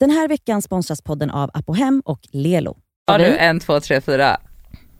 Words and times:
Den 0.00 0.10
här 0.10 0.28
veckan 0.28 0.62
sponsras 0.62 1.02
podden 1.02 1.30
av 1.30 1.50
Apohem 1.54 2.02
och 2.04 2.20
Lelo. 2.32 2.76
Har 3.06 3.18
du 3.18 3.36
en, 3.36 3.60
två, 3.60 3.80
tre, 3.80 4.00
fyra? 4.00 4.36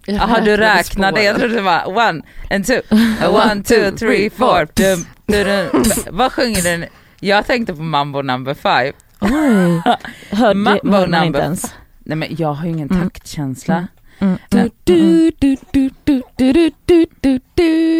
Jaha 0.07 0.41
du 0.41 0.57
räknade, 0.57 1.23
jag 1.23 1.37
trodde 1.37 1.55
det 1.55 1.63
var 1.63 1.89
one 1.89 2.23
and 2.51 2.67
two, 2.67 2.81
one, 3.27 3.63
two, 3.63 3.91
three, 3.97 4.31
four. 4.31 4.69
Dum, 4.75 5.07
dum, 5.27 5.45
dum. 5.73 5.85
Vad 6.11 6.33
sjunger 6.33 6.63
den? 6.63 6.85
Jag 7.21 7.47
tänkte 7.47 7.75
på 7.75 7.83
mambo 7.83 8.23
number 8.23 8.55
five. 8.55 8.93
Oj, 9.21 9.83
hörde, 10.37 10.55
mambo 10.55 10.91
hörde 10.91 11.11
number 11.11 11.27
inte 11.27 11.39
ens. 11.39 11.75
Nej 11.99 12.17
men 12.17 12.37
jag 12.39 12.53
har 12.53 12.65
ju 12.65 12.71
ingen 12.71 12.91
mm. 12.91 13.03
taktkänsla. 13.03 13.89
Mm. 14.19 14.39
Mm. 14.53 14.71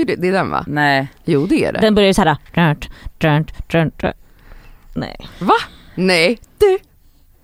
Det 0.07 0.29
är 0.29 0.33
den 0.33 0.51
va? 0.51 0.65
Nej. 0.67 1.09
Jo 1.25 1.47
det 1.47 1.65
är 1.65 1.73
det. 1.73 1.81
Den 1.81 1.95
börjar 1.95 2.07
ju 2.07 2.15
såhär. 2.15 2.37
Nej. 4.95 5.17
Va? 5.39 5.55
Nej. 5.95 6.39
Du, 6.59 6.79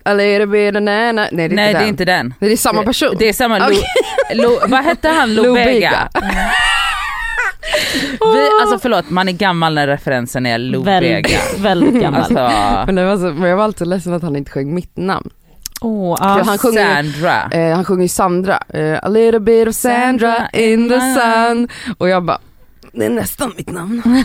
A 0.05 0.13
little 0.13 0.45
bit 0.45 0.75
of 0.75 0.81
nana. 0.81 1.27
Nej 1.31 1.49
det 1.49 1.55
är 1.55 1.55
Nej 1.55 1.67
inte 1.69 1.73
det 1.73 1.77
är 1.77 1.79
den. 1.79 1.87
inte 1.87 2.05
den. 2.05 2.33
Det 2.39 2.51
är 2.51 2.57
samma 2.57 2.83
person. 2.83 3.15
Det 3.19 3.29
är 3.29 3.33
samma 3.33 3.57
Lo, 3.59 3.65
Okej. 3.65 3.83
Lo, 4.33 4.59
vad 4.67 4.83
hette 4.83 5.09
han? 5.09 5.33
Lou 5.35 5.43
Lobega? 5.47 5.69
Bega. 5.71 6.09
Vi, 8.33 8.49
alltså 8.61 8.79
förlåt, 8.79 9.09
man 9.09 9.27
är 9.27 9.31
gammal 9.31 9.73
när 9.73 9.87
referensen 9.87 10.45
är 10.45 10.57
Lobega. 10.57 10.99
Väldigt, 10.99 11.59
väldigt 11.59 12.01
gammal. 12.01 12.19
Alltså, 12.19 12.33
Men, 12.85 12.95
det 12.95 13.05
var 13.05 13.17
så, 13.17 13.23
men 13.23 13.49
jag 13.49 13.57
var 13.57 13.63
alltid 13.63 13.87
ledsen 13.87 14.13
att 14.13 14.21
han 14.23 14.35
inte 14.35 14.51
sjöng 14.51 14.73
mitt 14.75 14.97
namn. 14.97 15.29
Åh, 15.81 16.17
För 16.17 16.25
ja. 16.25 16.43
han 16.45 16.57
sjunger- 16.57 16.93
Sandra. 16.95 17.49
Eh, 17.51 17.75
han 17.75 17.85
sjunger 17.85 18.01
ju 18.03 18.07
Sandra. 18.07 18.59
Eh, 18.73 18.99
a 19.03 19.07
little 19.09 19.39
bit 19.39 19.67
of 19.67 19.75
Sandra 19.75 20.49
in 20.53 20.89
the 20.89 20.99
sun. 20.99 21.67
Och 21.97 22.09
jag 22.09 22.23
bara, 22.23 22.39
det 22.93 23.05
är 23.05 23.09
nästan 23.09 23.53
mitt 23.57 23.71
namn. 23.71 24.01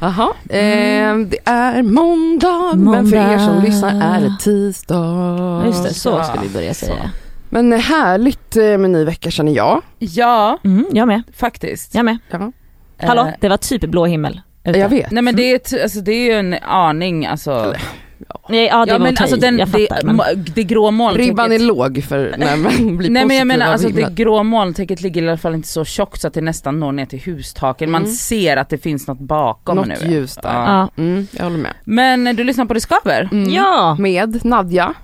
Jaha, 0.00 0.28
eh, 0.48 1.16
det 1.18 1.38
är 1.44 1.82
måndag, 1.82 2.72
men 2.76 3.06
för 3.06 3.16
er 3.16 3.38
som 3.38 3.46
Måndag. 3.46 3.62
lyssnar 3.68 4.16
är 4.16 4.20
det 4.20 4.36
tisdag. 4.40 5.62
Just 5.66 5.84
det, 5.84 5.94
så 5.94 6.08
Ja, 6.08 6.24
ska 6.24 6.40
vi 6.40 6.48
börja 6.48 6.74
säga. 6.74 7.10
Men 7.50 7.72
eh, 7.72 7.78
härligt 7.78 8.56
eh, 8.56 8.62
med 8.78 8.90
ny 8.90 9.04
vecka 9.04 9.30
känner 9.30 9.52
jag. 9.52 9.82
Ja, 9.98 10.58
Mm, 10.64 10.84
jag 10.92 11.08
med, 11.08 11.22
faktiskt. 11.36 11.94
jag 11.94 12.04
med. 12.04 12.18
Ja. 12.30 12.52
Hallå, 13.00 13.22
Eh, 13.22 13.32
det 13.40 13.48
var 13.48 13.56
typ 13.56 13.80
blå 13.84 14.06
himmel. 14.06 14.40
ute. 14.64 14.78
Jag 14.78 14.88
vet. 14.88 15.10
Nej 15.10 15.22
men 15.22 15.36
det 15.36 15.42
är, 15.72 15.82
alltså, 15.82 16.00
det 16.00 16.12
är 16.12 16.24
ju 16.24 16.32
en 16.38 16.54
aning 16.62 17.26
alltså. 17.26 17.64
Nej, 17.70 17.80
ja 18.28 18.40
det 18.48 18.64
ja, 18.92 18.98
men 18.98 19.16
alltså 19.20 19.36
den, 19.36 19.58
jag 19.58 19.68
det, 19.68 19.86
fattar. 19.88 20.06
Men... 20.06 20.16
må- 20.16 20.24
det 20.54 20.62
grå 20.62 20.90
molntäcket. 20.90 21.28
Ribban 21.28 21.52
är 21.52 21.58
låg 21.58 22.04
för 22.08 22.34
när 22.38 22.56
man 22.56 22.72
blir 22.96 23.10
Nej 23.10 23.24
men 23.26 23.36
jag 23.36 23.46
menar 23.46 23.66
alltså 23.66 23.88
det 23.88 24.14
grå 24.14 24.42
molntäcket 24.42 25.00
ligger 25.00 25.22
i 25.22 25.28
alla 25.28 25.38
fall 25.38 25.54
inte 25.54 25.68
så 25.68 25.84
tjockt 25.84 26.20
så 26.20 26.28
att 26.28 26.34
det 26.34 26.40
nästan 26.40 26.80
når 26.80 26.92
ner 26.92 27.06
till 27.06 27.20
hustaken. 27.24 27.90
Man 27.90 28.02
Mm. 28.02 28.14
ser 28.14 28.56
att 28.56 28.68
det 28.68 28.78
finns 28.78 29.06
något 29.06 29.18
bakom 29.20 29.76
Något 29.76 29.86
nu. 29.86 29.94
ljus 30.10 30.34
där. 30.36 30.52
Ja. 30.54 30.88
Ja. 30.96 31.02
Mm, 31.02 31.26
jag 31.32 31.44
håller 31.44 31.58
med. 31.58 31.72
Men 31.84 32.26
eh, 32.26 32.34
du 32.34 32.44
lyssnar 32.44 32.64
på 32.64 32.74
Det 32.74 32.80
Skaver? 32.80 33.28
Mm. 33.32 33.50
ja, 33.50 33.96
Med 33.98 34.44
Nadja. 34.44 34.94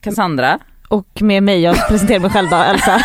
Cassandra? 0.00 0.58
och 0.88 1.22
med 1.22 1.42
mig, 1.42 1.60
jag 1.60 1.88
presenterar 1.88 2.20
mig 2.20 2.30
själv 2.30 2.48
då, 2.50 2.56
Elsa. 2.56 3.00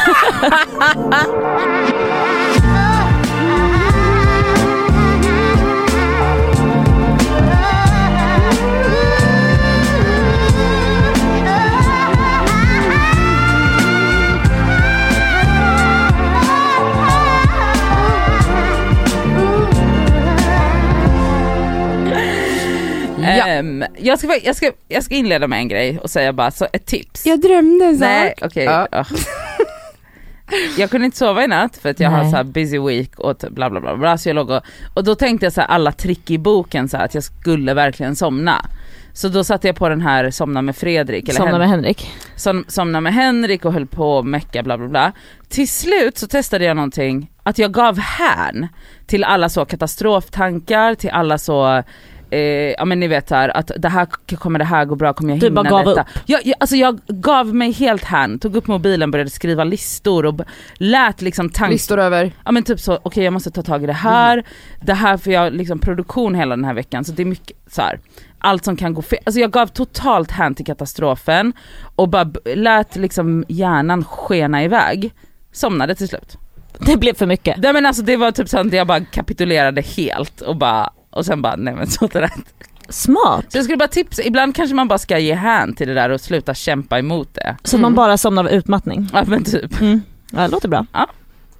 Ja. 23.23 23.47
Ehm, 23.47 23.83
jag, 23.97 24.19
ska, 24.19 24.39
jag, 24.43 24.55
ska, 24.55 24.71
jag 24.87 25.03
ska 25.03 25.15
inleda 25.15 25.47
med 25.47 25.59
en 25.59 25.67
grej 25.67 25.99
och 25.99 26.09
säga 26.09 26.33
bara 26.33 26.51
så 26.51 26.67
ett 26.73 26.85
tips. 26.85 27.25
Jag 27.25 27.41
drömde 27.41 27.85
en 27.85 27.97
sak. 27.97 28.07
Nej 28.07 28.33
okej. 28.41 28.63
Ja. 28.63 28.87
Ugh. 28.91 29.11
Jag 30.77 30.89
kunde 30.89 31.05
inte 31.05 31.17
sova 31.17 31.43
i 31.43 31.47
natt 31.47 31.77
för 31.77 31.89
att 31.89 31.99
jag 31.99 32.09
har 32.09 32.21
Nej. 32.21 32.31
så 32.31 32.37
här 32.37 32.43
busy 32.43 32.79
week 32.79 33.19
och 33.19 33.35
bla 33.51 33.69
bla 33.69 33.79
bla, 33.79 33.97
bla 33.97 34.17
så 34.17 34.29
jag 34.29 34.35
låg 34.35 34.49
och, 34.49 34.61
och 34.93 35.03
då 35.03 35.15
tänkte 35.15 35.45
jag 35.45 35.53
så 35.53 35.61
här 35.61 35.67
alla 35.67 35.91
trick 35.91 36.31
i 36.31 36.37
boken 36.37 36.89
så 36.89 36.97
att 36.97 37.13
jag 37.13 37.23
skulle 37.23 37.73
verkligen 37.73 38.15
somna. 38.15 38.65
Så 39.13 39.27
då 39.27 39.43
satte 39.43 39.67
jag 39.67 39.75
på 39.75 39.89
den 39.89 40.01
här 40.01 40.31
Somna 40.31 40.61
med 40.61 40.75
Fredrik, 40.75 41.29
eller 41.29 41.37
Somna 41.37 41.57
med 41.57 41.69
Henrik. 41.69 42.11
som, 42.35 42.65
somna 42.67 43.01
med 43.01 43.13
Henrik 43.13 43.65
och 43.65 43.73
höll 43.73 43.87
på 43.87 44.17
och 44.17 44.25
mecka 44.25 44.63
bla 44.63 44.77
bla 44.77 44.87
bla. 44.87 45.11
Till 45.49 45.69
slut 45.69 46.17
så 46.17 46.27
testade 46.27 46.65
jag 46.65 46.75
någonting, 46.75 47.31
att 47.43 47.57
jag 47.57 47.71
gav 47.73 47.99
hän 47.99 48.67
till 49.05 49.23
alla 49.23 49.49
så 49.49 49.65
katastroftankar, 49.65 50.95
till 50.95 51.09
alla 51.09 51.37
så 51.37 51.83
Eh, 52.31 52.39
ja 52.77 52.85
men 52.85 52.99
ni 52.99 53.07
vet 53.07 53.29
här 53.29 53.57
att 53.57 53.71
det 53.77 53.89
här 53.89 54.05
kommer 54.35 54.59
det 54.59 54.65
här 54.65 54.85
gå 54.85 54.95
bra, 54.95 55.13
kommer 55.13 55.29
jag 55.33 55.39
Du 55.39 55.45
hinna 55.45 55.63
bara 55.63 55.69
gav 55.69 55.85
detta? 55.85 56.01
upp. 56.01 56.07
Jag, 56.25 56.45
jag, 56.45 56.55
alltså 56.59 56.75
jag 56.75 56.99
gav 57.07 57.55
mig 57.55 57.71
helt 57.71 58.03
hän, 58.03 58.39
tog 58.39 58.55
upp 58.55 58.67
mobilen, 58.67 59.11
började 59.11 59.29
skriva 59.29 59.63
listor 59.63 60.25
och 60.25 60.41
lät 60.75 61.21
liksom 61.21 61.49
tankar 61.49 61.71
Listor 61.71 61.99
över. 61.99 62.31
Ja 62.45 62.51
men 62.51 62.63
typ 62.63 62.79
så, 62.79 62.99
okej 63.03 63.23
jag 63.23 63.33
måste 63.33 63.51
ta 63.51 63.61
tag 63.61 63.83
i 63.83 63.85
det 63.85 63.93
här, 63.93 64.33
Mm. 64.37 64.45
det 64.81 64.93
här 64.93 65.17
för 65.17 65.31
jag 65.31 65.41
har 65.41 65.51
liksom 65.51 65.79
produktion 65.79 66.35
hela 66.35 66.55
den 66.55 66.65
här 66.65 66.73
veckan 66.73 67.03
så 67.05 67.11
det 67.11 67.23
är 67.23 67.25
mycket 67.25 67.57
så 67.67 67.81
här. 67.81 67.99
allt 68.39 68.65
som 68.65 68.75
kan 68.75 68.93
gå 68.93 69.01
fel. 69.01 69.19
Alltså 69.25 69.39
jag 69.39 69.51
gav 69.51 69.67
totalt 69.67 70.31
hän 70.31 70.55
till 70.55 70.65
katastrofen 70.65 71.53
och 71.95 72.09
bara 72.09 72.31
lät 72.55 72.95
liksom 72.95 73.45
hjärnan 73.47 74.03
skena 74.05 74.63
iväg. 74.63 75.13
Somnade 75.51 75.95
till 75.95 76.07
slut. 76.07 76.37
Det 76.79 76.97
blev 76.97 77.13
för 77.13 77.25
mycket. 77.25 77.57
Nej 77.57 77.73
men 77.73 77.85
alltså 77.85 78.03
det 78.03 78.17
var 78.17 78.31
typ 78.31 78.49
så 78.49 78.59
att 78.59 78.73
jag 78.73 78.87
bara 78.87 78.99
kapitulerade 79.05 79.81
helt 79.81 80.41
och 80.41 80.55
bara, 80.57 80.89
och 81.11 81.25
sen 81.25 81.41
bara 81.41 81.55
nej 81.55 81.73
men 81.75 81.87
så 81.87 82.05
är 82.05 82.09
det 82.09 82.21
rätt. 82.21 82.53
Smart. 82.89 83.45
Så 83.49 83.57
jag 83.57 83.63
skulle 83.63 83.77
bara 83.77 83.87
tipsa, 83.87 84.23
ibland 84.23 84.55
kanske 84.55 84.75
man 84.75 84.87
bara 84.87 84.99
ska 84.99 85.19
ge 85.19 85.33
hän 85.33 85.75
till 85.75 85.87
det 85.87 85.93
där 85.93 86.09
och 86.09 86.21
sluta 86.21 86.53
kämpa 86.53 86.99
emot 86.99 87.33
det. 87.33 87.57
Så 87.63 87.75
att 87.75 87.81
man 87.81 87.95
bara 87.95 88.17
somnar 88.17 88.43
av 88.43 88.49
utmattning. 88.49 89.09
Ja 89.13 89.23
men 89.27 89.43
typ, 89.43 89.81
Mm. 89.81 90.01
Ja, 90.31 90.41
det 90.41 90.47
låter 90.47 90.67
bra. 90.69 90.85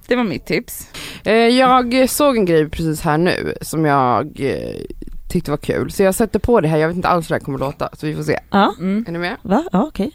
det 0.06 0.16
var 0.16 0.24
mitt 0.24 0.46
tips. 0.46 0.88
Eh, 1.24 1.32
Jag 1.34 2.10
såg 2.10 2.36
en 2.36 2.44
grej 2.44 2.68
precis 2.68 3.00
här 3.00 3.18
nu 3.18 3.54
som 3.62 3.84
jag 3.84 4.40
eh, 4.40 4.80
tyckte 5.28 5.50
var 5.50 5.58
kul. 5.58 5.90
Så 5.92 6.02
jag 6.02 6.14
sätter 6.14 6.38
på 6.38 6.60
det 6.60 6.68
här, 6.68 6.78
jag 6.78 6.88
vet 6.88 6.96
inte 6.96 7.08
alls 7.08 7.26
hur 7.26 7.28
det 7.28 7.34
här 7.34 7.44
kommer 7.44 7.58
låta. 7.58 7.88
Så 7.92 8.06
vi 8.06 8.14
får 8.14 8.22
se. 8.22 8.38
Ja, 8.50 8.74
Mm. 8.78 9.04
Är 9.08 9.12
ni 9.12 9.18
med? 9.18 9.36
va? 9.42 9.64
Ja, 9.72 9.82
okej. 9.88 10.12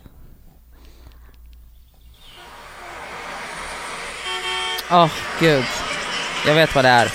Åh 4.91 5.11
gud, 5.39 5.63
jag 6.47 6.55
vet 6.55 6.75
vad 6.75 6.85
det 6.85 6.89
är. 6.89 7.11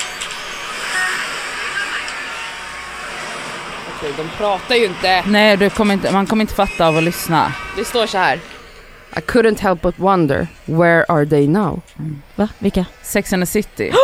Okej, 4.02 4.14
de 4.16 4.36
pratar 4.38 4.74
ju 4.74 4.84
inte. 4.84 5.22
Nej 5.26 5.56
du 5.56 5.70
kommer 5.70 5.94
inte, 5.94 6.12
man 6.12 6.26
kommer 6.26 6.40
inte 6.40 6.54
fatta 6.54 6.86
av 6.86 6.96
att 6.96 7.02
lyssna. 7.02 7.52
Det 7.76 7.84
står 7.84 8.06
så 8.06 8.18
här. 8.18 8.36
I 9.16 9.20
couldn't 9.20 9.60
help 9.60 9.82
but 9.82 9.98
wonder, 9.98 10.46
where 10.64 11.04
are 11.08 11.26
they 11.26 11.48
now? 11.48 11.80
Va? 12.36 12.48
Vilka? 12.58 12.84
Sex 13.02 13.32
and 13.32 13.42
the 13.42 13.46
city. 13.46 13.92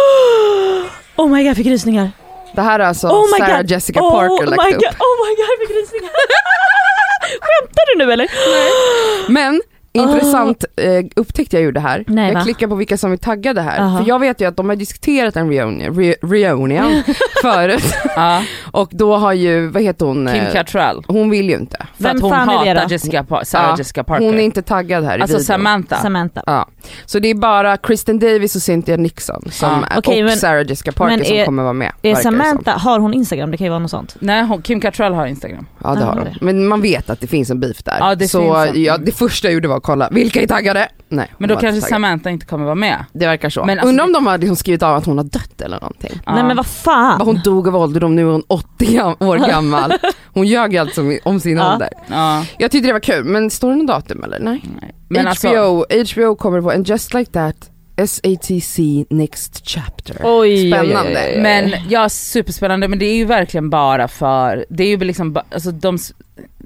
Oh 1.16 1.28
my 1.28 1.38
god, 1.42 1.47
jag 1.50 1.56
fick 1.56 1.66
rysningar. 1.66 2.10
Det 2.54 2.60
här 2.62 2.81
är 2.81 2.84
alltså 2.84 3.06
Oh 3.09 3.26
my 3.32 3.38
Sarah 3.38 3.56
god. 3.56 3.70
Jessica 3.70 4.00
oh 4.00 4.10
Parker 4.10 4.50
my 4.50 4.56
lagt 4.56 4.72
god. 4.75 4.84
upp. 4.84 5.00
Oh 5.00 5.26
my 5.26 5.34
god, 5.36 5.47
jag 5.48 5.69
fick 5.69 5.76
rysningar. 5.76 6.10
Skämtar 7.41 7.82
du 7.92 8.04
nu 8.06 8.12
eller? 8.12 8.28
Men 9.32 9.62
intressant 9.93 10.65
eh, 10.76 11.04
upptäckte 11.16 11.56
jag 11.56 11.62
gjorde 11.65 11.81
här. 11.81 12.04
Nej, 12.06 12.32
va? 12.32 12.38
jag 12.38 12.44
klickar 12.44 12.66
på 12.69 12.75
vilka 12.75 12.97
som 12.97 13.12
är 13.12 13.16
taggade 13.16 13.60
här. 13.60 13.81
Aha. 13.81 13.99
För 13.99 14.09
jag 14.09 14.19
vet 14.19 14.41
ju 14.41 14.49
att 14.49 14.56
de 14.56 14.69
har 14.69 14.76
diskuterat 14.76 15.37
en 15.37 15.49
reunion, 15.50 15.94
re, 15.97 16.15
reunion 16.22 17.03
förut. 17.43 17.94
ja, 18.16 18.43
Och 18.72 18.88
då 18.93 19.16
har 19.16 19.32
ju, 19.32 19.66
vad 19.69 19.82
heter 19.82 20.06
hon? 20.06 20.28
Kim 20.32 20.44
eh, 20.44 20.53
Cattrall. 20.53 21.04
Hon 21.09 21.31
vill 21.31 21.48
ju 21.48 21.54
inte. 21.56 21.87
För 21.97 22.04
Vem 22.04 22.16
att 22.16 22.22
hon 22.22 22.31
fan 22.31 22.48
är 22.66 22.75
det 22.75 22.81
hatar? 22.81 22.93
Jessica, 22.93 23.25
Sarah 23.44 23.69
Ja, 23.71 23.75
Jessica 23.78 24.04
Parker. 24.04 24.25
Hon 24.27 24.34
är 24.34 24.43
inte 24.43 24.62
taggad 24.62 25.04
här 25.04 25.19
i 25.19 25.21
alltså 25.21 25.37
videon. 25.37 25.44
Samantha. 25.44 25.97
Samantha. 25.97 26.43
Ja. 26.47 26.69
Så 27.06 27.19
det 27.19 27.28
är 27.28 27.34
bara 27.34 27.77
Kristen 27.77 28.19
Davis 28.19 28.56
och 28.56 28.62
Cynthia 28.62 28.97
Nixon 28.97 29.43
som, 29.50 29.84
Ja. 29.91 29.98
Okej, 29.98 30.22
och 30.22 30.28
men- 30.28 30.37
Sarah 30.38 30.66
Jessica 30.69 30.93
Parker 30.93 31.16
men 31.16 31.25
som 31.27 31.37
är- 31.37 31.44
kommer 31.44 31.62
vara 31.62 31.72
med. 31.72 31.93
Är. 32.03 32.15
Samantha, 32.15 32.72
har 32.72 32.98
hon 32.98 33.15
Instagram? 33.15 33.50
Det 33.50 33.56
kan 33.56 33.65
ju 33.65 33.69
vara 33.71 33.78
något 33.78 33.91
sånt. 33.91 34.16
Nej 34.19 34.43
hon, 34.44 34.62
Kim 34.62 34.81
Cattrall 34.81 35.15
har 35.15 35.27
Instagram. 35.27 35.66
Ja 35.84 35.94
det 35.94 36.04
har 36.04 36.12
hon. 36.15 36.28
Men 36.41 36.66
man 36.69 36.81
vet 36.82 37.10
att 37.10 37.21
det 37.21 37.27
finns 37.27 37.51
en 37.51 37.60
beef 37.60 37.83
där. 37.83 37.97
Ja, 38.01 38.15
det 38.15 38.28
så 38.28 38.41
finns 38.65 38.77
en. 38.77 38.83
ja, 38.83 38.97
det 38.98 39.12
första 39.12 39.48
jag 39.48 39.54
gjorde 39.54 39.68
var 39.68 39.80
kolla, 39.92 40.08
vilka 40.10 40.42
är 40.42 40.46
taggade? 40.46 40.88
Nej. 41.08 41.32
Men 41.38 41.48
då 41.48 41.54
kanske 41.56 41.76
inte. 41.76 41.88
Samantha 41.88 42.30
inte 42.30 42.46
kommer 42.46 42.64
vara 42.64 42.74
med. 42.74 43.04
Det 43.12 43.26
verkar 43.26 43.50
så. 43.50 43.64
Men 43.64 43.78
alltså 43.78 43.88
Undrar 43.88 44.04
om 44.04 44.12
de 44.12 44.26
har 44.26 44.38
liksom 44.38 44.56
skrivit 44.56 44.82
av 44.82 44.96
att 44.96 45.06
hon 45.06 45.16
har 45.18 45.24
dött 45.24 45.60
eller 45.60 45.80
någonting. 45.80 46.20
Ja. 46.26 46.34
Nej 46.34 46.44
men 46.44 46.56
vad 46.56 46.66
fan. 46.66 47.20
Hon 47.20 47.40
dog 47.44 47.68
av 47.68 47.76
ålderdom, 47.76 48.16
nu 48.16 48.22
är 48.28 48.32
hon 48.32 48.42
80 48.48 48.66
gam- 48.86 49.16
år 49.28 49.36
gammal. 49.38 49.92
Hon 50.34 50.46
ljög 50.46 50.76
alltså 50.76 51.02
om- 51.24 51.40
sin 51.40 51.56
Ja. 51.56 51.72
ålder. 51.72 51.88
Ja, 52.06 52.44
Jag 52.58 52.70
tyckte 52.70 52.86
det 52.88 52.92
var 52.92 53.00
kul, 53.00 53.24
men 53.24 53.50
står 53.50 53.70
det 53.70 53.76
något 53.76 53.86
datum 53.86 54.24
eller? 54.24 54.38
Nej. 54.40 54.64
nej. 54.80 54.94
Men 55.08 55.26
HBO, 55.26 55.84
alltså, 55.90 56.14
HBO 56.20 56.34
kommer 56.36 56.60
på, 56.62 56.70
and 56.70 56.88
just 56.88 57.14
like 57.14 57.32
that, 57.32 57.70
SATC 58.06 58.78
next 59.10 59.60
chapter. 59.68 60.16
Oj, 60.24 60.70
Spännande. 60.72 61.10
Oj, 61.10 61.16
oj, 61.28 61.32
oj. 61.36 61.40
men 61.42 61.72
ja 61.88 62.08
superspännande 62.08 62.88
men 62.88 62.98
det 62.98 63.06
är 63.06 63.14
ju 63.14 63.24
verkligen 63.24 63.70
bara 63.70 64.08
för, 64.08 64.64
det 64.68 64.84
är 64.84 64.88
ju 64.88 64.96
liksom, 64.98 65.36
alltså 65.54 65.70
de, 65.70 65.98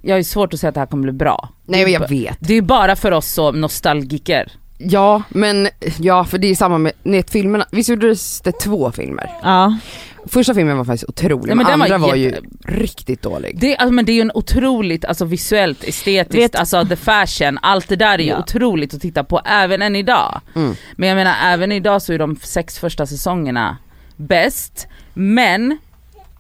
jag 0.03 0.13
har 0.15 0.19
ju 0.19 0.25
svårt 0.25 0.55
att 0.55 0.61
säga 0.61 0.69
att 0.69 0.75
det 0.75 0.81
här 0.81 0.87
kommer 0.87 1.03
bli 1.03 1.13
bra. 1.13 1.49
Nej 1.67 1.83
men 1.85 1.93
jag 1.93 2.09
vet. 2.09 2.37
Det 2.41 2.53
är 2.53 2.55
ju 2.55 2.63
bara 2.63 2.97
för 2.97 3.13
oss 3.13 3.27
så 3.27 3.53
nostalgiker. 3.53 4.53
Ja, 4.79 5.23
men 5.29 5.69
ja 5.99 6.25
för 6.25 6.39
det 6.39 6.47
är 6.47 6.55
samma 6.55 6.79
med 6.79 6.93
nätfilmerna. 7.03 7.67
Visst 7.71 7.89
gjordes 7.89 8.41
det 8.41 8.53
två 8.53 8.93
filmer? 8.93 9.31
Ja. 9.43 9.79
Första 10.27 10.55
filmen 10.55 10.77
var 10.79 10.85
faktiskt 10.85 11.05
otrolig, 11.09 11.47
Nej, 11.47 11.57
men, 11.57 11.67
men 11.67 11.79
var 11.79 11.85
andra 11.87 11.99
var, 11.99 12.15
jätte- 12.15 12.41
ju 12.69 12.77
riktigt 12.79 13.23
dålig. 13.23 13.59
Det, 13.61 13.77
alltså, 13.77 13.93
men 13.93 14.05
det 14.05 14.13
är 14.13 14.15
ju 14.15 14.21
en 14.21 14.31
otroligt 14.35 15.05
alltså, 15.05 15.25
visuellt, 15.25 15.85
estetiskt, 15.85 16.35
Vet- 16.43 16.55
alltså 16.57 16.85
the 16.85 16.97
fashion, 16.97 17.59
allt 17.63 17.89
det 17.89 17.97
där 17.97 18.15
är 18.19 18.23
ju 18.23 18.29
Ja. 18.29 18.39
otroligt 18.39 18.95
att 18.95 19.01
titta 19.01 19.25
på 19.25 19.41
även 19.45 19.83
än 19.83 19.97
idag. 19.97 20.41
Mm. 20.55 20.75
Men 20.97 21.09
jag 21.09 21.17
menar 21.17 21.35
även 21.45 21.73
idag 21.73 22.03
så 22.03 22.13
är 22.13 22.19
de 22.19 22.37
sex 22.43 22.79
första 22.79 23.07
säsongerna 23.07 23.77
bäst, 24.17 24.87
men 25.15 25.79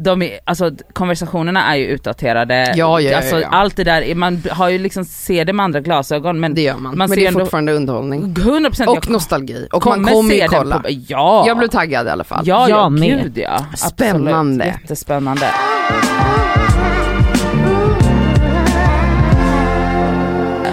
de 0.05 0.23
är, 0.23 0.39
alltså 0.45 0.71
konversationerna 0.93 1.73
är 1.73 1.77
ju 1.77 1.87
utdaterade, 1.87 2.55
Ja, 2.77 3.01
ja, 3.01 3.11
ja, 3.11 3.17
alltså, 3.17 3.41
ja. 3.41 3.49
allt 3.51 3.77
det 3.77 3.85
där, 3.85 4.03
är- 4.03 4.15
man 4.15 4.43
har 4.51 4.69
ju 4.69 4.79
liksom 4.79 5.05
ser 5.05 5.45
det 5.45 5.53
med 5.53 5.65
andra 5.65 5.81
glasögon 5.81 6.41
men 6.41 6.55
Det 6.55 6.63
gör 6.63 6.73
man, 6.75 6.83
Man 6.83 6.97
men 6.99 7.09
ser 7.09 7.17
det 7.17 7.25
är 7.25 7.29
ändå- 7.29 7.41
fortfarande 7.41 7.73
underhållning. 7.73 8.35
100% 8.35 8.89
Och 8.89 8.97
jag 8.97 9.11
nostalgi. 9.11 9.69
Och 9.73 9.83
kommer 9.83 9.97
man 9.97 10.13
kommer 10.13 10.35
ju 10.35 10.47
kolla. 10.49 10.79
På, 10.79 10.89
ja! 11.09 11.45
Jag 11.47 11.59
blev 11.59 11.69
taggad 11.69 12.07
i 12.07 12.11
alla 12.11 12.25
fall. 12.25 12.43
Ja, 12.47 12.69
ja, 12.69 12.77
Jag 12.83 12.93
med. 12.93 13.23
gud 13.23 13.39
ja. 13.39 13.55
Absolut. 13.73 13.93
Spännande. 13.93 14.65
Jättespännande. 14.67 15.47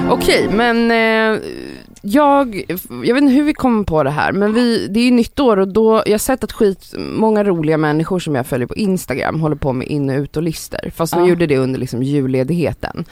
Okej, 0.09 0.47
men 0.51 0.91
eh, 0.91 1.39
jag, 2.01 2.63
jag 2.89 3.13
vet 3.13 3.23
inte 3.23 3.33
hur 3.33 3.43
vi 3.43 3.53
kom 3.53 3.85
på 3.85 4.03
det 4.03 4.09
här, 4.09 4.31
men 4.31 4.53
vi, 4.53 4.87
det 4.87 4.99
är 4.99 5.03
ju 5.03 5.11
nytt 5.11 5.39
år 5.39 5.57
och 5.57 5.67
då, 5.67 6.03
jag 6.05 6.13
har 6.13 6.17
sett 6.17 6.43
att 6.43 6.51
skit, 6.51 6.93
många 6.97 7.43
roliga 7.43 7.77
människor 7.77 8.19
som 8.19 8.35
jag 8.35 8.47
följer 8.47 8.67
på 8.67 8.75
Instagram 8.75 9.41
håller 9.41 9.55
på 9.55 9.73
med 9.73 9.87
in 9.87 10.09
och 10.09 10.15
ut 10.19 10.37
och 10.37 10.43
lister 10.43 10.91
fast 10.95 11.13
de 11.13 11.19
Ja. 11.23 11.29
gjorde 11.29 11.47
det 11.47 11.57
under 11.57 11.79
liksom 11.79 12.03
julledigheten. 12.03 13.05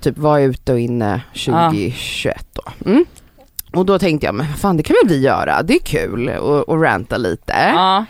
Typ 0.00 0.18
var 0.18 0.38
ute 0.40 0.72
och 0.72 0.80
inne 0.80 1.20
2021 1.34 2.46
då. 2.52 2.62
Mm. 2.90 3.04
Och 3.72 3.86
då 3.86 3.98
tänkte 3.98 4.26
jag, 4.26 4.34
men 4.34 4.46
fan 4.46 4.76
det 4.76 4.82
kan 4.82 4.96
väl 5.02 5.12
vi 5.16 5.20
göra, 5.20 5.62
det 5.62 5.74
är 5.74 5.78
kul 5.78 6.28
och, 6.28 6.68
och 6.68 6.82
ranta 6.82 7.16
lite. 7.16 7.52
Ja. 7.74 8.04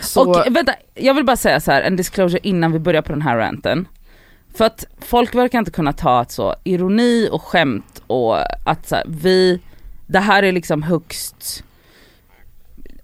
Så, 0.00 0.20
Och 0.30 0.56
vänta, 0.56 0.74
jag 0.94 1.14
vill 1.14 1.24
bara 1.24 1.36
säga 1.36 1.60
så 1.60 1.72
här, 1.72 1.82
en 1.82 1.96
disclosure 1.96 2.40
innan 2.42 2.72
vi 2.72 2.78
börjar 2.78 3.02
på 3.02 3.12
den 3.12 3.22
här 3.22 3.36
ranten. 3.36 3.88
För 4.54 4.64
att 4.64 4.84
folk 4.98 5.34
verkar 5.34 5.58
inte 5.58 5.70
kunna 5.70 5.92
ta 5.92 6.20
att 6.20 6.30
så 6.30 6.54
ironi 6.64 7.28
och 7.32 7.42
skämt 7.42 8.02
och 8.06 8.38
att 8.70 8.88
så 8.88 8.94
här, 8.94 9.04
vi, 9.08 9.60
det 10.06 10.18
här 10.18 10.42
är 10.42 10.52
liksom 10.52 10.82
högst, 10.82 11.64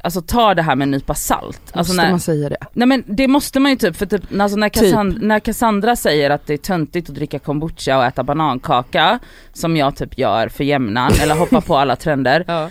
alltså 0.01 0.23
ta 0.23 0.55
det 0.55 0.63
här 0.63 0.77
med 0.77 0.87
en 0.87 0.91
nypa 0.91 1.15
salt. 1.15 1.61
Alltså 1.73 1.93
måste 1.93 2.03
när, 2.03 2.11
man 2.11 2.21
säga 2.21 2.49
det? 2.49 2.57
nej 2.73 2.89
men 2.89 3.05
det 3.07 3.29
måste 3.29 3.61
man 3.61 3.71
ju 3.71 3.77
typ, 3.77 3.97
för 3.97 4.07
typ, 4.07 4.23
alltså 4.41 4.59
när, 4.59 4.69
Cassandra, 4.69 5.19
när 5.23 5.41
Cassandra 5.41 5.97
säger 5.97 6.31
att 6.31 6.47
det 6.47 6.53
är 6.53 6.59
töntigt 6.59 7.09
att 7.09 7.15
dricka 7.15 7.39
kombucha 7.39 7.99
och 7.99 8.05
äta 8.05 8.23
banankaka, 8.23 9.19
som 9.53 9.77
jag 9.77 9.97
typ 9.97 10.19
gör 10.19 10.49
för 10.49 10.65
jämnan, 10.65 11.13
eller 11.23 11.35
hoppar 11.35 11.61
på 11.61 11.77
alla 11.77 11.97
trender. 11.97 12.45
Ja. 12.47 12.71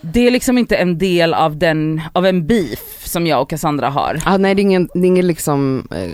Det 0.00 0.26
är 0.26 0.30
liksom 0.30 0.58
inte 0.58 0.76
en 0.76 0.98
del 0.98 1.34
av 1.34 1.56
den, 1.56 2.00
av 2.12 2.26
en 2.26 2.46
beef 2.46 3.06
som 3.06 3.26
jag 3.26 3.42
och 3.42 3.50
Cassandra 3.50 3.88
har. 3.88 4.20
Ah, 4.24 4.36
nej 4.36 4.54
det 4.54 4.60
är 4.60 4.62
ingen, 4.62 4.88
det 4.94 5.00
är 5.00 5.04
ingen 5.04 5.26
liksom, 5.26 5.88
eh, 5.90 6.10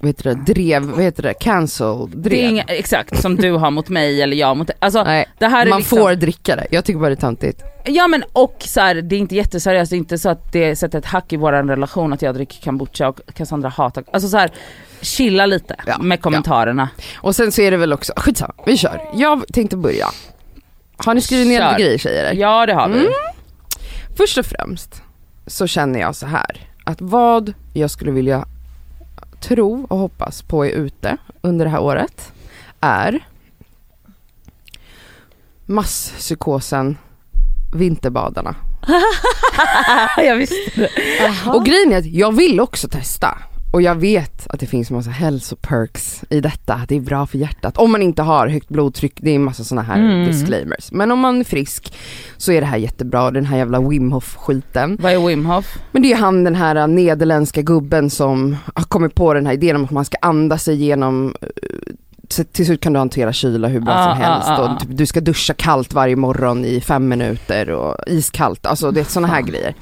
vad 0.00 0.08
heter 0.08 0.24
det, 0.24 0.52
drev, 0.52 0.82
vad 0.82 1.02
heter 1.02 1.22
det, 1.22 1.34
cancel, 1.34 2.10
drev. 2.10 2.22
Det 2.22 2.44
är 2.44 2.48
inga, 2.48 2.62
exakt 2.62 3.20
som 3.22 3.36
du 3.36 3.52
har 3.52 3.70
mot 3.70 3.88
mig 3.88 4.22
eller 4.22 4.36
jag 4.36 4.56
mot 4.56 4.70
Alltså 4.78 5.04
Nej, 5.04 5.26
det 5.38 5.46
här 5.46 5.66
är 5.66 5.70
man 5.70 5.78
liksom, 5.78 5.98
får 5.98 6.14
dricka 6.14 6.56
det. 6.56 6.66
Jag 6.70 6.84
tycker 6.84 7.00
bara 7.00 7.08
det 7.08 7.14
är 7.14 7.16
töntigt. 7.16 7.62
ja 7.84 8.08
men 8.08 8.24
och 8.32 8.56
så 8.58 8.80
här, 8.80 8.94
det 8.94 9.16
är 9.16 9.18
inte 9.18 9.34
jätteseriöst, 9.34 9.90
det 9.90 9.96
är 9.96 9.98
inte 9.98 10.18
så 10.18 10.28
att 10.28 10.52
det 10.52 10.76
sätter 10.76 10.98
ett 10.98 11.06
hack 11.06 11.32
i 11.32 11.36
våran 11.36 11.68
relation 11.68 12.12
att 12.12 12.22
jag 12.22 12.34
dricker 12.34 12.62
kombucha 12.64 13.08
och 13.08 13.20
Cassandra 13.34 13.68
hatar, 13.68 14.04
alltså 14.12 14.28
så 14.28 14.36
här, 14.36 14.50
chilla 15.00 15.46
lite 15.46 15.76
Ja, 15.86 15.98
med 15.98 16.20
kommentarerna. 16.20 16.88
Och 17.16 17.36
sen 17.36 17.52
så 17.52 17.62
är 17.62 17.70
det 17.70 17.76
väl 17.76 17.92
också, 17.92 18.12
skitsamma, 18.16 18.54
vi 18.66 18.76
kör. 18.76 19.00
Jag 19.14 19.44
tänkte 19.52 19.76
börja. 19.76 20.06
Har 20.96 21.14
ni 21.14 21.20
skrivit 21.20 21.48
ner 21.48 21.68
lite 21.68 21.82
grejer 21.82 21.98
tjejer? 21.98 22.32
Ja 22.34 22.66
det 22.66 22.74
har 22.74 22.88
vi. 22.88 22.98
Mm. 22.98 23.12
Först 24.16 24.38
och 24.38 24.46
främst 24.46 25.02
så 25.46 25.66
känner 25.66 26.00
jag 26.00 26.16
så 26.16 26.26
här 26.26 26.68
att 26.84 27.00
vad 27.00 27.52
jag 27.72 27.90
skulle 27.90 28.10
vilja 28.10 28.44
tro 29.48 29.86
och 29.90 29.98
hoppas 29.98 30.42
på 30.42 30.66
är 30.66 30.70
ute 30.70 31.16
under 31.40 31.64
det 31.64 31.70
här 31.70 31.80
året 31.80 32.32
är 32.80 33.26
masspsykosen 35.66 36.96
vinterbadarna. 37.74 38.56
jag 40.16 40.36
visste 40.36 40.80
det. 40.80 40.90
Och 41.46 41.64
grejen 41.64 41.92
är 41.92 41.98
att 41.98 42.06
jag 42.06 42.32
vill 42.32 42.60
också 42.60 42.88
testa. 42.88 43.38
Och 43.74 43.82
jag 43.82 43.94
vet 43.94 44.46
att 44.46 44.60
det 44.60 44.66
finns 44.66 44.90
massa 44.90 45.10
hälsoperks 45.10 46.24
i 46.30 46.40
detta. 46.40 46.80
Det 46.88 46.96
är 46.96 47.00
bra 47.00 47.26
för 47.26 47.38
hjärtat. 47.38 47.78
Om 47.78 47.92
man 47.92 48.02
inte 48.02 48.22
har 48.22 48.48
högt 48.48 48.68
blodtryck, 48.68 49.12
det 49.16 49.30
är 49.30 49.38
massa 49.38 49.64
sådana 49.64 49.82
här 49.82 49.98
Mm. 49.98 50.26
disclaimers. 50.26 50.92
Men 50.92 51.10
om 51.10 51.18
man 51.18 51.40
är 51.40 51.44
frisk 51.44 51.92
så 52.36 52.52
är 52.52 52.60
det 52.60 52.66
här 52.66 52.76
jättebra. 52.76 53.30
Den 53.30 53.44
här 53.44 53.56
jävla 53.56 53.80
Wim 53.80 54.12
Hof 54.12 54.36
skiten. 54.36 54.96
Vad 55.00 55.12
är 55.12 55.26
Wim 55.26 55.46
Hof? 55.46 55.78
Men 55.92 56.02
det 56.02 56.12
är 56.12 56.16
han 56.16 56.44
den 56.44 56.54
här 56.54 56.86
nederländska 56.86 57.62
gubben 57.62 58.10
som 58.10 58.56
har 58.74 58.84
kommit 58.84 59.14
på 59.14 59.34
den 59.34 59.46
här 59.46 59.52
idén 59.52 59.76
om 59.76 59.84
att 59.84 59.90
man 59.90 60.04
ska 60.04 60.16
andas 60.22 60.62
sig 60.64 60.74
igenom 60.74 61.34
eh, 61.42 62.44
till 62.52 62.66
slut 62.66 62.80
kan 62.80 62.92
du 62.92 62.98
hantera 62.98 63.32
kyla 63.32 63.68
hur 63.68 63.80
bra 63.80 63.94
Ah, 63.94 64.04
som 64.14 64.22
helst 64.22 64.48
ah, 64.48 64.58
ah, 64.58 64.62
och 64.64 64.70
ah. 64.70 64.78
typ, 64.78 64.88
du 64.92 65.06
ska 65.06 65.20
duscha 65.20 65.54
kallt 65.54 65.94
varje 65.94 66.16
morgon 66.16 66.64
i 66.64 66.80
fem 66.80 67.08
minuter 67.08 67.70
och 67.70 67.96
iskallt, 68.06 68.66
alltså 68.66 68.90
det 68.90 69.00
är 69.00 69.04
sådana 69.04 69.28
här 69.28 69.42
grejer. 69.42 69.74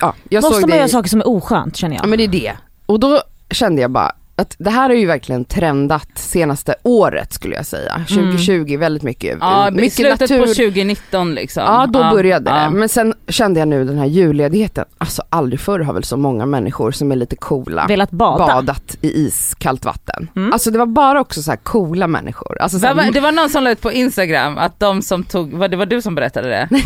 Ja, 0.00 0.14
Måste 0.40 0.60
man 0.60 0.70
det 0.70 0.76
göra 0.76 0.88
saker 0.88 1.08
som 1.08 1.20
är 1.20 1.28
oskönt 1.28 1.76
känner 1.76 1.96
Ja 1.96 2.02
jag. 2.02 2.08
men 2.08 2.18
det 2.18 2.24
är 2.24 2.28
det. 2.28 2.52
Och 2.86 3.00
då 3.00 3.22
kände 3.50 3.82
jag 3.82 3.90
bara 3.90 4.12
att 4.36 4.56
det 4.58 4.70
här 4.70 4.90
är 4.90 4.94
ju 4.94 5.06
verkligen 5.06 5.44
trendat 5.44 6.08
senaste 6.14 6.74
året 6.82 7.32
skulle 7.32 7.54
jag 7.56 7.66
säga. 7.66 8.04
2020 8.08 8.76
väldigt 8.78 9.02
mycket. 9.02 9.38
Ja, 9.40 9.70
mycket 9.72 9.92
slutet 9.92 10.20
natur. 10.20 10.40
på 10.40 10.46
2019 10.46 11.34
liksom. 11.34 11.62
Ja 11.62 11.86
då 11.86 11.98
började 11.98 12.50
ja. 12.50 12.56
det. 12.56 12.70
Men 12.70 12.88
sen 12.88 13.14
kände 13.28 13.60
jag 13.60 13.68
nu 13.68 13.84
den 13.84 13.98
här 13.98 14.06
julledigheten, 14.06 14.84
alltså 14.98 15.22
aldrig 15.28 15.60
förr 15.60 15.80
har 15.80 15.94
väl 15.94 16.04
så 16.04 16.16
många 16.16 16.46
människor 16.46 16.90
som 16.90 17.12
är 17.12 17.16
lite 17.16 17.36
coola 17.36 17.86
Velat 17.86 18.10
bada. 18.10 18.46
badat 18.46 18.96
i 19.00 19.26
iskallt 19.26 19.84
vatten. 19.84 20.28
Mm. 20.36 20.52
Alltså 20.52 20.70
det 20.70 20.78
var 20.78 20.86
bara 20.86 21.20
också 21.20 21.42
så 21.42 21.50
här 21.50 21.58
coola 21.58 22.06
människor. 22.06 22.60
Alltså 22.60 22.78
så 22.78 22.86
Det 22.86 22.94
var, 22.94 23.10
det 23.12 23.20
var 23.20 23.32
någon 23.32 23.50
som 23.50 23.64
la 23.64 23.70
ut 23.70 23.80
på 23.80 23.92
Instagram 23.92 24.58
att 24.58 24.80
de 24.80 25.02
som 25.02 25.24
tog, 25.24 25.52
vad 25.52 25.70
det 25.70 25.76
var 25.76 25.86
du 25.86 26.02
som 26.02 26.14
berättade 26.14 26.48
det? 26.48 26.68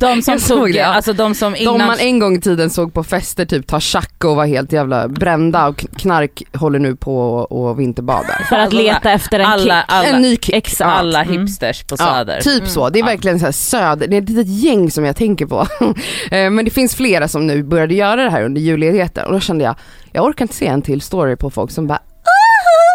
De 0.00 0.22
som 0.22 0.38
tog, 0.38 0.72
det, 0.72 0.78
ja. 0.78 0.86
alltså 0.86 1.12
de 1.12 1.34
som 1.34 1.52
de 1.52 1.58
innan, 1.58 1.78
man 1.78 1.98
en 1.98 2.18
gång 2.18 2.36
i 2.36 2.40
tiden 2.40 2.70
såg 2.70 2.94
på 2.94 3.04
fester 3.04 3.44
typ 3.44 3.66
ta 3.66 3.80
tjack 3.80 4.24
och 4.24 4.36
var 4.36 4.46
helt 4.46 4.72
jävla 4.72 5.08
brända 5.08 5.68
och 5.68 5.86
knark 5.96 6.42
håller 6.54 6.78
nu 6.78 6.85
på 6.94 7.18
och, 7.36 7.80
vinterbadar. 7.80 8.46
För 8.48 8.56
att 8.56 8.62
Alltså, 8.62 8.78
leta 8.78 9.10
efter 9.12 9.40
en 9.40 9.46
alla, 9.46 9.62
kick. 9.80 9.84
alla, 9.88 10.08
en 10.08 10.22
ny 10.22 10.36
kick. 10.36 10.54
Exakt. 10.54 10.90
alla 10.98 11.22
Mm. 11.24 11.40
hipsters 11.40 11.84
på 11.84 11.96
Ja, 11.98 12.04
Söder. 12.14 12.40
typ 12.40 12.68
så, 12.68 12.88
det 12.90 12.98
är 12.98 13.00
Ja. 13.00 13.06
verkligen 13.06 13.38
så 13.38 13.44
här 13.44 13.52
söder, 13.52 14.06
det 14.08 14.16
är 14.16 14.22
ett 14.22 14.28
litet 14.28 14.48
gäng 14.48 14.90
som 14.90 15.04
jag 15.04 15.16
tänker 15.16 15.46
på. 15.46 15.66
Eh, 16.30 16.50
Men 16.50 16.64
det 16.64 16.70
finns 16.70 16.94
flera 16.94 17.28
som 17.28 17.46
nu 17.46 17.62
började 17.62 17.94
göra 17.94 18.24
det 18.24 18.30
här 18.30 18.42
under 18.42 18.60
julledigheten 18.60 19.26
och 19.26 19.32
då 19.32 19.40
kände 19.40 19.64
jag, 19.64 19.74
jag 20.12 20.24
orkar 20.24 20.44
inte 20.44 20.54
se 20.54 20.66
en 20.66 20.82
till 20.82 21.00
story 21.00 21.36
på 21.36 21.50
folk 21.50 21.70
som 21.70 21.86
bara 21.86 21.98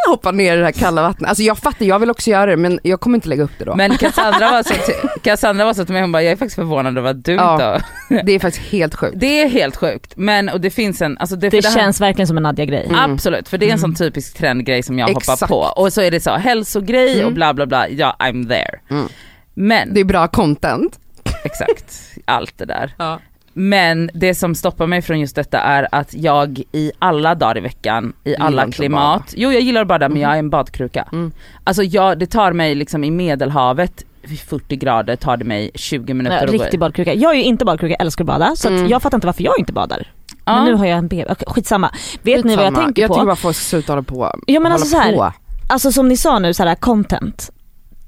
Hoppar 0.09 0.31
ner 0.31 0.53
i 0.57 0.59
det 0.59 0.65
här 0.65 0.71
kalla 0.71 1.01
vattnet. 1.01 1.29
Alltså 1.29 1.43
jag 1.43 1.57
fattar, 1.57 1.85
jag 1.85 1.99
vill 1.99 2.09
också 2.09 2.29
göra 2.29 2.45
det 2.45 2.57
men 2.57 2.79
jag 2.83 2.99
kommer 2.99 3.17
inte 3.17 3.29
lägga 3.29 3.43
upp 3.43 3.51
det 3.59 3.65
då. 3.65 3.75
Men 3.75 3.97
Cassandra 3.97 4.51
var, 4.51 4.63
så 4.63 4.73
till, 4.85 5.21
Cassandra 5.23 5.65
var 5.65 5.73
så 5.73 5.85
till 5.85 5.93
mig, 5.93 6.01
hon 6.01 6.11
bara 6.11 6.23
jag 6.23 6.31
är 6.31 6.35
faktiskt 6.35 6.55
förvånad 6.55 6.97
över 6.97 7.09
att 7.09 7.25
du 7.25 7.33
Ja. 7.33 7.51
inte 7.53 7.63
har. 7.65 7.81
Det 8.23 8.31
är 8.31 8.39
faktiskt 8.39 8.65
helt 8.65 8.95
sjukt. 8.95 9.13
Det 9.19 9.41
är 9.41 9.49
helt 9.49 9.75
sjukt 9.75 10.13
men 10.15 10.49
och 10.49 10.61
det 10.61 10.69
finns 10.69 11.01
en, 11.01 11.17
alltså 11.17 11.35
det, 11.35 11.49
Det 11.49 11.61
det 11.61 11.67
här, 11.67 11.75
känns 11.75 12.01
verkligen 12.01 12.27
som 12.27 12.37
en 12.37 12.43
Nadja-grej. 12.43 12.85
Mm. 12.89 13.11
Absolut, 13.13 13.49
för 13.49 13.57
det 13.57 13.67
är 13.69 13.71
en 13.73 13.79
sån 13.79 13.89
Mm. 13.89 13.95
typisk 13.95 14.37
trendgrej 14.37 14.83
som 14.83 14.99
jag 14.99 15.07
hoppar 15.07 15.19
Exakt. 15.33 15.49
på. 15.49 15.57
Och 15.59 15.93
så 15.93 16.01
är 16.01 16.11
det 16.11 16.19
så 16.19 16.31
hälsogrej 16.35 17.15
och 17.15 17.21
Mm. 17.21 17.33
bla 17.33 17.53
bla 17.53 17.65
bla, 17.65 17.89
ja 17.89 18.15
I'm 18.19 18.47
there. 18.49 18.79
Mm. 18.89 19.07
Men, 19.53 19.93
Det 19.93 19.99
är 19.99 20.05
bra 20.05 20.27
content. 20.27 20.99
exakt, 21.43 21.95
allt 22.25 22.57
det 22.57 22.65
där. 22.65 22.93
Ja. 22.97 23.19
Men 23.53 24.09
det 24.13 24.35
som 24.35 24.55
stoppar 24.55 24.87
mig 24.87 25.01
från 25.01 25.19
just 25.19 25.35
detta 25.35 25.59
är 25.59 25.87
att 25.91 26.13
jag 26.13 26.61
i 26.71 26.91
alla 26.99 27.35
dagar 27.35 27.57
i 27.57 27.61
veckan, 27.61 28.13
i 28.23 28.35
alla 28.39 28.71
klimat, 28.71 29.33
jo 29.37 29.51
jag 29.51 29.61
gillar 29.61 29.81
att 29.81 29.87
bada 29.87 30.09
men 30.09 30.13
Mhm. 30.17 30.21
jag 30.21 30.33
är 30.35 30.39
en 30.39 30.49
badkruka. 30.49 31.07
Mm. 31.11 31.31
Alltså 31.63 31.83
jag, 31.83 32.19
det 32.19 32.25
tar 32.25 32.53
mig 32.53 32.75
liksom 32.75 33.03
i 33.03 33.11
medelhavet, 33.11 34.03
vid 34.23 34.39
40 34.39 34.75
grader 34.75 35.15
tar 35.15 35.37
det 35.37 35.45
mig 35.45 35.71
20 35.75 36.13
minuter 36.13 36.35
Nej, 36.35 36.45
att 36.45 36.51
gå 36.57 36.63
Riktig 36.63 36.79
badkruka. 36.79 37.13
Jag 37.13 37.31
är 37.31 37.35
ju 37.35 37.43
inte 37.43 37.65
badkruka, 37.65 37.91
jag 37.99 38.01
älskar 38.01 38.23
att 38.23 38.27
bada. 38.27 38.55
Så 38.55 38.67
Mm. 38.67 38.83
att 38.83 38.89
jag 38.89 39.01
fattar 39.01 39.17
inte 39.17 39.27
varför 39.27 39.43
jag 39.43 39.59
inte 39.59 39.73
badar. 39.73 40.07
Ja. 40.45 40.55
Men 40.55 40.65
nu 40.65 40.73
har 40.73 40.85
jag 40.85 40.97
en 40.97 41.07
bebis. 41.07 41.25
Okej, 41.29 41.45
skitsamma. 41.47 41.91
Vet 42.21 42.45
ni 42.45 42.55
vad 42.55 42.65
jag 42.65 42.69
Skitsamma. 42.69 42.85
tänker 42.85 43.01
Jag 43.01 43.07
på? 43.07 43.13
tycker 43.13 43.25
bara 43.25 43.35
folk 43.35 43.55
ska 43.55 43.63
sluta 43.63 43.91
hålla 43.93 44.03
på. 44.03 44.35
Ja, 44.47 44.59
men 44.59 44.71
alltså 44.71 44.87
så 44.87 44.97
här, 44.97 45.13
på. 45.13 45.33
Alltså 45.69 45.91
som 45.91 46.07
ni 46.07 46.17
sa 46.17 46.39
nu, 46.39 46.53
så 46.53 46.63
här, 46.63 46.75
content. 46.75 47.51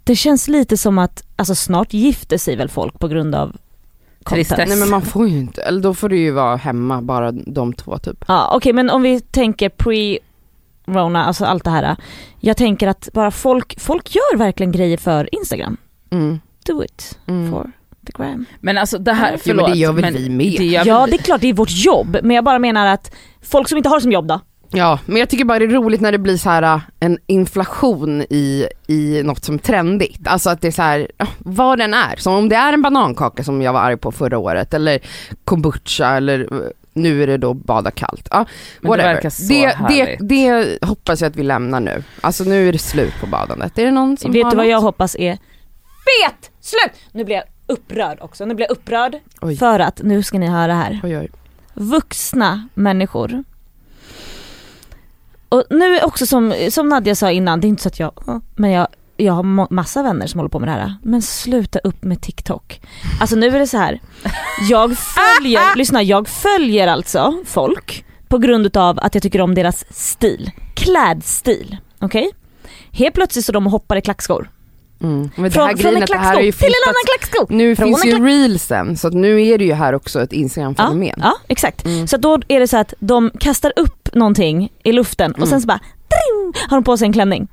Det 0.04 0.16
känns 0.16 0.48
lite 0.48 0.78
som 0.78 0.98
att, 1.00 1.24
alltså 1.36 1.56
snart 1.56 1.94
gifter 1.94 2.38
sig 2.38 2.56
väl 2.56 2.70
folk 2.70 3.00
på 3.00 3.08
grund 3.08 3.36
av. 3.36 3.56
Tristess. 4.30 4.70
Nej 4.70 4.78
men 4.78 4.90
man 4.90 5.02
får 5.02 5.28
ju 5.28 5.38
inte, 5.38 5.62
eller 5.62 5.82
då 5.82 5.94
får 5.94 6.10
du 6.10 6.18
ju 6.18 6.32
vara 6.32 6.56
hemma 6.56 7.02
bara 7.02 7.32
de 7.32 7.74
två 7.74 7.98
typ. 7.98 8.26
Ja 8.28 8.52
okej 8.56 8.74
men 8.74 8.90
om 8.90 9.02
vi 9.02 9.20
tänker 9.20 9.70
pre-rona, 9.70 11.24
alltså 11.26 11.46
allt 11.46 11.64
det 11.64 11.70
här. 11.70 11.96
Jag 12.40 12.58
tänker 12.58 12.88
att 12.88 13.10
bara 13.14 13.32
folk, 13.32 13.80
folk 13.80 14.16
gör 14.16 14.38
verkligen 14.38 14.72
grejer 14.72 14.98
för 14.98 15.36
Instagram. 15.36 15.78
Mm. 16.12 16.40
Do 16.66 16.84
it 16.84 17.20
Mm. 17.28 17.52
for 17.52 17.72
the 18.06 18.12
gram. 18.16 18.46
Men 18.60 18.78
alltså 18.78 18.98
det 18.98 19.14
här, 19.14 19.32
Jo, 19.32 19.38
förlåt. 19.44 19.62
men 19.68 19.72
det 19.72 19.78
gör 19.80 19.92
väl 19.94 20.14
vi 20.18 20.30
med? 20.30 20.56
det 20.58 20.66
gör 20.66 20.86
Ja 20.88 21.06
det 21.08 21.14
är 21.16 21.18
klart 21.18 21.42
det 21.42 21.48
är 21.50 21.54
vårt 21.54 21.72
jobb, 21.72 22.18
men 22.24 22.36
jag 22.36 22.44
bara 22.44 22.60
menar 22.60 22.86
att 22.88 23.12
folk 23.42 23.70
som 23.70 23.78
inte 23.78 23.90
har 23.90 24.00
som 24.00 24.12
jobb 24.12 24.28
då, 24.28 24.40
Ja, 24.74 25.00
men 25.06 25.18
jag 25.18 25.30
tycker 25.30 25.46
bara 25.46 25.60
det 25.60 25.66
är 25.66 25.70
roligt 25.70 26.02
när 26.02 26.12
det 26.12 26.18
blir 26.18 26.38
så 26.38 26.50
här 26.50 26.62
äh, 26.76 26.82
en 27.00 27.18
inflation 27.28 28.22
i, 28.22 28.68
i 28.88 29.22
något 29.24 29.46
som 29.46 29.56
är 29.56 29.60
trendigt. 29.60 30.28
Alltså 30.28 30.50
att 30.50 30.62
det 30.62 30.68
är 30.68 30.72
så 30.72 30.82
här, 30.82 31.08
vad 31.40 31.78
den 31.78 31.94
är. 31.94 32.16
Som 32.16 32.34
om 32.34 32.50
det 32.50 32.56
är 32.56 32.74
en 32.74 32.82
banankaka 32.82 33.44
som 33.44 33.62
jag 33.62 33.74
var 33.74 33.80
arg 33.80 33.98
på 33.98 34.12
förra 34.12 34.38
året 34.38 34.74
eller 34.74 35.00
kombucha 35.46 36.08
eller 36.18 36.40
äh, 36.40 36.68
nu 36.94 37.24
är 37.24 37.28
det 37.28 37.38
då 37.38 37.54
bada 37.54 37.92
kallt. 37.92 38.28
Ja, 38.32 38.46
det 38.82 38.88
whatever. 38.88 39.14
verkar 39.14 39.30
så 39.30 39.44
det, 39.44 39.66
det, 39.66 39.74
härligt. 39.74 40.20
det 40.22 40.78
hoppas 40.88 41.22
jag 41.22 41.30
att 41.30 41.36
vi 41.36 41.44
lämnar 41.44 41.80
nu. 41.80 42.04
Alltså 42.22 42.44
nu 42.44 42.68
är 42.68 42.72
det 42.72 42.78
slut 42.80 43.14
på 43.22 43.28
badandet. 43.28 43.78
Är 43.78 43.86
det 43.86 43.92
någon 43.92 44.18
som 44.18 44.32
Vet 44.32 44.44
har 44.44 44.52
du 44.52 44.58
vad 44.58 44.66
något? 44.66 44.72
jag 44.72 44.82
hoppas 44.82 45.16
är 45.16 45.34
fet 45.34 46.52
slut! 46.62 46.92
Nu 47.12 47.24
blir 47.26 47.36
jag 47.36 47.44
upprörd 47.68 48.18
också, 48.22 48.46
nu 48.46 48.56
blir 48.56 48.66
jag 48.70 48.72
upprörd 48.78 49.16
Oj. 49.42 49.56
för 49.58 49.80
att, 49.80 50.02
nu 50.04 50.24
ska 50.24 50.38
ni 50.40 50.48
höra 50.48 50.74
här, 50.74 51.00
Oj, 51.04 51.18
oj. 51.18 51.30
vuxna 51.74 52.68
människor. 52.74 53.44
Och 55.54 55.64
nu 55.70 55.96
är 55.98 56.06
också 56.06 56.26
som, 56.26 56.54
som 56.70 56.90
Nadja 56.90 57.16
sa 57.16 57.32
innan, 57.32 57.62
det 57.62 57.68
är 57.68 57.70
inte 57.70 57.84
så 57.84 57.88
att 57.88 58.00
jag, 58.00 58.42
men 58.56 58.72
jag, 58.72 58.88
jag 59.18 59.34
har 59.34 59.74
massa 59.74 60.04
vänner 60.04 60.28
som 60.28 60.40
håller 60.40 60.50
på 60.50 60.60
med 60.60 60.70
det 60.70 60.74
här. 60.74 60.96
Men 61.04 61.22
sluta 61.22 61.80
upp 61.80 62.04
med 62.04 62.22
TikTok. 62.22 62.82
Alltså 63.22 63.36
nu 63.36 63.48
är 63.48 63.60
det 63.60 63.68
så 63.68 63.78
här. 63.78 64.00
jag 64.70 64.98
följer, 64.98 65.76
lyssna 65.76 66.04
jag 66.04 66.28
följer 66.28 66.88
alltså 66.88 67.34
folk 67.46 68.06
på 68.28 68.38
grund 68.38 68.66
utav 68.66 69.00
att 69.00 69.16
jag 69.16 69.24
tycker 69.24 69.42
om 69.42 69.56
deras 69.56 69.86
stil. 69.90 70.52
Klädstil, 70.74 71.78
okej? 72.00 72.32
Helt 72.92 73.16
plötsligt 73.16 73.46
så 73.46 73.52
de 73.52 73.66
hoppar 73.66 73.96
i 73.96 74.02
klackskor. 74.02 74.50
Mm. 75.04 75.30
Men 75.36 75.44
det 75.44 75.52
Från, 75.52 75.68
här 75.68 75.76
från 75.78 75.94
en 75.94 76.00
det 76.00 76.08
klacksko 76.08 76.38
till 76.40 76.66
en 76.68 76.90
annan 76.90 77.04
klacksko. 77.18 77.46
Nu 77.50 77.76
Från 77.76 77.88
finns 77.88 78.06
ju 78.06 78.12
klack- 78.12 78.24
reelsen 78.28 78.98
så 78.98 79.08
att 79.08 79.14
nu 79.14 79.48
är 79.48 79.58
det 79.58 79.66
ju 79.66 79.74
här 79.74 79.94
också 79.96 80.22
ett 80.22 80.34
instagram-fenomen. 80.34 81.08
Ja, 81.08 81.14
ja 81.24 81.34
exakt. 81.48 81.86
Mm. 81.86 82.08
Så 82.08 82.18
då 82.18 82.40
är 82.48 82.60
det 82.60 82.68
så 82.68 82.78
att 82.78 82.94
de 83.00 83.32
kastar 83.40 83.74
upp 83.76 84.10
någonting 84.14 84.70
i 84.84 84.92
luften 84.92 85.32
och 85.32 85.38
Mm. 85.38 85.50
sen 85.50 85.62
så 85.62 85.68
bara 85.68 85.80
dring, 86.10 86.64
har 86.70 86.78
de 86.78 86.84
på 86.84 86.98
sig 86.98 87.06
en 87.06 87.14
klänning. 87.14 87.48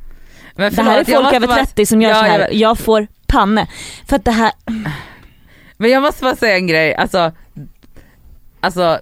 Men 0.57 0.75
Det 0.75 0.83
här 0.83 0.92
är 0.92 1.04
jag 1.11 1.23
folk 1.25 1.35
över 1.35 1.47
bara- 1.47 1.57
30 1.57 1.87
som 1.87 2.02
gör 2.02 2.11
Ja, 2.11 2.16
så 2.21 2.25
jag 2.25 2.30
här. 2.30 2.38
vet. 2.38 2.54
jag 2.54 2.78
får 2.78 3.07
panne. 3.26 3.66
För 4.07 4.16
att 4.16 4.25
det 4.25 4.30
här, 4.30 4.52
Men 5.76 5.90
jag 5.90 6.02
måste 6.02 6.23
bara 6.23 6.37
säga 6.37 6.57
en 6.57 6.66
grej, 6.66 6.95
alltså, 6.95 7.33
alltså, 8.61 8.99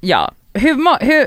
ja, 0.00 0.32
hur, 0.52 0.74
må- 0.74 0.98
hur, 1.00 1.26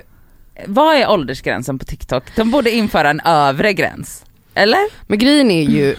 vad 0.68 0.96
är 0.96 1.10
åldersgränsen 1.10 1.80
på 1.80 1.86
TikTok? 1.86 2.24
De 2.36 2.52
borde 2.52 2.72
införa 2.72 3.10
en 3.10 3.20
övre 3.20 3.74
gräns, 3.74 4.26
eller? 4.54 4.88
Men 5.08 5.20
grejen 5.20 5.52
är 5.52 5.64
ju 5.64 5.96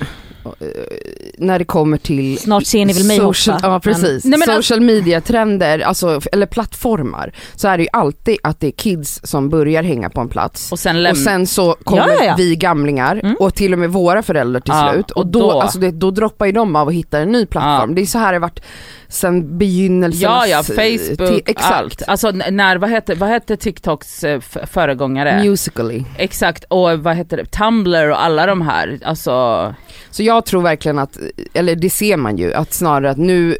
när 1.38 1.58
det 1.58 1.64
kommer 1.64 1.96
till 1.98 2.38
snart 2.38 2.66
ser 2.66 2.84
ni 2.86 2.92
väl 2.92 3.04
mig 3.06 3.16
social, 3.18 3.54
hoppa. 3.56 3.66
Ja 3.68 3.80
precis, 3.80 4.24
Nej, 4.24 4.38
men 4.38 4.48
social 4.62 4.80
media 4.80 5.20
trender, 5.20 5.78
alltså, 5.78 6.20
eller 6.32 6.46
plattformar, 6.46 7.32
så 7.54 7.68
är 7.68 7.76
det 7.76 7.82
ju 7.82 7.88
alltid 7.92 8.36
att 8.42 8.60
det 8.60 8.66
är 8.66 8.70
kids 8.70 9.20
som 9.24 9.48
börjar 9.48 9.82
hänga 9.82 10.10
på 10.10 10.20
en 10.20 10.28
plats 10.28 10.72
Och 10.72 10.78
sen 10.78 10.96
och 10.96 11.02
lämna, 11.02 11.24
sen 11.24 11.46
så 11.46 11.76
kommer 11.84 12.08
Ja, 12.08 12.24
ja, 12.24 12.34
vi 12.38 12.56
gamlingar 12.56 13.20
Mm. 13.22 13.36
och 13.40 13.54
till 13.54 13.72
och 13.72 13.78
med 13.78 13.90
våra 13.90 14.22
föräldrar 14.22 14.60
till 14.60 14.74
slut 14.92 15.10
och, 15.10 15.16
och 15.18 15.26
då, 15.26 15.40
då- 15.40 15.60
Alltså 15.60 15.78
det, 15.78 15.90
då 15.90 16.10
droppar 16.10 16.46
ju 16.46 16.52
de 16.52 16.76
av 16.76 16.86
och 16.86 16.92
hittar 16.94 17.20
en 17.20 17.32
ny 17.32 17.46
plattform. 17.46 17.94
Det 17.94 18.00
är 18.02 18.06
så 18.06 18.18
här 18.18 18.32
det 18.32 18.36
har 18.38 18.40
varit 18.40 18.60
sen 19.08 19.58
begynnelsen. 19.58 20.20
ja 20.22 20.46
ja, 20.46 20.62
Facebook, 20.62 21.42
exakt. 21.50 21.72
allt. 21.74 22.02
Alltså 22.06 22.30
när, 22.30 22.76
vad 22.76 22.90
hette, 22.90 23.14
vad 23.14 23.28
hette 23.28 23.56
TikToks 23.56 24.24
eh, 24.24 24.40
föregångare? 24.66 25.42
Musically. 25.44 26.04
Exakt, 26.16 26.64
och 26.68 26.98
vad 26.98 27.16
heter 27.16 27.36
det, 27.36 27.44
Tumblr 27.44 28.10
och 28.10 28.22
alla 28.24 28.46
de 28.46 28.60
här, 28.62 28.98
alltså, 29.04 29.74
Så 30.12 30.22
jag 30.22 30.44
tror 30.44 30.62
verkligen 30.62 30.98
att, 30.98 31.18
eller 31.54 31.76
det 31.76 31.90
ser 31.90 32.16
man 32.16 32.36
ju, 32.36 32.54
att 32.54 32.72
snarare 32.72 33.10
att 33.10 33.18
nu 33.18 33.56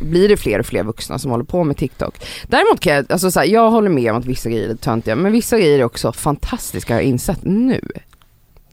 blir 0.00 0.28
det 0.28 0.36
fler 0.36 0.58
och 0.58 0.66
fler 0.66 0.82
vuxna 0.82 1.18
som 1.18 1.30
håller 1.30 1.44
på 1.44 1.64
med 1.64 1.76
TikTok. 1.76 2.14
Däremot 2.48 2.80
kan 2.80 2.94
jag, 2.94 3.12
alltså 3.12 3.30
så 3.30 3.40
här, 3.40 3.46
jag 3.46 3.70
håller 3.70 3.90
med 3.90 4.10
om 4.10 4.18
att 4.18 4.26
vissa 4.26 4.50
grejer 4.50 4.68
är 4.68 4.74
töntiga, 4.74 5.16
men 5.16 5.32
vissa 5.32 5.58
grejer 5.58 5.78
är 5.78 5.84
också 5.84 6.12
fantastiska 6.12 6.94
har 6.94 7.00
jag 7.00 7.08
insett 7.08 7.38
nu. 7.42 7.80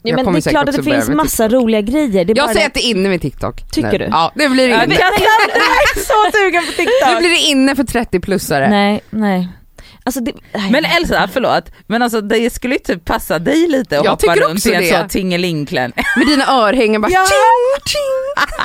Ja, 0.02 0.16
men 0.16 0.34
det 0.34 0.48
är 0.48 0.50
klart 0.50 0.70
att 0.70 0.76
det 0.76 0.84
finns 0.84 1.10
massa 1.10 1.50
roliga 1.50 1.82
grejer. 1.82 2.38
Jag 2.38 2.52
säger 2.52 2.68
att 2.68 2.74
det 2.74 2.86
är 2.86 2.90
inne 2.90 3.10
med 3.10 3.22
TikTok. 3.22 3.72
Tycker 3.72 3.92
nu. 3.92 3.98
du? 3.98 4.06
Ja, 4.06 4.32
det 4.36 4.50
blir 4.50 4.68
det 4.68 4.74
inne. 4.74 4.96
jag, 4.96 5.14
är 5.14 6.00
så 6.00 6.38
sugen 6.38 6.64
på 6.64 6.72
Nu 6.78 6.86
TikTok! 6.86 7.20
blir 7.20 7.30
det 7.30 7.50
inne 7.50 7.76
för 7.76 7.84
30-plussare. 7.84 8.70
Nej, 8.70 9.02
nej. 9.10 9.50
Alltså 10.08 10.20
det, 10.22 10.32
nej. 10.54 10.72
Men 10.72 10.86
Elsa, 10.86 11.30
förlåt, 11.34 11.64
men 11.88 12.02
alltså 12.02 12.22
det 12.22 12.54
skulle 12.54 12.76
ju 12.76 12.80
typ 12.80 13.06
passa 13.06 13.40
dig 13.40 13.68
lite 13.68 14.00
att 14.00 14.06
Jag 14.06 14.12
hoppa 14.12 14.36
runt 14.36 14.66
i 14.66 14.74
en 14.74 14.82
det. 14.82 14.90
så 15.04 15.10
tingelingklän. 15.10 15.94
Med 16.18 16.28
dina 16.28 16.46
örhängen 16.48 17.02
bara 17.02 17.12
Ja. 17.12 17.26
tjing, 17.26 17.86
tjing. 17.92 18.56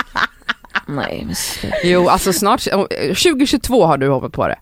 nej, 0.96 1.22
men 1.26 1.34
sluta. 1.34 1.76
Jo 1.84 2.08
alltså 2.08 2.32
snart, 2.32 2.60
2022 3.08 3.86
har 3.86 3.98
du 3.98 4.08
hoppat 4.08 4.32
på 4.32 4.48
det. 4.48 4.58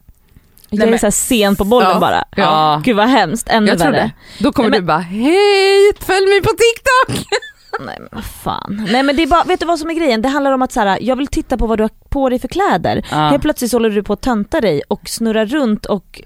jag 0.70 0.78
Nej, 0.78 0.87
är 0.87 0.90
men- 0.90 0.99
så 0.99 1.06
här 1.06 1.11
sen 1.11 1.56
på 1.56 1.64
bollen 1.64 1.90
Ja. 1.90 1.99
bara. 2.00 2.25
Ja. 2.37 2.82
Gud 2.85 2.97
vad 2.97 3.08
hemskt, 3.08 3.49
ännu 3.49 3.68
Jag 3.68 3.76
värre. 3.76 3.90
det. 3.90 4.11
Då 4.44 4.52
kommer 4.52 4.70
Nej, 4.70 4.80
du 4.80 4.87
bara 4.87 4.99
hej, 4.99 5.92
följ 6.00 6.26
mig 6.26 6.40
på 6.42 6.50
TikTok! 6.50 7.26
Nej 7.80 7.96
men 8.00 8.08
vad 8.12 8.25
fan. 8.25 8.87
Nej 8.90 9.02
men 9.02 9.16
det 9.16 9.22
är 9.22 9.26
bara, 9.26 9.44
vet 9.44 9.60
du 9.60 9.66
vad 9.66 9.78
som 9.78 9.90
är 9.90 9.94
grejen? 9.94 10.22
Det 10.22 10.28
handlar 10.28 10.52
om 10.52 10.62
att 10.62 10.72
så 10.72 10.80
här, 10.80 10.98
jag 11.00 11.16
vill 11.16 11.26
titta 11.26 11.56
på 11.56 11.66
vad 11.66 11.78
du 11.78 11.84
har 11.84 11.90
på 12.08 12.28
dig 12.28 12.38
för 12.38 12.48
kläder. 12.48 13.06
Ja. 13.10 13.16
Helt 13.16 13.42
plötsligt 13.42 13.70
så 13.70 13.75
håller 13.75 13.90
du 13.90 14.02
på 14.02 14.12
att 14.12 14.20
tönta 14.20 14.60
dig 14.60 14.82
och 14.88 15.08
snurra 15.08 15.44
runt 15.44 15.87
och 15.87 16.22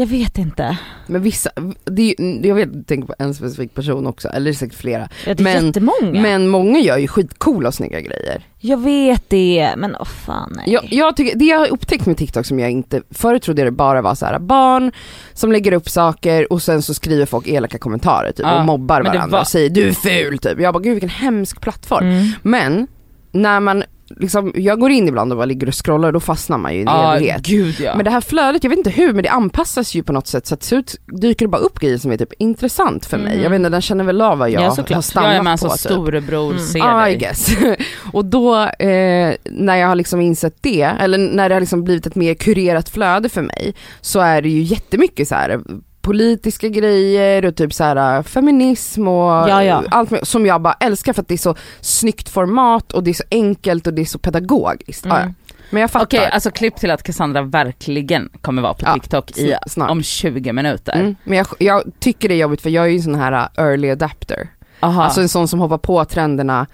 jag 0.00 0.06
vet 0.06 0.38
inte. 0.38 0.78
Men 1.06 1.22
vissa, 1.22 1.50
det 1.84 2.14
jag 2.42 2.54
vet, 2.54 2.86
tänker 2.88 3.06
på 3.06 3.14
en 3.18 3.34
specifik 3.34 3.74
person 3.74 4.06
också, 4.06 4.28
eller 4.28 4.52
säkert 4.52 4.76
flera. 4.78 5.08
Ja, 5.26 5.34
det 5.34 5.42
är 5.42 5.44
Men- 5.44 5.66
jättemånga. 5.66 6.20
Men 6.22 6.48
många 6.48 6.78
gör 6.78 6.98
ju 6.98 7.08
skitcoola 7.08 7.68
och 7.68 7.74
snygga 7.74 8.00
grejer. 8.00 8.46
Jag 8.58 8.76
vet 8.82 9.24
det, 9.30 9.74
men 9.76 9.96
åh 10.00 10.04
fan 10.04 10.52
nej. 10.56 10.64
Jag, 10.72 10.84
jag 10.92 11.16
tycker, 11.16 11.38
det 11.38 11.44
jag 11.44 11.58
har 11.58 11.68
upptäckt 11.72 12.06
med 12.06 12.16
TikTok 12.16 12.46
som 12.46 12.58
jag 12.58 12.70
inte, 12.70 13.02
förut 13.10 13.42
trodde 13.42 13.60
jag 13.62 13.66
det 13.66 13.76
bara 13.76 14.02
var 14.02 14.14
så 14.14 14.26
här 14.26 14.38
barn 14.38 14.92
som 15.32 15.52
lägger 15.52 15.72
upp 15.72 15.88
saker 15.88 16.52
och 16.52 16.62
sen 16.62 16.82
så 16.82 16.94
skriver 16.94 17.26
folk 17.26 17.48
elaka 17.48 17.78
kommentarer 17.78 18.32
typ 18.32 18.46
Ja, 18.46 18.58
och 18.60 18.64
mobbar 18.66 19.02
varandra 19.02 19.26
var- 19.26 19.40
och 19.40 19.46
säger 19.46 19.70
du 19.70 19.88
är 19.88 19.92
ful 19.92 20.38
typ. 20.38 20.60
Jag 20.60 20.74
bara 20.74 20.82
gud 20.82 20.92
vilken 20.92 21.08
hemsk 21.10 21.60
plattform. 21.60 22.06
Mm. 22.06 22.28
Men 22.42 22.86
när 23.32 23.60
man 23.60 23.82
liksom, 24.16 24.52
jag 24.56 24.80
går 24.80 24.90
in 24.90 25.08
ibland 25.08 25.32
och 25.32 25.36
bara 25.38 25.44
ligger 25.46 25.66
och 25.68 25.84
scrollar 25.84 26.08
och 26.08 26.12
då 26.12 26.20
fastnar 26.20 26.58
man 26.58 26.72
ju 26.72 26.78
i 26.78 26.82
en 26.82 26.86
Ja, 26.88 27.16
evighet. 27.16 27.42
gud 27.46 27.80
ja. 27.80 27.94
Men 27.96 28.04
det 28.04 28.10
här 28.10 28.20
flödet, 28.20 28.64
jag 28.64 28.70
vet 28.70 28.78
inte 28.78 28.90
hur 28.90 29.12
men 29.12 29.22
det 29.22 29.28
anpassas 29.28 29.94
ju 29.94 30.02
på 30.02 30.12
något 30.12 30.26
sätt 30.26 30.46
så 30.46 30.54
att 30.54 30.62
slut 30.62 30.96
dyker 31.20 31.44
det 31.46 31.50
bara 31.50 31.60
upp 31.62 31.78
grejer 31.78 31.98
som 31.98 32.12
är 32.12 32.16
typ 32.16 32.32
intressant 32.38 33.06
för 33.06 33.18
mig. 33.18 33.40
Jag 33.42 33.50
vet 33.50 33.56
inte, 33.56 33.68
den 33.68 33.80
känner 33.82 34.04
väl 34.04 34.20
av 34.20 34.38
vad 34.38 34.50
jag 34.50 34.62
Ja, 34.62 34.70
såklart. 34.70 34.88
har 34.90 34.96
jag 34.96 35.04
stannat 35.04 35.32
är 35.34 35.42
med 35.42 35.50
alltså 35.52 35.66
på 35.68 35.72
typ. 35.72 35.80
storebror 35.80 36.50
Mm. 36.52 36.64
ser 36.64 36.78
I 37.08 37.10
dig. 37.10 37.16
guess. 37.16 37.50
och 38.12 38.24
då, 38.24 38.56
eh, 38.64 39.34
när 39.44 39.76
jag 39.76 39.88
har 39.88 39.94
liksom 39.94 40.20
insett 40.20 40.54
det, 40.60 40.82
eller 41.00 41.18
när 41.18 41.48
det 41.48 41.54
har 41.54 41.60
liksom 41.60 41.84
blivit 41.84 42.06
ett 42.06 42.14
mer 42.14 42.34
kurerat 42.34 42.88
flöde 42.88 43.28
för 43.28 43.42
mig, 43.42 43.74
så 44.00 44.20
är 44.20 44.42
det 44.42 44.48
ju 44.48 44.62
jättemycket 44.62 45.28
så 45.28 45.34
här 45.34 45.60
politiska 46.02 46.68
grejer 46.68 47.44
och 47.44 47.56
typ 47.56 47.74
så 47.74 47.84
här 47.84 48.22
feminism 48.22 49.08
och 49.08 49.30
Ja, 49.48 49.64
ja. 49.64 49.82
allt 49.90 50.10
med, 50.10 50.26
som 50.26 50.46
jag 50.46 50.60
bara 50.62 50.76
älskar 50.80 51.12
för 51.12 51.22
att 51.22 51.28
det 51.28 51.34
är 51.34 51.38
så 51.38 51.54
snyggt 51.80 52.28
format 52.28 52.92
och 52.92 53.04
det 53.04 53.10
är 53.10 53.14
så 53.14 53.24
enkelt 53.30 53.86
och 53.86 53.94
det 53.94 54.02
är 54.02 54.06
så 54.06 54.18
pedagogiskt. 54.18 55.04
Mm. 55.04 55.16
Ja. 55.16 55.32
Men 55.70 55.80
jag 55.80 55.90
fattar. 55.90 56.06
Okej, 56.06 56.30
alltså 56.32 56.50
klipp 56.50 56.76
till 56.76 56.90
att 56.90 57.02
Cassandra 57.02 57.42
verkligen 57.42 58.28
kommer 58.42 58.62
vara 58.62 58.74
på 58.74 58.92
TikTok 58.94 59.30
i, 59.30 59.52
sn- 59.52 59.58
snart. 59.66 59.90
om 59.90 60.02
20 60.02 60.52
minuter. 60.52 60.92
Mm. 60.92 61.16
Men 61.24 61.38
jag, 61.38 61.46
jag 61.58 61.82
tycker 62.00 62.28
det 62.28 62.34
är 62.34 62.38
jobbigt 62.38 62.60
för 62.62 62.70
jag 62.70 62.84
är 62.84 62.88
ju 62.88 62.96
en 62.96 63.02
sån 63.02 63.14
här 63.14 63.32
uh, 63.32 63.64
early 63.66 63.90
adapter. 63.90 64.48
Aha. 64.80 65.02
Alltså 65.04 65.20
en 65.20 65.28
sån 65.28 65.48
som 65.48 65.60
hoppar 65.60 65.78
på 65.78 66.04
trenderna 66.04 66.66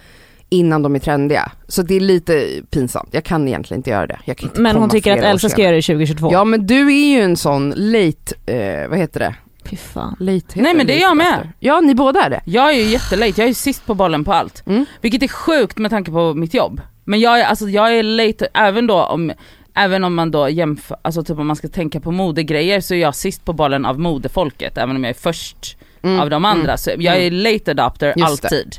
innan 0.48 0.82
de 0.82 0.94
är 0.94 0.98
trendiga. 0.98 1.52
Så 1.68 1.82
det 1.82 1.94
är 1.96 2.00
lite 2.00 2.48
pinsamt, 2.70 3.08
jag 3.12 3.24
kan 3.24 3.48
egentligen 3.48 3.78
inte 3.78 3.90
göra 3.90 4.06
det. 4.06 4.18
Inte 4.26 4.60
Men 4.60 4.76
hon 4.76 4.90
tycker 4.90 5.12
att 5.12 5.24
Elsa 5.24 5.48
ska 5.48 5.62
göra 5.62 5.76
det 5.76 5.82
2022. 5.82 6.28
Ja 6.32 6.44
men 6.44 6.66
du 6.66 6.86
är 6.92 7.16
ju 7.16 7.20
en 7.20 7.36
sån 7.36 7.70
late, 7.76 8.34
eh, 8.56 8.88
vad 8.88 8.98
heter 8.98 9.20
det? 9.20 9.34
Fy 9.64 9.76
fan. 9.76 10.16
Late 10.20 10.32
heter 10.34 10.62
Nej, 10.62 10.74
men 10.74 10.86
det 10.86 10.98
är 10.98 11.00
jag 11.00 11.16
med. 11.16 11.26
adapter. 11.26 11.52
Ja 11.58 11.80
ni 11.80 11.94
båda 11.94 12.22
är 12.22 12.30
det. 12.30 12.40
Jag 12.44 12.70
är 12.70 12.74
ju 12.74 12.82
jättelate, 12.82 13.32
jag 13.36 13.44
är 13.44 13.48
ju 13.48 13.54
sist 13.54 13.86
på 13.86 13.94
bollen 13.94 14.24
på 14.24 14.32
allt. 14.32 14.62
Mm. 14.66 14.86
Vilket 15.00 15.22
är 15.22 15.28
sjukt 15.28 15.78
med 15.78 15.90
tanke 15.90 16.10
på 16.10 16.34
mitt 16.34 16.54
jobb. 16.54 16.80
Men 17.04 17.20
jag 17.20 17.40
är, 17.40 17.44
alltså, 17.44 17.68
jag 17.68 17.98
är 17.98 18.02
late, 18.02 18.48
även 18.54 18.86
då 18.86 19.02
om, 19.02 19.32
även 19.74 20.04
om 20.04 20.14
man 20.14 20.30
då 20.30 20.48
jämför, 20.48 20.96
alltså 21.02 21.24
typ 21.24 21.38
om 21.38 21.46
man 21.46 21.56
ska 21.56 21.68
tänka 21.68 22.00
på 22.00 22.10
modegrejer 22.10 22.80
så 22.80 22.94
är 22.94 22.98
jag 22.98 23.14
sist 23.14 23.44
på 23.44 23.52
bollen 23.52 23.86
av 23.86 24.00
modefolket, 24.00 24.78
även 24.78 24.96
om 24.96 25.04
jag 25.04 25.10
är 25.10 25.20
först 25.20 25.76
Mm, 26.02 26.20
av 26.20 26.30
de 26.30 26.44
andra. 26.44 26.76
Så 26.76 26.90
jag 26.98 27.16
är 27.16 27.30
late 27.30 27.70
adopter 27.70 28.12
Just 28.16 28.44
alltid. 28.44 28.76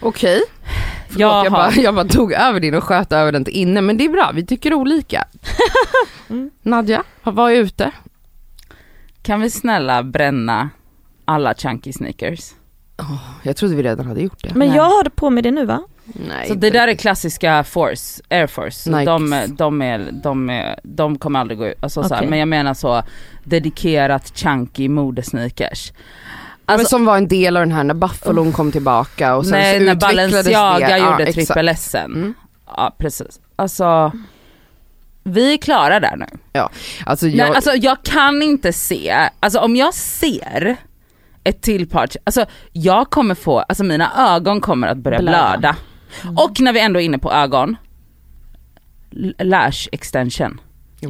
Okej. 0.00 0.42
Förlåt 1.08 1.20
Jaha. 1.20 1.44
jag 1.44 1.52
bara, 1.52 1.72
jag 1.72 1.94
bara 1.94 2.04
tog 2.04 2.32
över 2.32 2.60
din 2.60 2.74
och 2.74 2.84
sköt 2.84 3.12
över 3.12 3.32
den 3.32 3.44
till 3.44 3.54
inne 3.54 3.80
men 3.80 3.96
det 3.96 4.04
är 4.04 4.08
bra, 4.08 4.30
vi 4.34 4.46
tycker 4.46 4.74
olika. 4.74 5.24
Mm. 6.30 6.50
Nadja, 6.62 7.02
vad 7.22 7.52
är 7.52 7.56
ute? 7.56 7.90
Kan 9.22 9.40
vi 9.40 9.50
snälla 9.50 10.02
bränna 10.02 10.70
alla 11.24 11.54
chunky 11.54 11.92
sneakers? 11.92 12.50
Jag 13.42 13.56
trodde 13.56 13.74
vi 13.74 13.82
redan 13.82 14.06
hade 14.06 14.20
gjort 14.20 14.42
det. 14.42 14.54
Men 14.54 14.68
Nej. 14.68 14.76
jag 14.76 14.84
har 14.84 15.04
på 15.04 15.30
mig 15.30 15.42
det 15.42 15.50
nu 15.50 15.64
va? 15.66 15.82
Nej, 16.04 16.48
Så 16.48 16.54
det 16.54 16.70
där 16.70 16.88
är 16.88 16.94
klassiska 16.94 17.64
Force, 17.64 18.22
Air 18.30 18.46
Force. 18.46 18.90
Nikes. 18.90 19.06
de, 19.06 19.54
de, 19.56 19.82
är, 19.82 20.10
de, 20.12 20.50
är, 20.50 20.80
de 20.82 21.18
kommer 21.18 21.40
aldrig 21.40 21.58
gå 21.58 21.66
ut, 21.66 21.74
alltså, 21.80 22.02
så 22.02 22.08
här, 22.14 22.20
Okej. 22.20 22.30
men 22.30 22.38
jag 22.38 22.48
menar 22.48 22.74
så 22.74 23.02
dedikerat 23.44 24.32
chunky 24.38 24.88
modesneakers. 24.88 25.92
Men 26.66 26.74
Alltså, 26.74 26.88
som 26.88 27.04
var 27.04 27.16
en 27.16 27.28
del 27.28 27.56
av 27.56 27.62
den 27.62 27.72
här 27.72 27.84
när 27.84 27.94
Buffalon 27.94 28.52
kom 28.52 28.72
tillbaka 28.72 29.36
och 29.36 29.44
sen 29.46 29.52
nej, 29.58 29.78
så 29.78 29.84
när 29.84 29.94
Balenciaga 29.94 30.88
det. 30.88 30.98
gjorde 30.98 31.22
exakt. 31.24 31.34
trippel 31.46 31.68
S 31.68 31.90
sen. 31.90 32.04
Mm. 32.14 32.34
Ja 32.66 32.94
precis. 32.98 33.40
Alltså, 33.56 34.12
Vi 35.22 35.52
är 35.52 35.56
klara 35.58 36.00
där 36.00 36.16
nu. 36.16 36.26
Alltså 37.06 37.26
jag, 37.28 37.46
Nej, 37.48 37.56
alltså 37.56 37.70
jag 37.74 38.02
kan 38.02 38.42
inte 38.42 38.72
se, 38.72 39.14
alltså 39.40 39.58
om 39.60 39.76
jag 39.76 39.94
ser 39.94 40.76
ett 41.44 41.62
till 41.62 41.88
par, 41.88 42.08
alltså 42.24 42.44
jag 42.72 43.10
kommer 43.10 43.34
få, 43.34 43.58
alltså 43.58 43.84
mina 43.84 44.12
ögon 44.34 44.60
kommer 44.60 44.88
att 44.88 44.98
börja 44.98 45.18
Blöda. 45.18 45.50
blöda. 45.58 45.76
Mm. 46.22 46.36
Och 46.38 46.60
när 46.60 46.72
vi 46.72 46.80
ändå 46.80 47.00
är 47.00 47.04
inne 47.04 47.18
på 47.18 47.32
ögon, 47.32 47.76
lash 49.38 49.88
extension. 49.92 50.60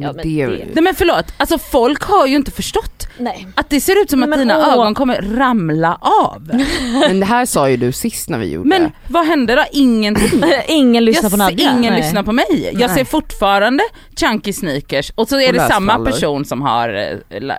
Ja, 0.01 0.07
Ja, 0.07 0.13
men 0.13 0.23
det, 0.23 0.45
det- 0.45 0.65
Nej 0.73 0.83
men 0.83 0.95
förlåt, 0.95 1.25
alltså 1.37 1.57
folk 1.57 2.01
har 2.03 2.27
ju 2.27 2.35
inte 2.35 2.51
förstått 2.51 3.07
Nej. 3.19 3.47
att 3.55 3.69
det 3.69 3.81
ser 3.81 4.01
ut 4.01 4.09
som 4.09 4.23
att 4.23 4.29
Men 4.29 4.39
dina 4.39 4.57
åh. 4.57 4.73
ögon 4.73 4.93
kommer 4.93 5.21
ramla 5.21 5.97
av. 6.01 6.51
men 7.07 7.19
det 7.19 7.25
här 7.25 7.45
sa 7.45 7.69
ju 7.69 7.77
du 7.77 7.91
sist 7.91 8.29
när 8.29 8.37
vi 8.39 8.51
gjorde 8.51 8.69
Men 8.69 8.91
vad 9.07 9.25
hände 9.25 9.55
då? 9.55 9.63
Ingenting. 9.71 10.43
Ingen 10.67 11.05
lyssnar 11.05 11.23
jag 11.23 11.31
på 11.31 11.37
Nadja. 11.37 11.71
Ingen 11.77 11.93
Nej. 11.93 12.01
lyssnar 12.01 12.23
på 12.23 12.31
mig. 12.31 12.69
Jag 12.71 12.79
Nej. 12.79 12.89
ser 12.89 13.05
fortfarande 13.05 13.83
chunky 14.19 14.53
sneakers 14.53 15.11
och 15.15 15.27
så 15.27 15.39
är 15.39 15.47
Och 15.47 15.53
det 15.53 15.67
samma 15.67 16.05
person 16.05 16.45
som 16.45 16.61
har 16.61 16.89
eh, 17.29 17.55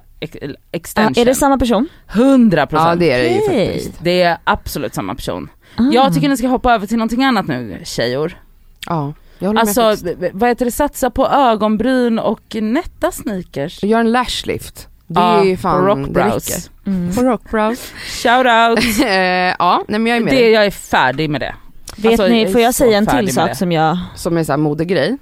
extension. 0.73 1.14
är 1.16 1.25
det 1.25 1.35
samma 1.35 1.59
person? 1.59 1.88
100 2.12 2.66
procent. 2.66 2.88
Ja 2.88 2.95
det 2.97 3.12
är 3.12 3.18
det 3.18 3.28
ju 3.28 3.40
faktiskt. 3.66 3.92
Det 4.02 4.23
är 4.23 4.38
absolut 4.45 4.95
samma 4.95 5.14
person. 5.14 5.49
Ah. 5.76 5.83
Jag 5.92 6.14
tycker 6.14 6.28
ni 6.28 6.37
ska 6.37 6.47
hoppa 6.49 6.75
över 6.75 6.87
till 6.87 6.97
någonting 6.97 7.25
annat 7.25 7.47
nu 7.47 7.80
tjejor. 7.85 8.38
Ja, 8.87 8.95
håller 9.00 9.14
Alltså 9.40 9.97
vad 10.33 10.49
heter 10.49 10.64
det, 10.64 10.71
satsa 10.71 11.11
på 11.11 11.26
ögonbryn 11.28 12.18
och 12.18 12.57
nätta 12.61 13.11
sneakers. 13.11 13.83
Gör 13.83 14.00
en 14.00 14.12
lashlift. 14.12 14.88
Det 15.07 15.21
Ja, 15.21 15.40
är 15.40 15.45
ju 15.45 15.57
på 15.57 15.61
fan, 15.62 15.85
det 15.85 15.88
rockbrows. 15.90 16.71
Mm. 16.87 17.14
På 17.14 17.23
rockbrows. 17.23 17.92
Shout 18.23 18.47
out. 18.47 19.00
Eh, 19.07 19.54
ja, 19.59 19.85
nej 19.88 20.00
men 20.00 20.07
jag 20.07 20.16
är 20.16 20.21
med 20.25 20.33
det, 20.35 20.50
jag 20.50 20.66
är 20.66 20.71
färdig 20.71 21.30
med 21.30 21.40
det. 21.40 21.54
Vet 21.97 22.07
Alltså, 22.07 22.26
ni, 22.28 22.42
jag 22.42 22.52
får 22.52 22.61
jag 22.61 22.75
så 22.75 22.85
säga 22.85 22.99
en 22.99 23.07
till 23.07 23.35
sak 23.35 23.57
som 23.57 23.73
jag, 23.73 23.99
Som 24.14 24.37
är 24.37 24.45
såhär 24.45 24.57
modegrej. 24.57 25.16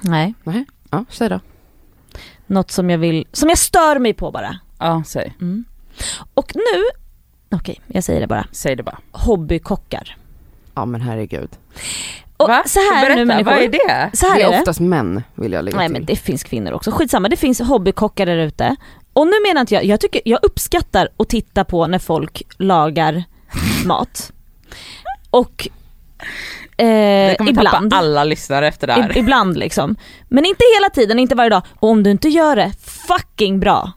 nej, 0.00 0.34
Ja, 0.90 1.04
säg 1.10 1.28
då. 1.28 1.40
något 2.46 2.70
som 2.70 2.90
jag 2.90 2.98
vill, 2.98 3.26
som 3.32 3.48
jag 3.48 3.58
stör 3.58 3.98
mig 3.98 4.14
på 4.14 4.30
bara. 4.30 4.58
Ja, 4.78 5.02
säg. 5.06 5.34
Mm. 5.40 5.64
Och 6.34 6.52
nu, 6.54 6.82
okej 7.56 7.80
jag 7.86 8.04
säger 8.04 8.20
det 8.20 8.26
bara, 8.26 8.46
Säg 8.52 8.76
det 8.76 8.82
bara. 8.82 8.98
hobbykockar. 9.12 10.16
Ja 10.74 10.84
men 10.84 11.00
herregud. 11.00 11.50
Och 12.36 12.48
Va? 12.48 12.62
så 12.66 12.78
här 12.78 13.00
Berätta, 13.04 13.14
nu 13.18 13.24
människor. 13.24 13.50
vad 13.50 13.62
är 13.62 13.68
det? 13.68 14.10
Så 14.16 14.26
här 14.26 14.34
det 14.36 14.42
är 14.42 14.46
är 14.48 14.52
det. 14.52 14.58
oftast 14.58 14.80
män 14.80 15.22
vill 15.34 15.52
jag 15.52 15.64
lägga 15.64 15.76
Nej 15.76 15.86
till. 15.86 15.92
men 15.92 16.04
det 16.04 16.16
finns 16.16 16.42
kvinnor 16.42 16.72
också, 16.72 16.90
skitsamma 16.90 17.28
det 17.28 17.36
finns 17.36 17.60
hobbykockar 17.60 18.26
där 18.26 18.36
ute. 18.36 18.76
Och 19.12 19.26
nu 19.26 19.32
menar 19.48 19.60
inte 19.60 19.74
jag, 19.74 19.84
jag 19.84 20.00
tycker, 20.00 20.20
jag 20.24 20.38
uppskattar 20.44 21.08
att 21.16 21.28
titta 21.28 21.64
på 21.64 21.86
när 21.86 21.98
folk 21.98 22.42
lagar 22.58 23.24
mat. 23.86 24.32
Och 25.30 25.68
eh, 26.76 27.36
kommer 27.36 27.50
ibland, 27.50 27.90
tappa 27.90 27.96
alla 27.96 28.24
lyssnare 28.24 28.68
efter 28.68 28.86
det 28.86 28.92
här. 28.92 29.16
i, 29.16 29.20
ibland 29.20 29.56
liksom. 29.58 29.96
Men 30.28 30.44
inte 30.44 30.64
hela 30.78 30.90
tiden, 30.90 31.18
inte 31.18 31.34
varje 31.34 31.50
dag. 31.50 31.62
Och 31.80 31.88
om 31.88 32.02
du 32.02 32.10
inte 32.10 32.28
gör 32.28 32.56
det 32.56 32.72
fucking 32.82 33.60
bra, 33.60 33.92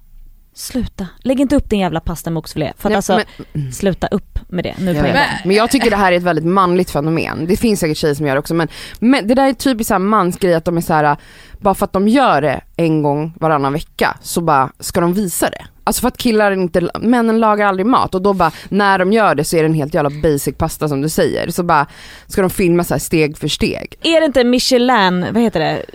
sluta. 0.53 1.07
Lägg 1.19 1.39
inte 1.39 1.55
upp 1.55 1.69
din 1.69 1.79
jävla 1.79 1.99
pasta 1.99 2.29
med 2.29 2.39
oxfilé. 2.39 2.73
För 2.77 2.89
att 2.89 2.91
Nej, 2.91 2.95
alltså, 2.95 3.21
men, 3.53 3.73
sluta 3.73 4.07
upp 4.07 4.32
med 4.53 4.63
det 4.63 4.75
nu 4.79 4.93
jag 4.93 5.01
på 5.01 5.07
en 5.07 5.13
gång. 5.13 5.23
men 5.45 5.55
jag 5.55 5.71
tycker 5.71 5.89
det 5.89 5.95
här 5.95 6.11
är 6.11 6.17
ett 6.17 6.23
väldigt 6.23 6.45
manligt 6.45 6.91
fenomen. 6.91 7.45
Det 7.47 7.57
finns 7.57 7.79
säkert 7.79 7.97
tjejer 7.97 8.15
som 8.15 8.25
gör 8.27 8.35
det 8.35 8.39
också 8.39 8.53
men, 8.53 8.67
men 8.99 9.27
det 9.27 9.35
där 9.35 9.47
är 9.47 9.53
typiskt 9.53 9.87
såhär 9.87 9.99
mansgrej 9.99 10.53
att 10.53 10.65
de 10.65 10.77
är 10.77 10.81
såhär, 10.81 11.17
bara 11.59 11.73
för 11.73 11.85
att 11.85 11.93
de 11.93 12.07
gör 12.07 12.41
det 12.41 12.61
en 12.75 13.03
gång 13.03 13.33
varannan 13.39 13.73
vecka 13.73 14.17
så 14.21 14.41
bara 14.41 14.69
ska 14.79 15.01
de 15.01 15.13
visa 15.13 15.49
det. 15.49 15.65
Alltså 15.83 16.01
för 16.01 16.07
att 16.07 16.17
killar 16.17 16.51
inte, 16.51 16.89
männen 16.99 17.39
lagar 17.39 17.67
aldrig 17.67 17.85
mat 17.85 18.15
och 18.15 18.21
då 18.21 18.33
bara 18.33 18.51
när 18.69 18.99
de 18.99 19.13
gör 19.13 19.35
det 19.35 19.43
så 19.43 19.55
är 19.55 19.63
det 19.63 19.67
en 19.67 19.73
helt 19.73 19.93
jävla 19.93 20.09
basic 20.09 20.57
pasta 20.57 20.87
som 20.87 21.01
du 21.01 21.09
säger. 21.09 21.49
Så 21.49 21.63
bara 21.63 21.87
ska 22.27 22.41
de 22.41 22.49
filma 22.49 22.83
så 22.83 22.99
steg 22.99 23.37
för 23.37 23.47
steg. 23.47 23.95
Är 24.01 24.19
det 24.19 24.25
inte 24.25 24.43
Michelin, 24.43 25.25
vad 25.31 25.43
heter 25.43 25.59
det, 25.59 25.85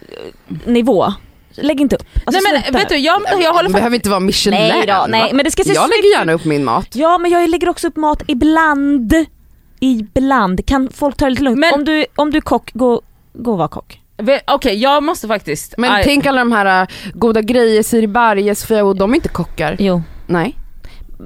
nivå? 0.65 1.13
Lägg 1.63 1.81
inte 1.81 1.97
upp. 1.97 2.03
Alltså, 2.27 2.43
Nej 2.43 2.63
men 2.65 2.73
vet 2.81 2.89
du, 2.89 2.97
jag, 2.97 3.23
jag 3.43 3.53
håller 3.53 3.71
behöver 3.71 3.95
inte 3.97 4.09
vara 4.11 4.21
Michelin. 4.21 4.61
Nej 4.61 4.87
då, 4.87 5.07
nej 5.09 5.31
men 5.33 5.45
det 5.45 5.51
ska 5.51 5.65
se 5.65 5.73
Jag 5.73 5.91
lägger 5.91 6.19
gärna 6.19 6.33
upp 6.33 6.45
min 6.45 6.65
mat. 6.65 6.89
Ja 6.93 7.19
men 7.19 7.31
jag 7.31 7.51
lägger 7.51 7.69
också 7.69 7.87
upp 7.87 7.97
mat 7.97 8.23
ibland. 8.27 9.15
Ibland. 9.81 10.67
Kan 10.67 10.91
folk 10.95 11.17
ta 11.17 11.25
det 11.25 11.31
lite 11.31 11.43
lugnt? 11.43 11.59
Men- 11.59 11.75
om, 11.75 11.85
du, 11.85 12.07
om 12.17 12.31
du 12.31 12.37
är 12.37 12.41
kock, 12.43 12.71
gå, 12.75 13.03
gå 13.33 13.53
och 13.53 13.59
var 13.59 13.69
kock. 13.69 14.01
Okej 14.47 14.77
jag 14.77 15.03
måste 15.03 15.29
faktiskt, 15.29 15.75
Men 15.79 15.93
aj, 15.93 16.05
tänk 16.05 16.27
alla 16.27 16.39
de 16.39 16.53
här 16.53 16.83
äh, 16.83 16.89
goda 17.15 17.41
grejer, 17.43 17.83
Siri 17.83 18.07
Barje, 18.07 18.55
Sofia 18.55 18.85
och 18.85 18.97
de 18.97 19.11
är 19.11 19.15
inte 19.15 19.29
kockar. 19.29 19.77
Jo. 19.79 20.03
Nej, 20.27 20.57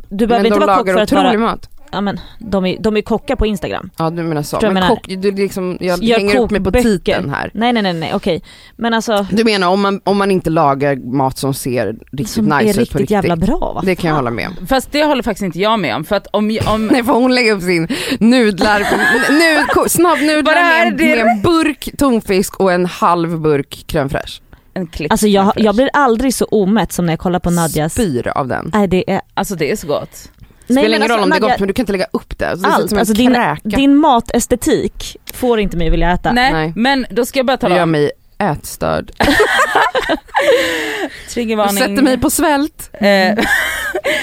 Du 0.08 0.26
behöver 0.26 0.42
men 0.50 0.52
inte 0.52 0.66
vara 0.66 0.76
kock 0.78 0.86
för 0.86 1.00
att 1.00 1.12
vara... 1.12 1.38
mat. 1.38 1.68
Ja 1.92 2.00
men 2.00 2.20
de 2.38 2.66
är, 2.66 2.76
de 2.80 2.96
är 2.96 3.02
kockar 3.02 3.36
på 3.36 3.46
Instagram. 3.46 3.90
Ja 3.96 4.10
du 4.10 4.22
menar 4.22 4.42
så. 4.42 4.58
Men 4.62 4.76
jag 4.76 4.88
kock, 4.88 5.06
du 5.08 5.30
liksom, 5.30 5.78
jag 5.80 6.02
Gör 6.02 6.18
hänger 6.18 6.38
upp 6.40 6.50
mig 6.50 6.60
på 6.60 6.70
titeln 6.70 7.30
här. 7.30 7.50
Nej 7.54 7.72
nej 7.72 7.82
nej 7.82 7.92
nej 7.92 8.14
okej. 8.14 8.42
Men 8.76 8.94
alltså, 8.94 9.26
Du 9.30 9.44
menar 9.44 9.68
om 9.68 9.80
man, 9.80 10.00
om 10.04 10.18
man 10.18 10.30
inte 10.30 10.50
lagar 10.50 10.96
mat 10.96 11.38
som 11.38 11.54
ser 11.54 11.86
riktigt 12.12 12.28
som 12.28 12.44
nice 12.44 12.56
är 12.56 12.68
ut 12.68 12.74
på 12.74 12.80
riktigt 12.80 12.96
riktigt. 13.00 13.10
jävla 13.10 13.36
bra 13.36 13.72
va? 13.74 13.82
Det 13.84 13.94
kan 13.94 14.08
jag 14.08 14.16
hålla 14.16 14.30
med 14.30 14.48
om. 14.48 14.66
fast 14.66 14.92
det 14.92 15.04
håller 15.04 15.22
faktiskt 15.22 15.44
inte 15.44 15.58
jag 15.58 15.80
med 15.80 15.96
om 15.96 16.04
för 16.04 16.16
att 16.16 16.26
om, 16.30 16.58
om 16.66 16.86
Nej 16.86 17.04
för 17.04 17.12
hon 17.12 17.34
lägger 17.34 17.52
upp 17.52 17.62
sin 17.62 17.88
nudlar, 18.20 18.78
nu, 19.30 19.88
snabbnudlar 19.88 20.52
är 20.52 20.84
med, 20.84 20.98
det? 20.98 21.04
med 21.04 21.18
en 21.18 21.42
burk 21.42 21.88
tonfisk 21.98 22.60
och 22.60 22.72
en 22.72 22.86
halv 22.86 23.40
burk 23.40 23.84
crème 23.88 24.08
fraîche. 24.08 24.40
en 24.74 24.86
klick 24.86 25.12
Alltså 25.12 25.26
jag, 25.26 25.52
jag 25.56 25.74
blir 25.74 25.90
aldrig 25.92 26.34
så 26.34 26.44
omätt 26.44 26.92
som 26.92 27.06
när 27.06 27.12
jag 27.12 27.20
kollar 27.20 27.38
på 27.40 27.50
Nadjas... 27.50 27.92
Spyr 27.92 28.28
av 28.28 28.48
den. 28.48 28.70
Nej 28.74 28.88
det 28.88 29.10
är... 29.10 29.20
Alltså 29.34 29.54
det 29.54 29.70
är 29.70 29.76
så 29.76 29.86
gott. 29.86 30.30
Spelar 30.72 30.88
men 30.88 30.90
ingen 30.90 31.02
alltså, 31.02 31.16
roll 31.16 31.24
om 31.24 31.30
det 31.30 31.36
är 31.36 31.40
gott 31.40 31.58
men 31.58 31.66
du 31.68 31.74
kan 31.74 31.82
inte 31.82 31.92
lägga 31.92 32.06
upp 32.12 32.38
det. 32.38 32.48
Alltså, 32.50 32.66
det 32.68 32.74
Allt, 32.74 32.92
alltså 32.92 33.14
din, 33.14 33.36
din 33.64 33.96
matestetik 33.96 35.16
får 35.34 35.60
inte 35.60 35.76
mig 35.76 35.90
vilja 35.90 36.10
äta. 36.10 36.32
Nej, 36.32 36.52
Nej. 36.52 36.72
men 36.76 37.06
då 37.10 37.24
ska 37.26 37.38
jag 37.38 37.46
bara 37.46 37.56
Det 37.56 37.60
tala 37.60 37.76
gör 37.76 37.82
om, 37.82 37.90
mig 37.90 38.10
ätstörd. 38.38 39.10
Du 41.28 41.34
triggervarning. 41.34 41.78
sätter 41.78 42.02
mig 42.02 42.18
på 42.18 42.30
svält. 42.30 42.90
Eh, 42.92 43.44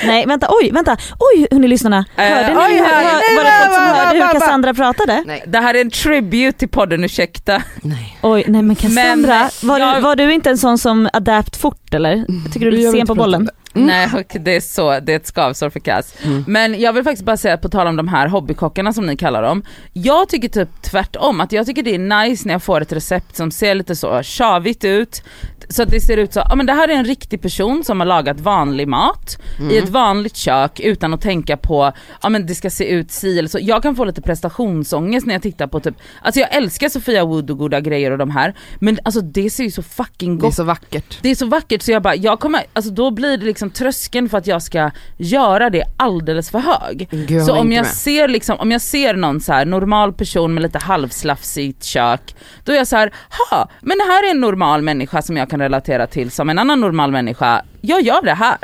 Nej 0.05 0.25
vänta, 0.27 0.47
oj 0.61 0.71
vänta, 0.71 0.97
oj 1.19 1.47
hörni 1.51 1.67
lyssnarna. 1.67 2.05
Eh, 2.17 2.23
Hörde 2.23 2.47
ni, 2.49 2.55
oj, 2.55 2.73
hur, 2.77 2.85
hörde 2.85 3.07
hör, 3.07 3.29
ni? 3.29 3.35
var 3.37 3.43
det 3.43 3.51
folk 3.63 3.75
som 3.75 3.85
Va, 3.85 3.91
va, 3.91 3.97
hörde 3.97 4.19
va, 4.19 4.25
hur 4.27 4.33
va. 4.33 4.39
Cassandra 4.39 4.73
pratade? 4.73 5.23
Nej. 5.27 5.43
det 5.47 5.59
här 5.59 5.73
är 5.73 5.81
en 5.81 5.89
tribute 5.89 6.59
till 6.59 6.69
podden, 6.69 7.03
ursäkta. 7.03 7.61
Nej. 7.81 8.17
Oj 8.21 8.43
nej 8.47 8.61
men 8.61 8.75
Cassandra, 8.75 9.49
Men, 9.61 9.69
var, 9.69 9.79
jag- 9.79 9.95
du, 9.95 10.01
var 10.01 10.15
du 10.15 10.33
inte 10.33 10.49
en 10.49 10.57
sån 10.57 10.77
som 10.77 11.09
adapt 11.13 11.57
fort 11.57 11.93
eller? 11.93 12.25
Tycker 12.53 12.71
du 12.71 12.87
är 12.87 12.91
sen 12.91 13.07
på 13.07 13.15
bollen? 13.15 13.49
Mm. 13.83 13.87
Nej 13.87 14.09
och 14.21 14.37
det 14.41 14.55
är 14.55 14.61
så, 14.61 14.99
det 14.99 15.11
är 15.11 15.15
ett 15.15 15.27
skavsår 15.27 15.69
för 15.69 15.79
Cass. 15.79 16.13
Mm. 16.23 16.43
Men 16.47 16.79
jag 16.79 16.93
vill 16.93 17.03
faktiskt 17.03 17.25
bara 17.25 17.37
säga 17.37 17.57
på 17.57 17.69
tal 17.69 17.87
om 17.87 17.95
de 17.95 18.07
här 18.07 18.27
hobbykockarna 18.27 18.93
som 18.93 19.05
ni 19.05 19.17
kallar 19.17 19.43
dem. 19.43 19.63
Jag 19.93 20.29
tycker 20.29 20.49
typ 20.49 20.81
tvärtom, 20.81 21.41
att 21.41 21.51
jag 21.51 21.65
tycker 21.65 21.83
det 21.83 21.95
är 21.95 22.27
nice 22.29 22.47
när 22.47 22.53
jag 22.53 22.63
får 22.63 22.81
ett 22.81 22.91
recept 22.91 23.35
som 23.35 23.51
ser 23.51 23.75
lite 23.75 23.95
så 23.95 24.23
tjavigt 24.23 24.83
ut. 24.83 25.23
Så 25.69 25.83
att 25.83 25.89
det 25.89 26.01
ser 26.01 26.17
ut 26.17 26.33
så, 26.33 26.39
ja 26.49 26.55
men 26.55 26.65
det 26.65 26.73
här 26.73 26.87
är 26.87 26.93
en 26.93 27.05
riktig 27.05 27.41
person 27.41 27.83
som 27.83 27.99
har 27.99 28.07
lagat 28.07 28.39
vanlig 28.39 28.87
mat 28.87 29.35
Mm. 29.59 29.71
i 29.71 29.77
ett 29.77 29.89
vanligt 29.89 30.35
kök 30.35 30.79
utan 30.79 31.13
att 31.13 31.21
tänka 31.21 31.57
på, 31.57 31.91
ja 32.21 32.29
men 32.29 32.45
det 32.45 32.55
ska 32.55 32.69
se 32.69 32.89
ut 32.89 33.11
si 33.11 33.39
eller 33.39 33.49
så. 33.49 33.59
Jag 33.61 33.83
kan 33.83 33.95
få 33.95 34.05
lite 34.05 34.21
prestationsångest 34.21 35.27
när 35.27 35.33
jag 35.35 35.41
tittar 35.41 35.67
på 35.67 35.79
typ, 35.79 35.95
alltså 36.21 36.39
jag 36.39 36.55
älskar 36.55 36.89
Sofia 36.89 37.25
Wood 37.25 37.51
och 37.51 37.57
goda 37.57 37.79
grejer 37.79 38.11
och 38.11 38.17
de 38.17 38.29
här, 38.31 38.53
men 38.79 38.99
alltså 39.03 39.21
det 39.21 39.49
ser 39.49 39.63
ju 39.63 39.71
så 39.71 39.83
fucking 39.83 40.37
Det 40.37 40.41
är 40.41 40.41
gott 40.41 40.55
så 40.55 40.63
vackert. 40.63 41.17
det 41.21 41.29
är 41.31 41.35
så 41.35 41.45
vackert 41.45 41.81
så 41.81 41.91
jag 41.91 42.01
bara, 42.01 42.15
jag 42.15 42.39
kommer, 42.39 42.61
alltså 42.73 42.91
då 42.91 43.11
blir 43.11 43.37
det 43.37 43.45
liksom 43.45 43.68
tröskeln 43.69 44.29
för 44.29 44.37
att 44.37 44.47
jag 44.47 44.61
ska 44.61 44.91
göra 45.17 45.69
det 45.69 45.83
alldeles 45.97 46.49
för 46.49 46.59
hög. 46.59 47.07
Gud, 47.11 47.43
så 47.43 47.55
om 47.55 47.71
jag 47.71 47.83
med. 47.83 47.93
ser 47.93 48.27
liksom, 48.27 48.59
om 48.59 48.71
jag 48.71 48.81
ser 48.81 49.13
någon 49.13 49.41
så 49.41 49.53
här 49.53 49.65
normal 49.65 50.13
person 50.13 50.53
med 50.53 50.63
lite 50.63 50.79
halvslafsigt 50.79 51.83
kök, 51.83 52.35
då 52.63 52.71
är 52.71 52.75
jag 52.75 52.87
så 52.87 52.95
här, 52.95 53.13
ha, 53.49 53.69
men 53.81 53.97
det 53.97 54.03
här 54.03 54.27
är 54.27 54.31
en 54.31 54.41
normal 54.41 54.81
människa 54.81 55.21
som 55.21 55.37
jag 55.37 55.49
kan 55.49 55.59
relatera 55.59 56.07
till 56.07 56.31
som 56.31 56.49
en 56.49 56.59
annan 56.59 56.81
normal 56.81 57.11
människa, 57.11 57.61
jag 57.81 58.01
gör 58.01 58.21
det 58.21 58.33
här. 58.33 58.57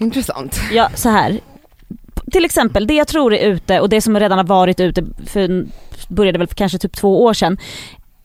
Intressant. 0.00 0.60
Ja 0.72 0.90
så 0.94 1.08
här. 1.08 1.40
Till 2.32 2.44
exempel 2.44 2.86
det 2.86 2.94
jag 2.94 3.08
tror 3.08 3.34
är 3.34 3.48
ute 3.48 3.80
och 3.80 3.88
det 3.88 4.00
som 4.00 4.20
redan 4.20 4.38
har 4.38 4.44
varit 4.44 4.80
ute 4.80 5.04
för, 5.26 5.66
började 6.08 6.38
väl 6.38 6.48
för 6.48 6.54
kanske 6.54 6.78
typ 6.78 6.92
två 6.92 7.24
år 7.24 7.34
sedan, 7.34 7.58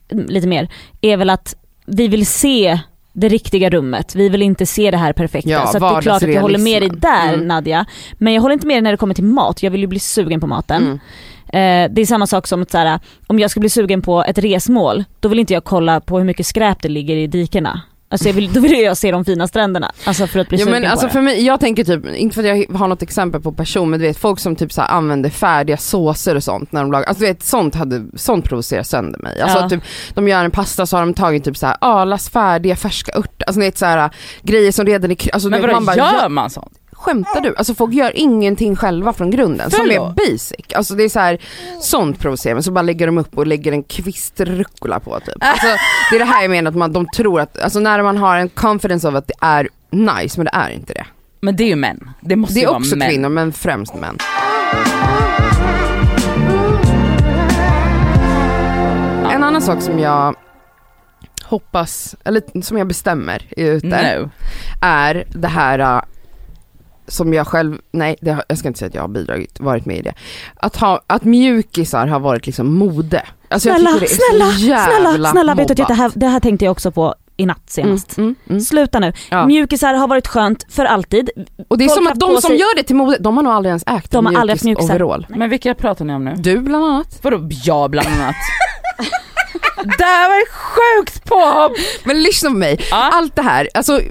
lite 0.10 0.48
mer, 0.48 0.70
är 1.02 1.18
väl 1.18 1.30
att 1.30 1.56
vi 1.86 2.08
vill 2.08 2.26
se 2.26 2.80
det 3.16 3.30
riktiga 3.30 3.70
rummet, 3.70 4.16
vi 4.16 4.30
vill 4.30 4.42
inte 4.42 4.66
se 4.66 4.92
det 4.92 4.98
här 4.98 5.14
perfekta. 5.14 5.50
Ja, 5.50 5.68
så 5.68 5.80
det 5.80 5.86
är 5.86 6.02
klart 6.02 6.24
att 6.24 6.34
jag 6.34 6.42
håller 6.42 6.60
med 6.60 6.82
dig 6.82 6.90
där 6.90 7.34
Mm. 7.34 7.48
Nadja. 7.48 7.86
Men 8.14 8.34
jag 8.34 8.42
håller 8.42 8.54
inte 8.54 8.68
med 8.68 8.76
dig 8.76 8.82
när 8.82 8.92
det 8.92 8.98
kommer 8.98 9.14
till 9.14 9.24
mat, 9.24 9.64
jag 9.64 9.72
vill 9.72 9.82
ju 9.82 9.88
bli 9.88 10.00
sugen 10.00 10.42
på 10.42 10.48
maten. 10.48 10.84
Mm. 10.84 11.00
Eh, 11.48 11.94
det 11.94 12.02
är 12.02 12.06
samma 12.06 12.28
sak 12.28 12.48
som 12.48 12.62
att 12.62 12.72
så 12.72 12.78
här, 12.78 13.00
om 13.28 13.40
jag 13.40 13.52
ska 13.52 13.60
bli 13.60 13.70
sugen 13.70 14.02
på 14.02 14.24
ett 14.24 14.38
resmål, 14.38 15.04
då 15.20 15.30
vill 15.30 15.40
inte 15.40 15.54
jag 15.54 15.64
kolla 15.64 16.00
på 16.00 16.18
hur 16.18 16.26
mycket 16.26 16.46
skräp 16.46 16.82
det 16.82 16.90
ligger 16.90 17.16
i 17.16 17.28
dikena. 17.28 17.82
Alltså 18.16 18.28
jag 18.30 18.34
vill, 18.34 18.54
då 18.54 18.60
vill 18.60 18.72
jag 18.72 18.98
se 18.98 19.12
de 19.12 19.26
fina 19.26 19.48
stränderna. 19.48 19.92
Alltså 20.06 20.28
för 20.28 20.40
att 20.40 20.50
bli 20.50 20.58
Ja, 20.60 20.66
men 20.66 20.86
alltså 20.86 21.06
på 21.08 21.12
för 21.12 21.20
det. 21.20 21.26
mig, 21.26 21.46
jag 21.46 21.60
tänker 21.60 21.84
typ, 21.84 22.06
inte 22.16 22.36
för 22.36 22.42
att 22.44 22.48
jag 22.70 22.78
har 22.78 22.88
något 22.88 23.02
exempel 23.02 23.42
på 23.42 23.52
person 23.52 23.90
men 23.90 24.00
du 24.00 24.06
vet 24.08 24.18
folk 24.18 24.40
som 24.40 24.56
typ 24.56 24.74
så 24.74 24.82
här 24.82 24.90
använder 24.90 25.30
färdiga 25.30 25.78
såser 25.78 26.36
och 26.36 26.44
sånt 26.44 26.72
när 26.72 26.82
de 26.82 26.92
lagar, 26.92 27.06
alltså 27.08 27.22
du 27.22 27.28
vet 27.28 27.44
sånt, 27.44 27.76
hade, 27.76 28.06
sånt 28.16 28.46
provocerar 28.46 28.84
sönder 28.84 29.20
mig. 29.20 29.42
Alltså 29.42 29.60
Ja. 29.60 29.70
typ, 29.70 29.84
de 30.14 30.28
gör 30.28 30.46
en 30.46 30.52
pasta 30.52 30.86
så 30.86 30.98
har 30.98 31.02
de 31.02 31.14
tagit 31.14 31.44
typ 31.44 31.58
så 31.58 31.66
här 31.68 31.78
Arlas 31.82 32.30
färdiga 32.30 32.76
färska 32.76 33.12
örter, 33.18 33.46
alltså 33.48 33.60
ni 33.60 33.66
vet 33.66 33.78
så 33.78 33.86
här 33.86 34.10
grejer 34.42 34.72
som 34.72 34.86
redan 34.86 35.12
är, 35.12 35.18
alltså 35.34 35.50
Men 35.50 35.62
vadå, 35.62 35.74
man 35.74 35.86
bara 35.86 35.96
gör 35.96 36.30
man 36.30 36.50
sånt? 36.50 36.74
Skämtar 36.96 37.42
du? 37.42 37.56
Alltså 37.56 37.76
folk 37.76 37.94
gör 37.94 38.12
ingenting 38.18 38.76
själva 38.76 39.14
från 39.14 39.32
grunden 39.32 39.72
som 39.72 39.82
är 39.82 39.88
Förlåt. 39.90 40.16
basic. 40.16 40.66
Alltså 40.76 40.96
det 40.96 41.04
är 41.04 41.10
så 41.10 41.20
här, 41.20 41.38
sånt 41.82 42.20
provocerar 42.20 42.62
så 42.62 42.72
bara 42.72 42.82
lägger 42.82 43.06
de 43.06 43.18
upp 43.18 43.38
och 43.38 43.48
lägger 43.48 43.72
en 43.72 43.84
kvist 43.84 44.40
rucola 44.40 45.00
på 45.00 45.20
typ. 45.20 45.36
Alltså, 45.40 45.68
det 46.10 46.16
är 46.16 46.20
det 46.20 46.26
här 46.26 46.42
jag 46.42 46.52
menar 46.52 46.70
att 46.72 46.78
man, 46.78 46.94
de 46.94 47.08
tror 47.16 47.40
att, 47.42 47.60
alltså 47.60 47.80
när 47.80 48.04
man 48.04 48.18
har 48.18 48.38
en 48.38 48.50
confidence 48.50 49.08
av 49.08 49.16
att 49.16 49.28
det 49.28 49.34
är 49.42 49.70
nice 49.92 50.40
men 50.40 50.46
det 50.46 50.52
är 50.54 50.70
inte 50.70 50.94
det. 50.94 51.06
Men 51.42 51.56
det 51.56 51.64
är 51.64 51.68
ju 51.68 51.76
män. 51.76 52.10
Det 52.22 52.36
måste 52.36 52.54
Det 52.54 52.60
ju 52.60 52.64
är 52.64 52.68
vara 52.70 52.78
också 52.80 52.96
män. 52.96 53.10
kvinnor 53.10 53.30
men 53.30 53.54
främst 53.54 53.96
män. 53.96 54.18
En 59.34 59.44
annan 59.44 59.62
sak 59.62 59.82
som 59.82 60.00
jag 60.00 60.36
hoppas, 61.44 62.16
eller 62.24 62.62
som 62.62 62.78
jag 62.78 62.88
bestämmer 62.88 63.42
är 63.58 63.66
ute, 63.72 64.18
No. 64.20 64.30
är 64.82 65.26
det 65.30 65.48
här 65.48 65.80
äh, 65.80 66.02
som 67.08 67.34
jag 67.34 67.48
själv, 67.48 67.78
nej 67.92 68.16
det 68.22 68.32
har, 68.32 68.44
jag 68.48 68.58
ska 68.58 68.68
inte 68.68 68.80
säga 68.80 68.88
att 68.90 68.96
jag 68.96 69.02
har 69.02 69.08
bidragit, 69.08 69.60
varit 69.60 69.86
med 69.86 69.98
i 69.98 70.02
det. 70.02 70.14
Att, 70.56 70.76
ha, 70.78 71.02
att 71.08 71.24
mjukisar 71.24 72.08
har 72.08 72.20
varit 72.20 72.46
liksom 72.46 72.74
mode. 72.74 73.24
Alltså 73.50 73.70
jag 73.70 73.80
Snälla, 73.80 74.00
tycker 74.00 74.06
det 74.08 74.14
är 74.14 74.30
snälla, 74.30 74.52
så 74.52 74.60
jävla 74.66 75.10
snälla, 75.10 75.30
snälla 75.32 75.56
vet 75.56 75.68
du 75.68 75.72
att 75.74 75.78
mobbat. 75.80 75.88
det 75.88 75.94
här, 75.94 76.12
det 76.16 76.28
här 76.28 76.40
tänkte 76.40 76.66
jag 76.66 76.72
också 76.72 76.92
på 76.92 77.16
i 77.38 77.46
natt 77.46 77.62
senast. 77.66 78.18
Mm, 78.18 78.28
mm, 78.28 78.36
mm. 78.50 78.62
Sluta 78.62 79.00
nu. 79.00 79.14
Ja. 79.32 79.46
Mjukisar 79.46 79.94
har 79.94 80.08
varit 80.08 80.28
skönt 80.28 80.66
för 80.70 80.86
alltid. 80.86 81.30
Och 81.68 81.78
det 81.78 81.84
är 81.84 81.88
Folk 81.88 81.98
som 81.98 82.08
att 82.08 82.20
de 82.20 82.32
som 82.32 82.42
sig- 82.42 82.58
gör 82.60 82.76
det 82.76 82.84
till 82.84 82.96
mode, 82.96 83.18
de 83.20 83.38
har 83.38 83.44
nog 83.44 83.54
aldrig 83.54 83.70
ens 83.70 83.84
ägt 83.88 84.12
De 84.12 84.28
en 84.28 84.36
har 84.36 84.42
aldrig 84.42 84.54
haft 84.56 84.64
mjukis 84.64 84.82
mjukisar. 84.82 84.96
overall. 85.04 85.26
Men 85.30 85.50
vilka 85.50 85.74
pratar 85.74 86.06
ni 86.06 86.14
om 86.14 86.26
nu? 86.26 86.34
Du 86.38 86.58
bland 86.60 86.86
annat. 86.86 87.20
Vadå 87.22 87.50
jag 87.64 87.92
bland 87.92 88.08
annat? 88.08 88.36
det 89.84 90.04
här 90.04 90.30
var 90.30 90.42
ett 90.42 90.52
sjukt 90.52 91.26
påhopp! 91.26 91.72
Men 92.04 92.24
lyssna 92.24 92.50
på 92.50 92.56
mig, 92.56 92.80
Ja. 92.92 93.10
allt 93.14 93.36
det 93.36 93.42
här, 93.42 93.70
alltså 93.74 94.02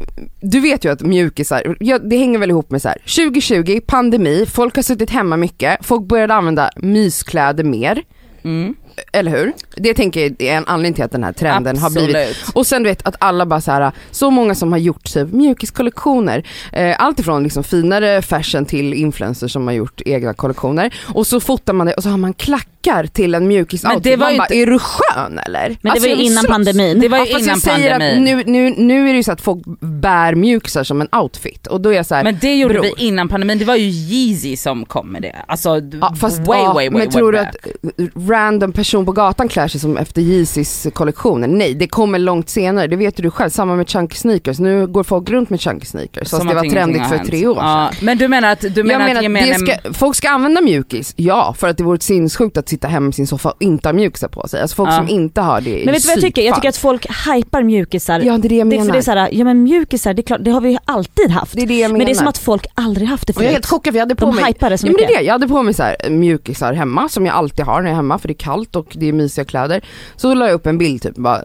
du 0.41 0.61
vet 0.61 0.85
ju 0.85 0.93
att 0.93 1.01
mjukisar, 1.01 1.77
ja, 1.81 1.99
det 1.99 2.17
hänger 2.17 2.39
väl 2.39 2.51
ihop 2.51 2.71
med 2.71 2.83
så 2.83 2.89
här. 2.89 2.99
2020, 3.07 3.81
pandemi, 3.87 4.47
folk 4.47 4.77
har 4.77 4.83
suttit 4.83 5.11
hemma 5.11 5.37
mycket, 5.37 5.87
folk 5.87 6.03
började 6.09 6.35
använda 6.35 6.71
myskläder 6.77 7.65
mer, 7.65 8.03
Mm. 8.45 8.75
Eller 9.13 9.31
hur? 9.31 9.53
Det 9.77 9.95
tänker 9.95 10.21
jag 10.21 10.43
är 10.43 10.57
en 10.57 10.67
anledning 10.67 10.95
till 10.95 11.05
att 11.05 11.13
den 11.13 11.25
här 11.25 11.33
trenden 11.33 11.79
har 11.79 11.91
blivit 11.91 12.17
Absolut. 12.17 12.57
och 12.57 12.67
sen 12.67 12.83
du 12.83 12.89
vet 12.89 13.07
att 13.07 13.17
alla 13.19 13.47
bara 13.47 13.61
så 13.61 13.71
här, 13.73 13.93
så 14.11 14.31
många 14.31 14.55
som 14.55 14.73
har 14.73 14.79
gjort 14.79 15.05
typ 15.05 15.33
mjukiskollektioner. 15.33 16.43
Eh, 16.73 16.97
allt 16.99 17.19
ifrån 17.21 17.43
liksom 17.43 17.65
finare 17.65 18.23
fashion 18.23 18.65
till 18.65 18.95
influencers 18.95 19.53
som 19.53 19.67
har 19.67 19.75
gjort 19.75 20.01
egna 20.07 20.35
kollektioner. 20.35 20.95
Och 21.15 21.27
så 21.27 21.41
fotar 21.41 21.73
man 21.73 21.87
det 21.87 21.95
och 21.95 22.03
så 22.03 22.09
har 22.09 22.17
man 22.17 22.33
klackar 22.35 23.07
till 23.07 23.35
en 23.35 23.49
mjukis 23.49 23.83
Men 23.83 24.01
det 24.03 24.17
var 24.17 24.27
Man 24.27 24.33
ju 24.33 24.39
bara, 24.39 24.45
inte- 24.45 24.55
är 24.57 24.67
du 24.67 24.79
skön 24.79 25.39
eller? 25.39 25.69
Men 25.69 25.77
det 25.83 25.91
Alltså, 25.91 26.03
var 26.03 26.09
jag 26.09 26.19
ju 26.19 26.23
vill 26.25 26.33
innan 26.33 26.45
pandemin. 26.45 27.01
Det 27.01 27.09
var 27.09 27.19
ju 27.19 27.25
Ja, 27.25 27.39
innan 27.39 27.49
jag 27.49 27.59
säger 27.59 27.91
pandemin. 27.91 28.39
att 28.39 28.47
nu, 28.47 28.71
nu, 28.71 28.75
nu 28.85 29.09
är 29.09 29.13
det 29.13 29.17
ju 29.17 29.23
så 29.23 29.33
att 29.33 29.41
folk 29.41 29.63
bär 29.81 30.35
mjukisar 30.35 30.85
som 30.85 31.01
en 31.01 31.09
outfit 31.13 31.67
och 31.67 31.81
då 31.81 31.91
är 31.91 31.95
jag 31.97 32.07
så 32.07 32.15
här, 32.15 32.25
Men 32.25 32.39
det 32.41 32.55
gjorde 32.55 32.75
bror. 32.75 32.83
vi 32.83 32.93
innan 33.05 33.29
pandemin, 33.29 33.59
det 33.59 33.65
var 33.65 33.77
ju 33.77 33.89
Yeezy 33.91 34.57
som 34.57 34.85
kom 34.85 35.09
med 35.13 35.23
det. 35.23 35.37
Alltså 35.49 35.81
Ja, 36.01 36.15
fast, 36.21 36.39
way, 36.47 36.59
ja, 36.63 36.73
way, 36.73 36.89
way, 36.91 36.99
men 36.99 37.11
tror 37.11 37.33
du 37.33 37.39
way 37.39 37.47
att 37.47 37.53
back. 37.83 37.95
eh, 37.99 38.29
random 38.31 38.73
person 38.85 39.07
på 39.07 39.13
gatan 39.13 39.49
klär 39.49 39.69
sig 39.69 39.81
som 39.81 39.97
efter 39.97 40.23
Yeezys 40.23 40.87
kollektioner? 40.93 41.49
Nej, 41.49 41.75
det 41.75 41.87
kommer 41.89 42.19
långt 42.19 42.49
senare, 42.49 42.87
det 42.87 42.97
vet 42.97 43.19
ju 43.19 43.23
du 43.23 43.31
själv. 43.31 43.51
Samma 43.51 43.77
med 43.77 43.89
chunky 43.89 44.17
sneakers, 44.17 44.59
nu 44.59 44.87
går 44.87 45.03
folk 45.05 45.31
runt 45.31 45.51
med 45.51 45.61
chunky 45.61 45.87
sneakers 45.87 46.31
fast 46.31 46.43
det 46.45 46.51
att 46.51 46.57
var 46.57 46.71
trendigt 46.71 47.07
för 47.07 47.19
tre 47.19 47.47
år 47.47 47.55
sedan. 47.55 47.65
Ja, 47.67 47.91
men 48.01 48.19
du 48.19 48.29
menar 48.29 48.53
att, 48.53 48.61
du 48.61 48.69
Jag 48.69 48.87
menar 48.87 48.99
menar 48.99 49.11
att 49.11 49.17
att 49.17 49.23
gemene... 49.23 49.47
det 49.47 49.55
ska, 49.83 49.93
folk 49.95 50.17
ska 50.17 50.31
använda 50.31 50.61
mjukis, 50.61 51.13
ja 51.17 51.55
för 51.59 51.69
att 51.69 51.77
det 51.77 51.85
vore 51.85 52.01
sinnessjukt 52.01 52.57
att 52.57 52.69
sitta 52.69 52.89
hemma 52.89 53.09
i 53.09 53.13
sin 53.13 53.27
soffa 53.27 53.51
och 53.51 53.63
inte 53.63 53.89
ha 53.89 53.93
mjukisar 53.93 54.29
på 54.29 54.49
sig. 54.49 54.61
Alltså 54.63 54.75
folk 54.77 54.91
Ja. 54.91 54.97
som 54.97 55.09
inte 55.09 55.41
har 55.41 55.61
det 55.61 55.83
Men 55.85 55.95
vet 55.95 56.03
du 56.03 56.09
vad 56.09 56.17
jag 56.17 56.23
tycker? 56.25 56.43
Jag 56.43 56.55
tycker 56.55 56.69
att 56.69 56.77
folk 56.77 57.07
hypar 57.27 57.63
mjukisar. 57.63 58.21
Ja 58.21 58.39
det 58.39 58.47
är 58.47 58.49
det 58.49 58.55
jag 58.57 58.67
det, 58.71 58.77
menar. 58.77 58.85
för 58.85 58.93
det 58.93 58.99
är 58.99 59.03
såhär, 59.03 59.29
ja 59.33 59.45
men 59.45 59.63
mjukisar, 59.63 60.15
det, 60.15 60.21
är 60.21 60.25
klart, 60.25 60.41
det 60.45 60.51
har 60.51 60.61
vi 60.61 60.71
ju 60.71 60.79
alltid 60.85 61.31
haft. 61.31 61.53
det 61.57 61.63
är 61.63 61.67
det 61.67 61.75
jag 61.79 61.89
menar. 61.89 61.99
men 61.99 62.07
det 62.07 62.13
är 62.13 62.15
som 62.15 62.27
att 62.29 62.39
folk 62.39 62.67
aldrig 62.75 63.09
haft 63.09 63.27
det 63.27 63.37
och 63.37 63.43
jag 63.43 63.45
är 63.45 63.49
förut. 63.49 63.55
helt 63.55 63.67
chockad 63.67 63.93
för 63.93 63.99
jag 63.99 64.03
hade 64.03 64.15
på 64.15 64.27
De 64.27 64.35
mig 64.37 64.45
hypar 64.45 64.71
det 64.71 64.79
så 64.79 64.87
Ja, 64.87 64.91
men 64.91 64.97
det 64.97 65.03
mycket. 65.03 65.17
är 65.17 65.21
det. 65.21 65.27
Jag 65.27 65.33
hade 65.33 65.49
på 65.49 65.63
mig 65.63 65.75
så 65.75 65.83
här, 65.83 65.97
mjukisar 66.11 66.73
hemma 66.73 67.09
som 67.09 67.27
jag 67.27 67.35
alltid 67.35 67.65
har 67.65 67.81
när 67.81 67.89
jag 67.89 67.93
är 67.93 67.97
hemma 67.97 68.19
för 68.19 68.29
det 68.29 68.33
är 68.33 68.37
kallt 68.39 68.74
och 68.77 68.93
det 68.95 69.09
är 69.09 69.13
mysiga 69.13 69.45
kläder. 69.45 69.85
Så 70.17 70.35
la 70.35 70.47
jag 70.47 70.55
upp 70.55 70.67
en 70.67 70.79
bild 70.79 71.03
typ 71.03 71.17
bara, 71.17 71.43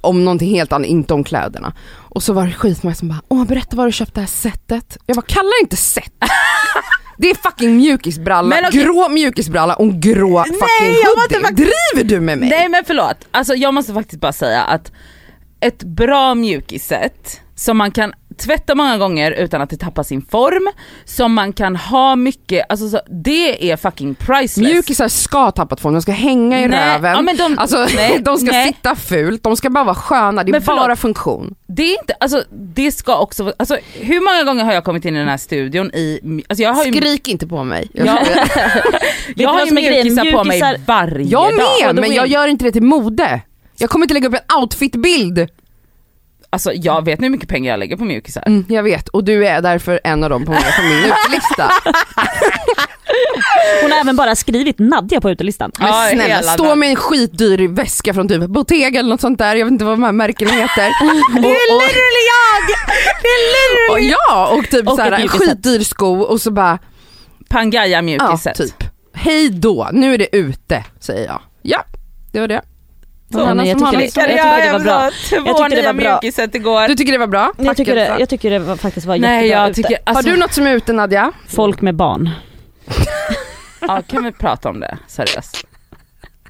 om 0.00 0.24
någonting 0.24 0.50
helt 0.50 0.72
annat, 0.72 0.86
inte 0.86 1.14
om 1.14 1.24
kläderna. 1.24 1.72
Och 1.88 2.22
så 2.22 2.32
var 2.32 2.46
det 2.46 2.52
skitmånga 2.52 2.94
som 2.94 3.08
bara, 3.08 3.20
åh 3.28 3.44
berätta 3.44 3.76
var 3.76 3.86
du 3.86 3.92
köpt 3.92 4.14
det 4.14 4.20
här 4.20 4.28
setet. 4.28 4.98
Jag 5.06 5.16
bara, 5.16 5.26
kalla 5.26 5.48
det 5.60 5.62
inte 5.62 5.76
set. 5.76 6.12
Det 7.18 7.30
är 7.30 7.34
fucking 7.34 7.76
mjukisbralla, 7.76 8.56
okej. 8.68 8.82
grå 8.82 9.08
mjukisbralla 9.08 9.74
och 9.74 9.84
en 9.84 10.00
grå 10.00 10.44
fucking 10.44 10.94
måste 11.16 11.36
hoodie. 11.36 11.54
Driver 11.54 12.08
du 12.08 12.20
med 12.20 12.38
mig? 12.38 12.48
Nej 12.48 12.68
men 12.68 12.84
förlåt, 12.86 13.16
alltså 13.30 13.54
jag 13.54 13.74
måste 13.74 13.92
faktiskt 13.94 14.20
bara 14.20 14.32
säga 14.32 14.62
att 14.62 14.92
ett 15.60 15.82
bra 15.82 16.34
mjukisset 16.34 17.40
som 17.54 17.76
man 17.76 17.90
kan 17.90 18.12
tvätta 18.38 18.74
många 18.74 18.98
gånger 18.98 19.30
utan 19.32 19.60
att 19.62 19.70
det 19.70 19.76
tappar 19.76 20.02
sin 20.02 20.22
form, 20.22 20.68
som 21.04 21.34
man 21.34 21.52
kan 21.52 21.76
ha 21.76 22.16
mycket, 22.16 22.66
alltså 22.68 22.88
så, 22.88 23.00
det 23.24 23.70
är 23.70 23.76
fucking 23.76 24.14
priceless. 24.14 24.56
Mjukisar 24.72 25.08
ska 25.08 25.38
ha 25.38 25.50
tappat 25.50 25.80
form, 25.80 25.94
de 25.94 26.02
ska 26.02 26.12
hänga 26.12 26.62
i 26.62 26.68
Nej, 26.68 26.94
röven. 26.94 27.12
ja, 27.14 27.22
men 27.22 27.36
de- 27.36 27.58
alltså, 27.58 27.76
nej, 27.96 28.18
de 28.24 28.38
ska 28.38 28.50
nej. 28.50 28.66
sitta 28.66 28.96
fult, 28.96 29.42
de 29.42 29.56
ska 29.56 29.70
bara 29.70 29.84
vara 29.84 29.94
sköna, 29.94 30.44
det 30.44 30.50
är 30.50 30.52
Men 30.52 30.62
förlåt. 30.62 30.80
bara 30.82 30.96
funktion. 30.96 31.54
Det 31.66 31.82
är 31.82 32.00
inte, 32.00 32.14
alltså 32.20 32.44
det 32.50 32.92
ska 32.92 33.18
också, 33.18 33.52
alltså 33.56 33.78
hur 34.00 34.20
många 34.20 34.44
gånger 34.44 34.64
har 34.64 34.72
jag 34.72 34.84
kommit 34.84 35.04
in 35.04 35.16
i 35.16 35.18
den 35.18 35.28
här 35.28 35.36
studion 35.36 35.90
i, 35.94 36.20
alltså 36.48 36.62
jag 36.62 36.72
har 36.72 36.84
ju, 36.84 36.92
Skrik 36.92 37.28
inte 37.28 37.46
på 37.46 37.64
mig. 37.64 37.88
Jag, 37.92 38.06
jag, 38.06 38.18
jag 39.36 39.48
har 39.48 39.66
ju 39.66 39.72
mjukisar 39.74 40.32
på 40.32 40.44
mig 40.44 40.82
varje 40.86 41.24
jag 41.24 41.42
dag. 41.50 41.56
med, 41.80 41.88
Och 41.88 41.94
då 41.94 42.00
men 42.00 42.12
jag 42.14 42.26
gör 42.26 42.48
inte 42.48 42.64
det 42.64 42.72
till 42.72 42.82
mode. 42.82 43.40
Jag 43.78 43.90
kommer 43.90 44.04
inte 44.04 44.14
lägga 44.14 44.28
upp 44.28 44.34
en 44.34 44.56
outfitbild. 44.60 45.48
Alltså 46.56 46.72
jag 46.72 47.04
vet 47.04 47.22
hur 47.22 47.30
mycket 47.30 47.48
pengar 47.48 47.72
jag 47.72 47.78
lägger 47.78 47.96
på 47.96 48.04
mjukisar. 48.04 48.42
Mm, 48.46 48.64
jag 48.68 48.82
vet, 48.82 49.08
och 49.08 49.24
du 49.24 49.46
är 49.46 49.62
därför 49.62 50.00
en 50.04 50.24
av 50.24 50.30
dem 50.30 50.44
på, 50.44 50.52
på 50.52 50.82
min 50.82 50.98
utelista. 50.98 51.70
Hon 53.82 53.92
har 53.92 54.00
även 54.00 54.16
bara 54.16 54.36
skrivit 54.36 54.78
Nadja 54.78 55.20
på 55.20 55.30
utelistan. 55.30 55.72
Men 55.78 55.88
Ja, 55.88 56.08
snälla, 56.12 56.42
stå 56.42 56.74
med 56.74 56.90
en 56.90 56.96
skitdyr 56.96 57.68
väska 57.68 58.14
från 58.14 58.28
typ 58.28 58.42
Bottega 58.42 58.98
eller 58.98 59.10
något 59.10 59.20
sånt 59.20 59.38
där, 59.38 59.56
jag 59.56 59.64
vet 59.66 59.72
inte 59.72 59.84
vad 59.84 59.94
de 59.94 60.02
här 60.02 60.12
märkena 60.12 60.50
heter. 60.50 60.88
och, 61.02 61.08
och, 61.08 61.42
literally 61.42 62.24
jag! 62.32 62.66
Det 63.22 63.28
är 63.28 63.92
och, 63.92 64.00
ja, 64.00 64.56
och 64.58 64.70
typ 64.70 64.88
Och 64.88 64.96
så 64.96 65.02
här, 65.02 65.12
ett 65.12 65.20
en 65.20 65.28
skitdyr 65.28 65.80
sko 65.80 66.20
och 66.20 66.40
så 66.40 66.50
bara, 66.50 66.78
Pangaya 67.48 67.86
ja 67.86 68.02
mjukiset. 68.02 68.56
typ. 68.56 68.84
Hej 69.14 69.48
då, 69.50 69.88
nu 69.92 70.14
är 70.14 70.18
det 70.18 70.36
ute, 70.36 70.84
säger 71.00 71.26
jag. 71.26 71.40
Ja, 71.62 71.84
det 72.32 72.40
var 72.40 72.48
det. 72.48 72.62
Men 73.28 73.40
annan 73.48 73.66
jag 73.66 73.78
som 73.78 73.86
har 73.86 73.92
tycker 73.92 74.04
det- 74.04 74.10
sånt? 74.12 74.26
jag 74.28 74.38
tycker 74.56 74.66
det 74.66 74.72
var 74.72 74.84
bra. 74.84 75.10
Två 75.30 75.36
Jag 75.36 75.56
tycker 75.70 75.82
det 75.82 75.86
var 75.86 75.92
bra. 75.92 76.18
mjukiset 76.22 76.54
igår. 76.54 76.88
Du 76.88 76.94
tycker 76.94 77.12
det 77.12 77.18
var 77.18 77.26
bra? 77.26 77.52
Jag 77.58 77.76
tycker, 77.76 77.94
det, 77.94 78.16
jag 78.18 78.28
tycker 78.28 78.50
det 78.50 78.58
var, 78.58 78.76
faktiskt 78.76 79.06
var 79.06 79.18
Nej 79.18 79.30
jättebra 79.46 79.62
jag 79.62 79.70
ute. 79.70 79.82
tycker, 79.82 79.98
alltså, 80.04 80.28
Har 80.28 80.34
du 80.34 80.40
något 80.40 80.52
som 80.52 80.66
är 80.66 80.74
ute 80.74 80.92
Nadja? 80.92 81.32
Folk 81.48 81.80
med 81.80 81.94
barn. 81.94 82.30
ja, 83.80 84.02
kan 84.08 84.24
vi 84.24 84.32
prata 84.32 84.68
om 84.68 84.80
det 84.80 84.98
seriöst? 85.06 85.66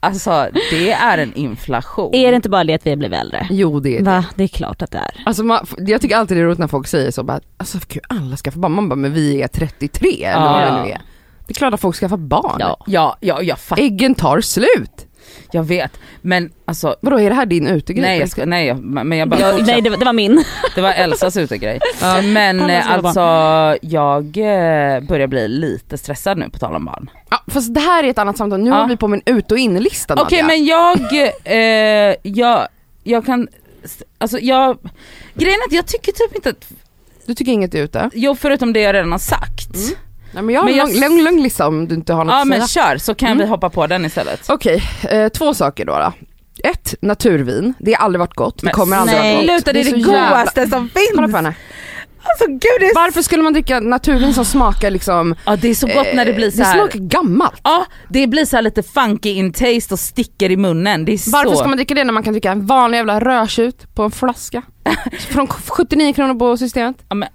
Alltså 0.01 0.49
det 0.71 0.93
är 0.93 1.19
en 1.19 1.35
inflation. 1.35 2.15
Är 2.15 2.31
det 2.31 2.37
inte 2.37 2.49
bara 2.49 2.65
det 2.65 2.75
att 2.75 2.87
vi 2.87 2.97
blev 2.97 3.13
äldre? 3.13 3.47
Jo 3.51 3.81
det 3.81 3.95
är 3.95 3.99
det. 3.99 4.05
Va? 4.05 4.25
Det 4.35 4.45
är 4.45 4.49
klart 4.49 4.83
att 4.83 4.91
det 4.91 4.99
är. 4.99 5.23
Alltså 5.27 5.45
man, 5.45 5.67
jag 5.79 6.01
tycker 6.01 6.17
alltid 6.17 6.37
det 6.37 6.41
är 6.41 6.45
roligt 6.45 6.59
när 6.59 6.69
folk 6.69 6.87
säger 6.87 7.11
så 7.11 7.23
bara, 7.23 7.41
alltså 7.57 7.79
gud 7.89 8.03
alla 8.09 8.37
skaffar 8.37 8.61
barn, 8.61 8.73
man 8.73 8.89
bara 8.89 8.97
men 8.97 9.13
vi 9.13 9.43
är 9.43 9.49
33 9.49 10.25
eller 10.25 10.41
vad 10.45 10.63
Ja. 10.63 10.67
det 10.67 10.83
nu 10.83 10.89
är. 10.91 11.01
Det 11.47 11.53
är 11.53 11.55
klart 11.55 11.75
att 11.75 11.81
folk 11.81 11.97
skaffar 11.97 12.17
barn. 12.17 12.57
Ja. 12.59 12.77
Ja, 12.87 13.17
ja 13.21 13.43
jag 13.43 13.59
fattar, 13.59 13.83
Äggen 13.83 14.15
tar 14.15 14.41
slut. 14.41 15.07
Jag 15.55 15.63
vet. 15.65 15.93
Men 16.23 16.51
alltså, 16.65 16.97
Vadå 17.01 17.21
är 17.21 17.31
det 17.31 17.37
här 17.37 17.47
din 17.47 17.67
utegrej? 17.67 18.03
nej, 18.03 18.21
jag 18.21 18.29
ska, 18.29 18.45
nej 18.47 18.67
jag, 18.67 18.79
men 18.85 19.19
jag 19.19 19.29
bara 19.29 19.41
Jag, 19.41 19.67
nej 19.67 19.81
det 19.83 19.91
var, 19.91 19.97
det 19.97 20.05
var 20.05 20.13
min. 20.13 20.45
Det 20.75 20.81
var 20.81 20.93
Elsas 20.93 21.37
utegrej. 21.37 21.81
Men 22.33 22.61
Alla 22.61 22.73
eh, 22.79 22.91
alltså 22.91 23.21
jag 23.83 24.25
eh, 24.37 25.01
börjar 25.01 25.27
bli 25.27 25.49
lite 25.49 25.99
stressad 25.99 26.39
nu 26.39 26.51
på 26.51 26.59
tal 26.59 26.75
om 26.75 26.85
barn. 26.85 27.11
Ja, 27.31 27.43
fast 27.47 27.75
det 27.75 27.81
här 27.81 28.05
är 28.05 28.09
ett 28.11 28.19
annat 28.19 28.37
samtal, 28.37 28.61
nu 28.61 28.71
Ja. 28.71 28.75
har 28.77 28.89
vi 28.89 28.97
på 28.97 29.09
med 29.09 29.23
en 29.27 29.37
ut 29.37 29.53
och 29.53 29.59
inlista 29.59 30.15
Okej 30.15 30.43
Nadja. 30.43 30.47
men 30.47 30.65
jag, 30.65 31.13
eh, 31.45 32.17
jag, 32.23 32.69
jag 33.03 33.27
kan, 33.27 33.49
alltså 34.19 34.39
jag, 34.39 34.79
grejen 35.35 35.59
är 35.61 35.67
att 35.69 35.73
jag 35.73 35.87
tycker 35.87 36.13
typ 36.13 36.35
inte 36.37 36.51
att, 36.51 36.69
Du 37.27 37.35
tycker 37.35 37.53
inget 37.53 37.75
är 37.75 37.83
ute? 37.83 38.11
jo 38.15 38.35
förutom 38.35 38.73
det 38.73 38.81
jag 38.81 38.95
redan 38.95 39.13
har 39.13 39.19
sagt. 39.19 39.75
Mm. 39.75 39.89
Nej, 40.33 40.43
men 40.43 40.55
jag 40.55 40.61
har 40.61 40.65
Men 40.71 40.75
en 40.75 40.79
jag- 40.79 41.01
lång, 41.01 41.17
lång, 41.17 41.25
lång 41.25 41.43
lista 41.43 41.67
om 41.69 41.89
du 41.89 41.95
inte 41.95 42.13
har 42.13 42.25
något 42.25 42.33
Ja 42.33 42.41
att 42.43 42.47
men 42.49 42.69
säga. 42.69 42.85
kör 42.89 42.99
så 42.99 43.15
kan 43.15 43.29
Mm. 43.29 43.39
vi 43.39 43.47
hoppa 43.47 43.71
på 43.71 43.87
den 43.87 44.05
istället. 44.05 44.41
Okej, 44.49 44.83
eh, 45.11 45.29
två 45.29 45.55
saker 45.55 45.85
då, 45.85 45.93
då. 45.99 46.13
Ett, 46.69 46.95
naturvin. 47.01 47.75
Det 47.79 47.93
har 47.93 48.05
aldrig 48.05 48.21
varit 48.21 48.35
gott, 48.35 48.59
det 48.59 48.65
Men 48.65 48.75
kommer 48.75 48.97
aldrig 48.97 49.19
nej. 49.19 49.33
vara 49.35 49.43
gott. 49.47 49.51
Sluta 49.55 49.73
det 49.73 49.81
är 49.81 49.85
det, 49.85 49.91
så 49.91 49.97
jävla- 49.97 50.29
godaste 50.29 50.61
som 50.67 50.89
Kolla 50.95 51.17
finns! 51.23 51.31
på 51.33 51.37
henne. 51.37 51.55
Alltså 52.29 52.47
gud 52.47 52.61
det 52.81 52.87
är, 52.87 52.95
Varför 52.95 53.23
skulle 53.23 53.43
man 53.43 53.53
dricka 53.53 53.81
naturvin 53.81 54.35
som 54.35 54.45
smakar 54.45 54.91
liksom, 54.91 55.35
ja, 55.47 55.57
det 55.57 55.69
är 55.69 55.75
så 55.75 55.87
gott 55.87 56.07
när 56.15 56.25
det 56.25 56.33
blir 56.33 56.51
så 56.51 56.57
det 56.59 56.65
här. 56.65 56.75
smakar 56.79 56.99
gammalt. 56.99 57.61
Ja 57.65 57.87
det 58.09 58.27
blir 58.27 58.45
så 58.45 58.57
här 58.57 58.63
lite 58.63 58.83
funky 58.83 59.31
in 59.31 59.53
taste 59.53 59.95
och 59.95 60.01
sticker 60.01 60.51
i 60.51 60.57
munnen. 60.57 61.05
Det 61.05 61.13
är 61.13 61.31
Varför 61.33 61.51
så. 61.51 61.57
ska 61.57 61.69
man 61.69 61.77
dricka 61.77 61.95
det 61.95 62.05
när 62.05 62.13
man 62.13 62.23
kan 62.23 62.33
dricka 62.33 62.53
en 62.53 62.67
vanlig 62.67 62.99
jävla 62.99 63.21
rödtjut 63.21 63.95
på 63.95 64.03
en 64.03 64.11
flaska? 64.11 64.63
Från 65.29 65.47
79 65.47 66.13
kronor 66.13 66.35
på 66.35 66.57
systemet. 66.57 66.97
Ja, 67.09 67.15
men, 67.15 67.29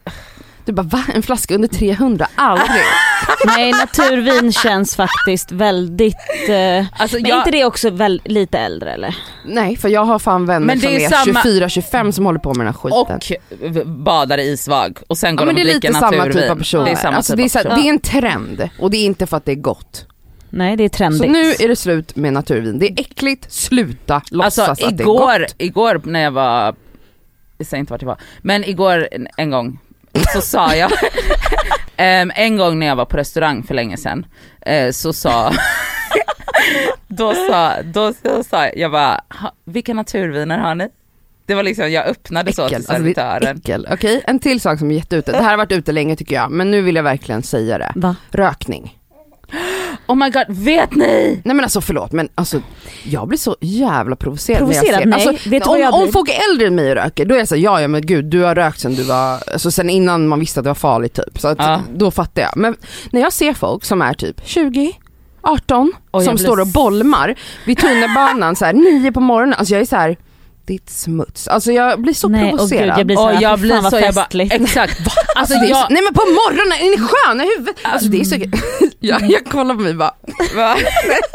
Du 0.72 0.76
bara 0.76 0.84
va? 0.84 1.04
En 1.14 1.24
flaska 1.24 1.56
under 1.56 1.68
300? 1.68 2.28
Aldrig. 2.36 2.70
Nej 3.46 3.72
naturvin 3.72 4.52
känns 4.52 4.96
faktiskt 4.96 5.52
väldigt, 5.52 6.16
eh, 6.50 6.86
Alltså, 7.02 7.18
men 7.18 7.26
jag, 7.30 7.38
inte 7.40 7.52
det 7.52 7.66
också 7.66 7.90
väl, 7.90 8.22
lite 8.26 8.60
äldre 8.60 8.94
eller? 8.94 9.16
Nej 9.46 9.78
för 9.78 9.90
jag 9.90 10.06
har 10.06 10.20
fan 10.20 10.46
vänner 10.46 10.66
Men 10.68 10.80
det 10.80 10.84
som 10.86 10.92
är 10.96 11.00
är, 11.00 11.10
samma- 11.10 11.42
24-25 11.42 12.12
som 12.12 12.26
håller 12.26 12.40
på 12.40 12.54
med 12.54 12.66
den 12.66 12.74
här 12.74 12.80
skiten. 12.82 13.80
och 13.82 13.88
badar 13.88 14.38
i 14.38 14.50
isvag 14.52 15.00
och 15.08 15.18
sen 15.18 15.36
går 15.36 15.48
ja, 15.48 15.54
men 15.54 15.56
de 15.56 15.62
det 15.62 15.66
och 15.66 15.70
är 15.70 15.74
dricker 15.74 15.88
lite 15.90 16.00
samma 16.00 16.18
naturvin. 16.18 16.42
typ 16.42 16.52
av 16.52 16.56
personer. 16.56 16.86
Det 16.86 16.92
är 16.92 16.96
samma 16.96 17.18
alltså, 17.18 17.34
typ 17.38 17.54
det, 17.54 17.60
är 17.60 17.66
av 17.66 17.76
så 17.76 17.82
det 17.82 17.88
är 17.88 17.90
en 17.90 18.00
trend 18.00 18.70
och 18.80 18.92
det 18.92 18.98
är 18.98 19.06
inte 19.06 19.28
för 19.28 19.38
att 19.38 19.46
det 19.46 19.52
är 19.52 19.56
gott. 19.56 20.06
Nej 20.50 20.78
det 20.78 20.84
är 20.84 20.90
trendigt. 20.90 21.22
Så 21.22 21.28
nu 21.32 21.52
är 21.60 21.68
det 21.68 21.76
slut 21.76 22.16
med 22.16 22.34
naturvin. 22.34 22.80
Det 22.80 22.88
är 22.92 23.00
äckligt, 23.00 23.52
sluta 23.52 24.22
låtsas 24.32 24.70
Alltså 24.70 24.86
att 24.86 24.98
det 24.98 25.04
är 25.04 25.06
igår, 25.06 25.40
gott. 25.40 25.56
igår 25.58 26.02
när 26.06 26.20
jag 26.22 26.32
var, 26.32 26.76
jag 27.58 27.68
säger 27.68 27.80
inte 27.80 27.94
vart 27.94 28.02
jag 28.02 28.08
var, 28.08 28.18
men 28.42 28.64
igår 28.64 29.08
en- 29.12 29.28
en 29.38 29.50
gång 29.52 29.80
så 30.34 30.42
sa 30.42 30.76
jag, 30.76 30.92
Em, 31.98 32.32
en 32.36 32.58
gång 32.58 32.80
när 32.80 32.88
jag 32.88 32.96
var 32.96 33.06
på 33.06 33.18
restaurang 33.18 33.64
för 33.64 33.74
länge 33.74 33.98
sedan, 33.98 34.26
eh, 34.62 34.92
så 34.92 35.14
sa, 35.14 35.54
då 37.08 37.34
sa, 37.50 37.74
då, 37.84 38.14
då 38.24 38.44
sa 38.44 38.64
jag, 38.66 38.78
jag 38.78 38.92
bara, 38.92 39.22
"Ha, 39.30 39.52
vilka 39.66 39.94
naturviner 39.94 40.58
har 40.58 40.76
ni? 40.76 40.90
Det 41.46 41.56
var 41.56 41.64
liksom, 41.64 41.92
jag 41.92 42.06
öppnade 42.06 42.54
så 42.54 42.68
till 42.68 42.78
Äckel, 42.78 42.92
alltså, 42.92 42.92
det 42.94 42.98
är 42.98 43.14
servitören. 43.14 43.58
äckel. 43.58 43.88
Okej, 43.92 44.22
en 44.28 44.40
till 44.40 44.62
sak 44.62 44.80
som 44.80 44.92
är 44.92 44.96
jätteute. 44.96 45.32
Det 45.32 45.38
här 45.44 45.50
har 45.50 45.58
varit 45.58 45.72
ute 45.72 45.92
länge 45.92 46.16
tycker 46.16 46.36
jag, 46.36 46.52
men 46.52 46.72
nu 46.72 46.82
vill 46.82 46.96
jag 46.96 47.04
verkligen 47.04 47.44
säga 47.44 47.78
det. 47.78 47.92
Va? 47.96 48.16
Rökning. 48.32 48.98
Oh 50.12 50.16
my 50.18 50.30
god, 50.30 50.44
vet 50.48 50.96
ni? 50.96 51.42
Nej 51.46 51.56
men 51.56 51.60
alltså 51.60 51.82
förlåt 51.82 52.12
men 52.12 52.30
alltså 52.36 52.62
jag 53.04 53.28
blir 53.28 53.38
så 53.40 53.56
jävla 53.62 54.16
provocerad, 54.16 54.58
Provocerad? 54.58 55.08
när 55.08 55.12
jag 55.12 55.22
ser 55.22 55.30
alltså, 55.32 55.50
vet 55.50 55.64
du 55.64 55.70
vad 55.70 55.80
jag 55.80 55.94
om 55.94 56.02
blir? 56.04 56.12
folk 56.12 56.30
är 56.30 56.52
äldre 56.52 56.68
än 56.68 56.76
mig 56.76 56.90
och 56.90 56.96
röker 56.96 57.26
då 57.26 57.36
är 57.36 57.40
jag 57.40 57.48
såhär, 57.48 57.62
ja 57.62 57.82
ja 57.82 57.88
men 57.88 58.02
gud 58.06 58.26
du 58.26 58.44
har 58.44 58.56
rökt 58.56 58.80
sen 58.80 58.96
du 58.96 59.04
var, 59.04 59.40
alltså 59.54 59.72
sen 59.72 59.90
innan 59.90 60.28
man 60.28 60.40
visste 60.40 60.60
att 60.60 60.64
det 60.64 60.70
var 60.70 60.76
farligt 60.76 61.14
typ. 61.14 61.40
Så 61.40 61.48
att, 61.48 61.58
Ja. 61.60 61.82
då 61.96 62.12
fattar 62.12 62.42
jag. 62.42 62.52
Men 62.58 62.76
när 63.12 63.22
jag 63.22 63.34
ser 63.34 63.54
folk 63.54 63.84
som 63.86 64.02
är 64.02 64.14
typ 64.14 64.42
20, 64.46 64.94
18, 65.42 65.94
Och 66.12 66.20
jag 66.22 66.26
som 66.26 66.36
blir 66.36 66.44
står 66.46 66.60
och 66.60 66.68
bolmar 66.68 67.36
vid 67.66 67.78
tunnelbanan 67.78 68.56
så 68.56 68.66
här, 68.66 68.74
9 68.74 69.12
på 69.12 69.20
morgonen, 69.20 69.54
alltså 69.58 69.74
jag 69.74 69.82
är 69.82 69.86
så 69.86 69.96
här. 69.96 70.18
Ditt 70.66 70.90
smuts. 70.90 71.48
Alltså 71.48 71.72
jag 71.72 72.02
blir 72.02 72.14
så 72.14 72.28
Nej, 72.30 72.44
och 72.44 72.50
provocerad. 72.50 72.90
gud, 72.90 73.00
jag 73.00 73.06
blir 73.08 73.18
Och 73.18 73.24
såhär, 73.24 73.42
jag 73.42 73.60
blir 73.60 73.90
så, 73.90 73.98
jag 74.00 74.14
bara, 74.14 74.28
exakt. 74.44 75.00
Alltså 75.00 75.22
Alltså 75.36 75.56
jag, 75.56 75.78
så, 75.78 75.94
nej 75.94 76.04
men 76.04 76.14
på 76.14 76.22
morgonen, 76.22 76.74
är 76.74 76.90
ni 76.90 77.08
sköna 77.08 77.44
i 77.44 77.48
huvudet? 77.58 77.76
Alltså 77.84 78.10
det 78.10 78.20
är 78.20 78.24
så, 78.24 78.36
jag, 79.00 79.32
jag 79.32 79.46
kollar 79.46 79.76
på 79.76 79.82
mig 79.82 79.94
bara, 79.94 80.14
va? 80.56 80.76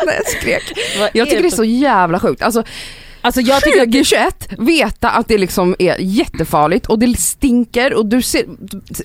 nej, 0.06 0.16
jag 0.16 0.26
skrek. 0.26 0.62
Vad 1.00 1.10
Jag 1.12 1.28
tycker 1.28 1.42
det 1.42 1.48
är 1.48 1.50
så 1.50 1.64
jävla 1.64 2.20
sjukt. 2.20 2.42
Alltså 2.42 2.62
Alltså 3.26 3.40
jag 3.40 3.62
tycker 3.62 3.78
att 3.80 3.84
2021, 3.92 4.48
veta 4.58 5.10
att 5.10 5.28
det 5.28 5.38
liksom 5.38 5.74
är 5.78 5.96
jättefarligt 6.00 6.86
och 6.86 6.98
det 6.98 7.18
stinker 7.18 7.94
och 7.94 8.06
du 8.06 8.22
ser, 8.22 8.44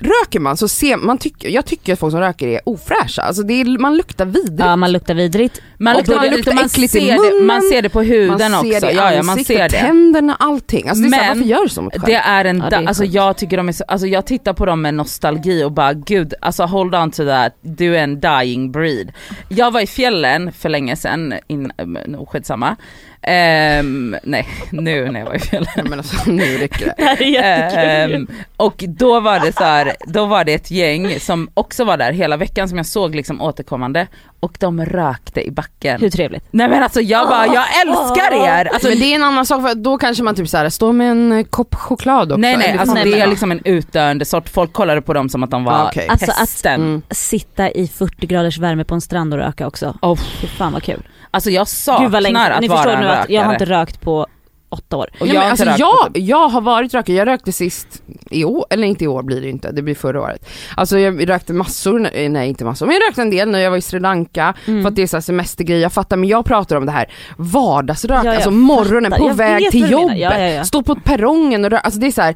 röker 0.02 0.40
man 0.40 0.58
så 0.58 0.68
ser 0.68 0.98
man, 0.98 1.18
tycker, 1.18 1.50
jag 1.50 1.66
tycker 1.66 1.94
att 1.94 2.00
folk 2.00 2.12
som 2.12 2.20
röker 2.20 2.48
är 2.48 2.62
ofräscha. 2.66 3.22
Alltså 3.22 3.44
det 3.44 3.54
är, 3.54 3.80
man 3.80 3.98
luktar 3.98 4.26
vidrigt. 4.26 4.60
Ja 4.60 4.76
man 4.76 4.92
luktar 4.92 5.14
vidrigt. 5.14 5.62
man 5.78 5.98
luktar, 5.98 6.16
man 6.16 6.28
luktar 6.30 6.54
man, 6.54 6.66
äckligt 6.66 6.96
i 6.96 7.00
ser 7.00 7.12
det, 7.12 7.18
munnen. 7.18 7.46
man 7.46 7.62
ser 7.62 7.82
det 7.82 7.90
på 7.90 8.02
huden 8.02 8.52
man 8.52 8.64
ser 8.64 8.76
också. 8.76 8.86
det 8.86 8.92
i 8.92 8.96
ja, 8.96 9.14
ja, 9.14 9.24
man 9.24 9.44
ser 9.44 9.70
det. 9.70 9.80
tänderna, 9.80 10.36
allting. 10.40 10.90
Alltså 10.90 11.04
det 11.04 11.08
är 11.08 11.12
så 11.12 11.16
här, 11.18 11.28
Men 11.30 11.38
varför 11.38 11.50
gör 11.50 11.64
du 11.64 11.70
så 11.70 11.82
mot 11.82 11.94
dig 11.94 12.02
Det 12.06 12.12
själv? 12.22 12.26
är 12.26 12.46
en, 12.46 12.58
Ja, 12.58 12.70
det 12.70 12.76
är 12.76 12.88
alltså 12.88 13.06
jag 13.06 13.38
tycker 13.38 13.58
de 13.58 13.68
är 13.68 13.74
så, 13.74 13.84
alltså 13.88 14.08
jag 14.08 14.26
tittar 14.26 14.54
på 14.54 14.66
dem 14.66 14.82
med 14.82 14.94
nostalgi 14.94 15.64
och 15.64 15.72
bara 15.72 15.94
gud, 15.94 16.34
alltså 16.42 16.64
hold 16.64 16.96
on 16.96 17.12
to 17.12 17.26
that, 17.26 17.54
du 17.62 17.98
är 17.98 18.04
en 18.04 18.20
dying 18.20 18.72
breed. 18.72 19.12
Jag 19.50 19.72
var 19.72 19.82
i 19.82 19.88
fjällen 19.88 20.52
för 20.52 20.70
länge 20.70 20.96
sedan, 20.96 21.34
in, 21.48 21.72
um, 21.78 21.98
skitsamma. 22.26 22.76
Ehm, 23.24 24.16
nej, 24.24 24.48
nu 24.72 25.12
när 25.12 25.20
jag 25.20 25.28
var 25.28 25.36
i 25.36 25.40
fjällen. 25.40 25.70
Nej, 25.76 25.86
men 25.90 26.00
alltså 26.00 26.32
nu 26.32 26.58
räcker 26.58 26.86
det. 26.86 26.94
Det 26.98 27.04
här 27.04 27.22
är 27.22 27.26
jättekul. 27.26 28.16
Ehm, 28.16 28.28
och 28.58 28.84
då 28.88 29.20
var 29.20 29.40
det 29.40 29.52
så 29.56 29.64
här, 29.64 29.96
då 30.08 30.26
var 30.26 30.44
det 30.44 30.54
ett 30.54 30.72
gäng 30.72 31.20
som 31.20 31.50
också 31.54 31.84
var 31.84 31.98
där 31.98 32.12
hela 32.12 32.38
veckan 32.38 32.70
som 32.70 32.78
jag 32.78 32.86
såg 32.86 33.16
liksom 33.16 33.42
återkommande 33.42 34.08
och 34.40 34.58
de 34.60 34.86
rökte 34.86 35.42
i 35.48 35.52
backen. 35.52 36.02
Hur 36.02 36.10
trevligt? 36.10 36.44
Nej 36.52 36.70
men 36.70 36.84
alltså 36.84 37.02
jag 37.02 37.28
bara, 37.28 37.46
jag 37.46 37.64
älskar 37.82 38.48
er! 38.48 38.66
Alltså, 38.74 38.88
men 38.90 39.00
det 39.00 39.06
är 39.12 39.16
en 39.16 39.24
annan 39.24 39.46
sak 39.46 39.62
för 39.62 39.76
då 39.76 39.98
kanske 39.98 40.24
man 40.24 40.36
typ 40.36 40.50
så 40.50 40.58
här 40.58 40.70
står 40.70 40.94
med 40.94 41.12
en 41.12 41.32
eh, 41.32 41.44
kopp 41.44 41.76
choklad 41.76 42.32
också. 42.32 42.42
nej 42.42 42.58
nej, 42.58 42.72
alltså 42.80 42.96
fan 42.96 43.06
det 43.12 43.20
är 43.20 43.28
liksom 43.28 43.52
en 43.52 43.62
utdöende 43.66 44.26
sort, 44.26 44.50
folk 44.50 44.74
kollade 44.74 45.02
på 45.02 45.14
dem 45.14 45.30
som 45.30 45.44
att 45.44 45.52
de 45.52 45.64
var 45.64 45.74
Ah, 45.74 45.88
okej. 45.88 46.08
Alltså 46.10 46.32
att-. 46.32 46.66
Mm. 46.66 47.02
Sitta 47.10 47.72
i 47.72 47.88
40 47.88 48.28
graders 48.28 48.58
värme 48.58 48.84
på 48.84 48.96
en 48.96 49.02
strand 49.02 49.34
och 49.34 49.40
röka 49.40 49.68
också. 49.68 49.98
Oh, 50.02 50.16
Fy 50.42 50.48
fan 50.48 50.74
vad 50.74 50.84
kul. 50.84 51.04
alltså 51.32 51.50
jag 51.50 51.68
saknar 51.68 52.04
Gud 52.06 52.12
vad 52.12 52.24
länge, 52.24 52.40
att 52.40 52.62
ni 52.62 52.68
vara 52.68 52.78
förstår 52.84 52.98
en 52.98 53.04
att 53.14 53.30
jag 53.30 53.44
har 53.44 53.54
inte 53.54 53.66
rökt 53.66 54.02
på 54.02 54.28
åtta 54.70 54.98
år. 54.98 55.10
Och 55.20 55.28
ja, 55.28 55.34
jag 55.34 55.44
inte 55.44 55.50
alltså, 55.50 55.66
rökt 55.66 55.80
jag, 55.80 56.14
på- 56.14 56.20
jag 56.20 56.48
har 56.50 56.62
varit 56.62 56.94
rökare, 56.94 57.16
jag 57.18 57.28
rökte 57.28 57.52
sist 57.52 58.04
i 58.30 58.44
år, 58.46 58.66
eller 58.70 58.88
inte 58.88 59.04
i 59.04 59.08
år 59.08 59.24
blir 59.24 59.42
det 59.42 59.50
inte, 59.50 59.72
det 59.72 59.82
blir 59.82 59.96
förra 59.96 60.22
året. 60.22 60.50
Alltså 60.78 61.00
jag 61.00 61.30
rökte 61.30 61.54
massor, 61.54 62.00
när- 62.00 62.30
nej 62.30 62.50
inte 62.50 62.66
massor, 62.66 62.86
men 62.86 62.96
jag 62.96 63.02
rökte 63.10 63.22
en 63.22 63.30
del 63.30 63.50
när 63.52 63.60
jag 63.60 63.70
var 63.72 63.78
i 63.78 63.82
Sri 63.82 64.00
Lanka, 64.00 64.54
Mm. 64.68 64.82
för 64.82 64.90
att 64.90 64.96
det 64.96 65.02
är 65.02 65.08
så 65.08 65.22
semestergrej, 65.22 65.80
jag 65.80 65.94
fattar 65.94 66.18
men 66.18 66.30
jag 66.30 66.46
pratar 66.46 66.76
om 66.76 66.86
det 66.86 66.92
här 66.92 67.10
vardagsrök, 67.38 68.26
Ja, 68.26 68.34
alltså 68.36 68.52
morgonen 68.52 69.12
fattar. 69.12 69.24
på 69.24 69.30
Jag 69.30 69.36
väg 69.36 69.72
till 69.72 69.92
jobbet, 69.92 70.18
Ja, 70.18 70.38
ja, 70.40 70.64
stå 70.64 70.84
på 70.84 70.96
perrongen 70.96 71.66
och 71.66 71.72
rö- 71.72 71.80
alltså 71.84 72.00
det 72.00 72.08
är 72.08 72.12
så 72.12 72.22
här, 72.22 72.36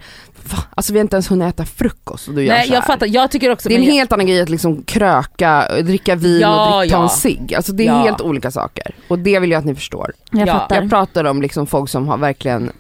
va? 0.52 0.58
alltså 0.76 0.94
vi 0.94 1.00
har 1.00 1.02
inte 1.04 1.16
ens 1.16 1.32
hunnit 1.32 1.48
äta 1.54 1.66
frukost 1.66 2.28
och 2.28 2.34
du 2.34 2.44
gör 2.44 2.54
Nej 2.54 2.64
så 2.64 2.70
här. 2.70 2.76
jag 2.78 2.86
fattar, 2.86 3.08
jag 3.08 3.32
tycker 3.32 3.52
också 3.52 3.70
Det 3.70 3.76
är 3.76 3.80
en 3.80 3.84
helt 3.86 4.12
annan 4.12 4.26
grej 4.26 4.42
att 4.42 4.50
liksom 4.50 4.84
kröka, 4.84 5.68
dricka 5.84 6.16
vin 6.16 6.40
Ja, 6.42 6.76
och 6.76 6.82
dricka, 6.82 6.96
ta 6.96 7.00
ja. 7.00 7.04
en 7.04 7.10
cigg. 7.10 7.54
Alltså 7.56 7.72
det 7.72 7.84
är 7.84 7.88
Ja. 7.88 7.98
helt 8.04 8.22
olika 8.22 8.52
saker. 8.52 8.96
Och 9.08 9.20
det 9.20 9.40
vill 9.40 9.52
jag 9.52 9.60
att 9.60 9.66
ni 9.66 9.76
förstår. 9.76 10.12
Jag 10.32 10.48
Ja. 10.48 10.54
fattar. 10.54 10.76
Jag 10.76 10.90
pratar 10.90 11.24
om 11.26 11.42
liksom 11.42 11.68
folk 11.68 11.90
som 11.90 12.08
har 12.08 12.18
verkligen 12.18 12.72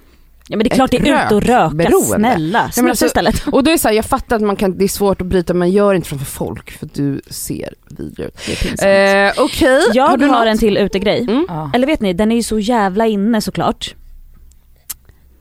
ja 0.47 0.57
men 0.57 0.63
det 0.63 0.71
är 0.73 0.75
klart 0.75 0.91
det 0.91 0.97
är 1.09 1.25
ut 1.25 1.31
och 1.31 1.41
röka, 1.41 1.63
rökberoende. 1.65 2.05
snälla. 2.15 2.61
men 2.63 2.71
Snusa 2.71 2.89
alltså- 2.89 3.05
istället. 3.05 3.43
Och 3.51 3.63
då 3.63 3.69
är 3.69 3.73
det 3.73 3.79
så 3.79 3.87
här, 3.87 3.95
jag 3.95 4.05
fattar 4.05 4.35
att 4.35 4.41
man 4.41 4.55
kan, 4.55 4.77
det 4.77 4.83
är 4.83 4.87
svårt 4.87 5.21
att 5.21 5.27
bryta 5.27 5.53
men 5.53 5.71
gör 5.71 5.93
inte 5.93 6.07
framför 6.09 6.25
folk 6.25 6.71
för 6.71 6.89
du 6.93 7.21
ser 7.29 7.73
vidrig 7.89 8.27
ut. 8.27 8.37
Det 8.45 8.51
är 8.51 8.55
pinsamt. 8.55 9.37
Eh, 9.37 9.43
Okej, 9.45 9.81
jag 9.93 10.07
har, 10.07 10.17
du 10.17 10.25
något? 10.27 10.47
en 10.47 10.57
till 10.57 10.77
utegrej. 10.77 11.21
Mm. 11.21 11.45
Eller 11.73 11.87
vet 11.87 12.01
ni, 12.01 12.13
den 12.13 12.31
är 12.31 12.35
ju 12.35 12.43
så 12.43 12.59
jävla 12.59 13.05
inne 13.07 13.41
såklart. 13.41 13.95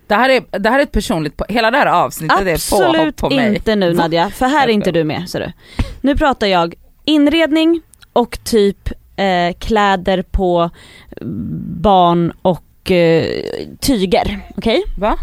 Det 0.06 0.14
här, 0.14 0.28
är, 0.28 0.58
det 0.58 0.70
här 0.70 0.78
är 0.78 0.82
ett 0.82 0.92
personligt, 0.92 1.42
hela 1.48 1.70
det 1.70 1.78
här 1.78 1.86
avsnittet 1.86 2.40
är 2.40 2.70
påhopp 2.70 2.90
Absolut 2.90 3.16
på 3.16 3.30
mig. 3.30 3.54
inte 3.54 3.76
nu 3.76 3.94
Nadja, 3.94 4.30
för 4.30 4.46
här 4.46 4.68
är 4.68 4.72
inte 4.72 4.92
du 4.92 5.04
med 5.04 5.30
ser 5.30 5.40
du. 5.40 5.52
Nu 6.00 6.16
pratar 6.16 6.46
jag 6.46 6.74
inredning 7.04 7.80
och 8.12 8.38
typ 8.44 8.90
eh, 9.16 9.56
kläder 9.58 10.22
på 10.22 10.70
barn 11.80 12.32
och 12.42 12.90
eh, 12.90 13.26
tyger. 13.80 14.40
Okej? 14.56 14.84
Va? 14.98 15.18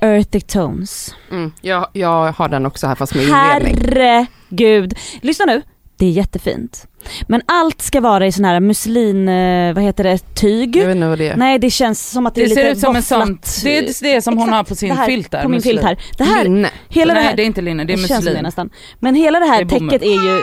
Earthy 0.00 0.40
tones. 0.40 1.14
Mm, 1.30 1.52
jag, 1.60 1.88
jag 1.92 2.32
har 2.32 2.48
den 2.48 2.66
också 2.66 2.86
här 2.86 2.94
fast 2.94 3.14
med 3.14 3.24
inredning. 3.24 3.76
Herregud. 3.94 4.94
Lyssna 5.22 5.44
nu, 5.44 5.62
det 5.96 6.06
är 6.06 6.10
jättefint. 6.10 6.86
Men 7.28 7.42
allt 7.46 7.82
ska 7.82 8.00
vara 8.00 8.26
i 8.26 8.32
sån 8.32 8.44
här 8.44 8.60
muslin, 8.60 9.28
eh, 9.28 9.74
vad 9.74 9.84
heter 9.84 10.04
det, 10.04 10.18
tyg? 10.34 10.76
Jag 10.76 10.86
vet 10.86 10.96
inte 10.96 11.08
vad 11.08 11.18
det 11.18 11.28
är. 11.28 11.36
Nej 11.36 11.58
det 11.58 11.70
känns 11.70 12.10
som 12.10 12.26
att 12.26 12.34
det, 12.34 12.40
Det 12.40 12.44
är 12.44 12.48
lite 12.48 12.60
ser 12.62 12.70
ut 12.70 12.78
som 12.78 12.96
en 12.96 13.02
sån, 13.02 13.18
våfflat. 13.20 13.60
det 13.64 13.78
är 13.78 14.02
det 14.14 14.22
som 14.22 14.34
hon 14.38 14.48
Exakt, 14.48 14.56
har 14.56 14.64
på 14.64 14.74
sin 14.74 14.88
det 14.88 14.94
här, 14.94 15.06
filt 15.06 15.30
där. 15.30 15.42
På 15.42 15.48
min 15.48 15.56
muslim. 15.56 15.72
filt 15.76 15.82
här. 15.86 15.98
Det 16.18 16.24
här, 16.24 16.44
Linne. 16.44 16.70
hela 16.88 17.14
det 17.14 17.20
Nej 17.20 17.28
här, 17.28 17.36
det 17.36 17.42
är 17.42 17.46
inte 17.46 17.60
linne, 17.60 17.84
det 17.84 17.92
är 17.92 17.96
känns 17.96 18.24
som 18.24 18.34
det 18.34 18.42
nästan. 18.42 18.70
Men 18.98 19.14
hela 19.14 19.38
det 19.40 19.46
här 19.46 19.64
Det 19.64 19.74
är 19.76 19.78
täcket 19.80 20.02
är 20.02 20.22
ju, 20.24 20.36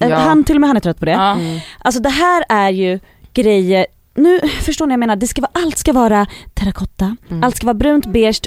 eh, 0.00 0.08
Ja. 0.08 0.16
han 0.16 0.44
till 0.44 0.54
och 0.56 0.60
med 0.60 0.68
han 0.68 0.76
är 0.76 0.80
trött 0.80 0.98
på 0.98 1.04
det. 1.04 1.10
Ja. 1.12 1.32
Mm. 1.32 1.58
Alltså 1.78 2.00
det 2.02 2.08
här 2.10 2.44
är 2.48 2.70
ju 2.70 3.00
grejer, 3.34 3.86
nu 4.14 4.40
förstår 4.40 4.86
ni 4.86 4.90
vad 4.90 4.92
jag 4.92 5.00
menar, 5.00 5.16
det 5.16 5.26
ska 5.26 5.40
vara, 5.42 5.50
allt 5.54 5.78
ska 5.78 5.92
vara 5.92 6.26
terrakotta, 6.54 7.16
Mm. 7.30 7.44
allt 7.44 7.56
ska 7.56 7.66
vara 7.66 7.74
brunt, 7.74 8.06
beige, 8.06 8.40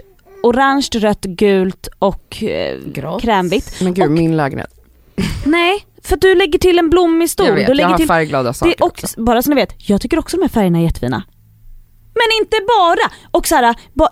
orange, 0.44 0.88
rött, 0.94 1.22
gult 1.26 1.88
och 2.00 2.44
eh, 2.44 2.78
krämvitt. 3.22 3.76
Men 3.82 3.94
gud, 3.94 4.06
Och- 4.06 4.12
min 4.12 4.38
lägenhet. 4.38 4.72
Nej, 5.46 5.86
för 6.04 6.16
att 6.16 6.22
du 6.22 6.36
lägger 6.36 6.60
till 6.60 6.80
en 6.80 6.90
blommig 6.90 7.30
stol. 7.30 7.46
jag 7.46 7.54
vet, 7.54 7.66
du 7.66 7.70
jag 7.70 7.76
lägger 7.76 7.90
har 7.90 7.98
till 7.98 8.08
färgglada 8.08 8.54
saker 8.54 8.74
det, 8.78 8.84
och 8.84 8.88
också. 8.88 9.22
bara 9.24 9.42
så 9.42 9.50
ni 9.50 9.56
vet, 9.56 9.74
jag 9.78 10.02
tycker 10.02 10.20
också 10.20 10.38
de 10.38 10.42
här 10.42 10.50
färgerna 10.50 10.80
är 10.80 10.84
jättefina. 10.84 11.24
Men 12.14 12.42
inte 12.42 12.58
bara! 12.68 13.12
Och 13.32 13.48
så 13.48 13.56
här, 13.56 13.76
ba, 13.94 14.08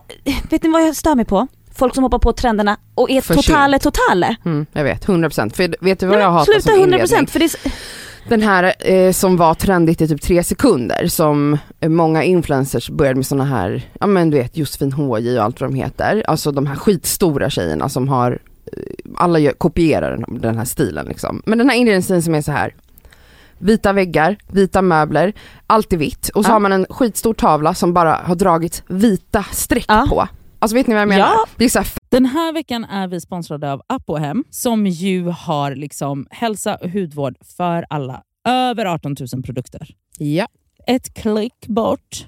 vet 0.50 0.64
ni 0.64 0.70
vad 0.70 0.88
jag 0.88 0.96
stör 0.96 1.16
mig 1.16 1.26
på? 1.26 1.48
Folk 1.76 1.96
som 1.96 2.04
hoppar 2.04 2.20
på 2.20 2.34
trenderna 2.34 2.78
och 2.96 3.12
är 3.12 3.22
För 3.22 3.36
totale 3.36 3.80
totale. 3.80 4.36
Mm, 4.46 4.66
jag 4.74 4.84
vet, 4.84 5.06
100%. 5.08 5.54
För 5.56 5.86
vet 5.86 6.00
du 6.00 6.06
vad 6.06 6.16
Nej, 6.16 6.24
jag 6.24 6.32
hatar 6.32 6.46
sluta 6.54 6.62
som 6.62 6.80
100% 6.80 6.84
inredning? 6.84 7.28
för 7.28 7.40
det 7.40 7.46
är, 7.46 7.72
Den 8.30 8.42
här 8.42 8.74
eh, 8.80 9.12
som 9.12 9.38
var 9.38 9.54
trendigt 9.54 10.02
i 10.02 10.08
typ 10.08 10.22
tre 10.22 10.44
sekunder 10.44 11.08
som 11.08 11.58
eh, 11.80 11.90
många 11.90 12.24
influencers 12.24 12.90
började 12.90 13.16
med 13.16 13.26
såna 13.26 13.46
här, 13.46 13.90
ja 14.00 14.08
men 14.08 14.30
du 14.30 14.38
vet 14.38 14.58
Josefin 14.58 14.92
HJ 14.92 15.38
och 15.38 15.44
allt 15.44 15.62
vad 15.62 15.70
de 15.70 15.76
heter. 15.76 16.24
Alltså 16.28 16.52
de 16.52 16.68
här 16.68 16.76
skitstora 16.76 17.50
tjejerna 17.50 17.90
som 17.90 18.08
har, 18.10 18.40
alla 19.18 19.40
gör, 19.40 19.52
kopierar 19.54 20.18
den, 20.18 20.42
den 20.42 20.58
här 20.58 20.66
stilen 20.66 21.06
liksom. 21.06 21.42
Men 21.46 21.58
den 21.58 21.70
här 21.70 21.78
inredningsstilen 21.78 22.22
som 22.22 22.36
är 22.36 22.42
så 22.42 22.52
här 22.52 22.76
vita 23.58 23.94
väggar, 23.94 24.38
vita 24.52 24.82
möbler, 24.82 25.34
allt 25.68 25.94
är 25.94 25.98
vitt 25.98 26.30
och 26.36 26.46
så 26.46 26.50
Ja. 26.50 26.54
har 26.54 26.60
man 26.60 26.72
en 26.72 26.86
skitstor 26.90 27.34
tavla 27.34 27.74
som 27.74 27.94
bara 27.94 28.14
har 28.16 28.36
dragit 28.36 28.84
vita 28.88 29.44
streck 29.44 29.86
Ja. 29.88 30.06
på. 30.10 30.28
Alltså 30.60 30.76
vet 30.76 30.88
ni 30.88 30.94
vad 30.94 31.02
jag 31.02 31.10
menar? 31.10 31.26
Ja. 31.28 31.46
Det 31.56 31.66
är 31.66 31.70
så 31.70 31.80
här 31.80 31.88
Den 32.10 32.26
här 32.26 32.54
veckan 32.54 32.86
är 32.86 33.08
vi 33.08 33.22
sponsrade 33.22 33.72
av 33.74 33.82
Apohem 33.88 34.44
som 34.50 34.88
ju 34.88 35.24
har 35.28 35.76
liksom 35.76 36.28
hälsa 36.30 36.76
och 36.76 36.90
hudvård 36.90 37.36
för 37.58 37.86
alla. 37.90 38.22
Över 38.48 38.86
18 38.86 39.16
000 39.34 39.44
produkter. 39.44 39.88
Ja. 40.18 40.48
Ett 40.88 41.14
klick 41.14 41.68
bort 41.68 42.28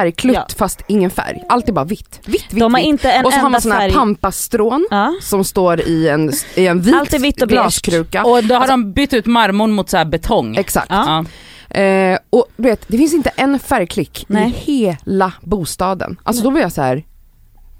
Färgklutt 0.00 0.34
Ja. 0.36 0.46
fast 0.56 0.82
ingen 0.88 1.10
färg. 1.10 1.42
Allt 1.48 1.68
är 1.68 1.72
bara 1.72 1.84
vitt. 1.84 2.20
Vitt, 2.26 2.44
vitt, 2.52 2.60
De 2.60 2.74
har 2.74 2.80
vitt. 2.80 2.86
inte 2.88 3.10
en 3.12 3.24
Och 3.26 3.32
så 3.32 3.38
har 3.38 3.50
man 3.50 3.60
såna 3.60 3.74
här 3.74 3.80
färg. 3.80 3.92
pampastrån 3.92 4.86
Ja. 4.90 5.14
som 5.22 5.44
står 5.44 5.80
i 5.80 6.08
en, 6.08 6.32
i 6.54 6.66
en 6.66 6.80
vit 6.80 6.94
Allt 6.94 7.12
är 7.14 7.18
vitt 7.18 7.42
och 7.42 7.48
glaskruka. 7.48 8.24
Och 8.24 8.44
då 8.44 8.54
har 8.54 8.66
de 8.68 8.92
bytt 8.92 9.12
ut 9.14 9.26
marmorn 9.26 9.72
mot 9.72 9.90
så 9.90 9.96
här 9.96 10.04
betong. 10.04 10.56
Exakt. 10.56 10.86
Ja. 10.90 11.24
Ja. 11.68 11.80
Eh, 11.80 12.18
och 12.30 12.46
du 12.56 12.62
vet, 12.62 12.84
det 12.88 12.96
finns 12.98 13.14
inte 13.14 13.30
en 13.36 13.58
färgklick 13.58 14.24
Nej. 14.28 14.46
i 14.66 14.72
hela 14.72 15.32
bostaden. 15.42 16.16
Alltså 16.22 16.42
då 16.44 16.50
blir 16.50 16.62
jag 16.62 16.72
så 16.72 16.82
här. 16.82 17.04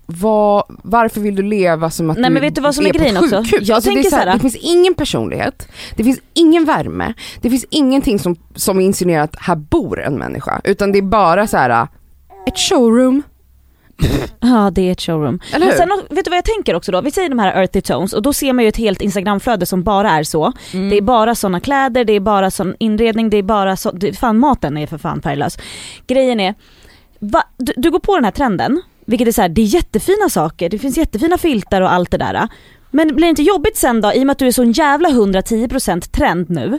Vad, 0.08 0.64
varför 0.68 1.20
vill 1.20 1.34
du 1.36 1.42
leva 1.42 1.90
som 1.90 2.10
att 2.10 2.16
Nej, 2.16 2.30
du 2.30 2.32
men 2.34 2.42
vet 2.42 2.54
du 2.54 2.60
vad 2.60 2.74
som 2.74 2.86
är 2.86 2.92
på 2.92 2.98
grejen 2.98 3.16
också? 3.16 3.34
Jag 3.60 3.70
alltså, 3.70 3.90
det, 3.90 3.94
är 3.94 3.94
tänker 3.94 4.10
så 4.10 4.16
här, 4.16 4.22
så 4.24 4.28
här- 4.28 4.34
det 4.36 4.40
finns 4.40 4.56
ingen 4.56 4.94
personlighet, 4.94 5.68
det 5.96 6.04
finns 6.04 6.20
ingen 6.34 6.64
värme, 6.64 7.14
det 7.40 7.50
finns 7.50 7.64
ingenting 7.70 8.18
som, 8.18 8.36
som 8.54 8.80
insinuerar 8.80 9.22
att 9.24 9.36
här 9.38 9.56
bor 9.56 10.02
en 10.02 10.14
människa. 10.18 10.60
Utan 10.64 10.92
det 10.92 10.98
är 10.98 11.02
bara 11.02 11.46
så 11.46 11.56
här 11.56 11.86
ett 12.46 12.58
showroom, 12.58 13.22
Ja 14.40 14.70
det 14.72 14.88
är 14.88 14.92
ett 14.92 15.00
showroom. 15.00 15.40
eller 15.52 15.66
Men 15.66 15.68
hur? 15.68 15.76
sen, 15.76 16.16
vet 16.16 16.24
du 16.24 16.30
vad 16.30 16.36
jag 16.38 16.44
tänker 16.44 16.74
också 16.74 16.92
då? 16.92 17.00
Vi 17.00 17.10
säger 17.10 17.28
de 17.28 17.38
här 17.38 17.60
earthy 17.60 17.80
tones 17.80 18.12
och 18.12 18.22
då 18.22 18.32
ser 18.32 18.52
man 18.52 18.64
ju 18.64 18.68
ett 18.68 18.76
helt 18.76 19.02
instagramflöde 19.02 19.66
som 19.66 19.82
bara 19.82 20.10
är 20.10 20.22
så. 20.22 20.52
Mm. 20.72 20.88
Det 20.88 20.96
är 20.96 21.02
bara 21.02 21.34
såna 21.34 21.60
kläder, 21.60 22.04
det 22.04 22.12
är 22.12 22.20
bara 22.20 22.50
sån 22.50 22.74
inredning, 22.78 23.30
det 23.30 23.36
är 23.36 23.42
bara 23.42 23.76
så, 23.76 23.90
det, 23.90 24.12
fan 24.18 24.38
maten 24.38 24.76
är 24.76 24.86
för 24.86 24.98
fan 24.98 25.22
färglös. 25.22 25.58
Grejen 26.06 26.40
är, 26.40 26.54
va, 27.18 27.42
du, 27.56 27.72
du 27.76 27.90
går 27.90 27.98
på 27.98 28.14
den 28.14 28.24
här 28.24 28.32
trenden, 28.32 28.82
vilket 29.04 29.28
är 29.28 29.32
så 29.32 29.42
här, 29.42 29.48
det 29.48 29.62
är 29.62 29.66
jättefina 29.66 30.28
saker, 30.30 30.68
det 30.68 30.78
finns 30.78 30.96
jättefina 30.98 31.38
filtar 31.38 31.80
och 31.82 31.92
allt 31.92 32.10
det 32.10 32.18
där. 32.18 32.48
Men 32.90 33.06
blir 33.08 33.26
det 33.26 33.30
inte 33.30 33.42
jobbigt 33.42 33.76
sen 33.76 34.00
då, 34.00 34.12
i 34.14 34.22
och 34.22 34.26
med 34.26 34.32
att 34.32 34.38
du 34.38 34.46
är 34.46 34.52
så 34.52 34.62
en 34.62 34.72
jävla 34.72 35.08
110% 35.08 36.00
trend 36.10 36.50
nu. 36.50 36.78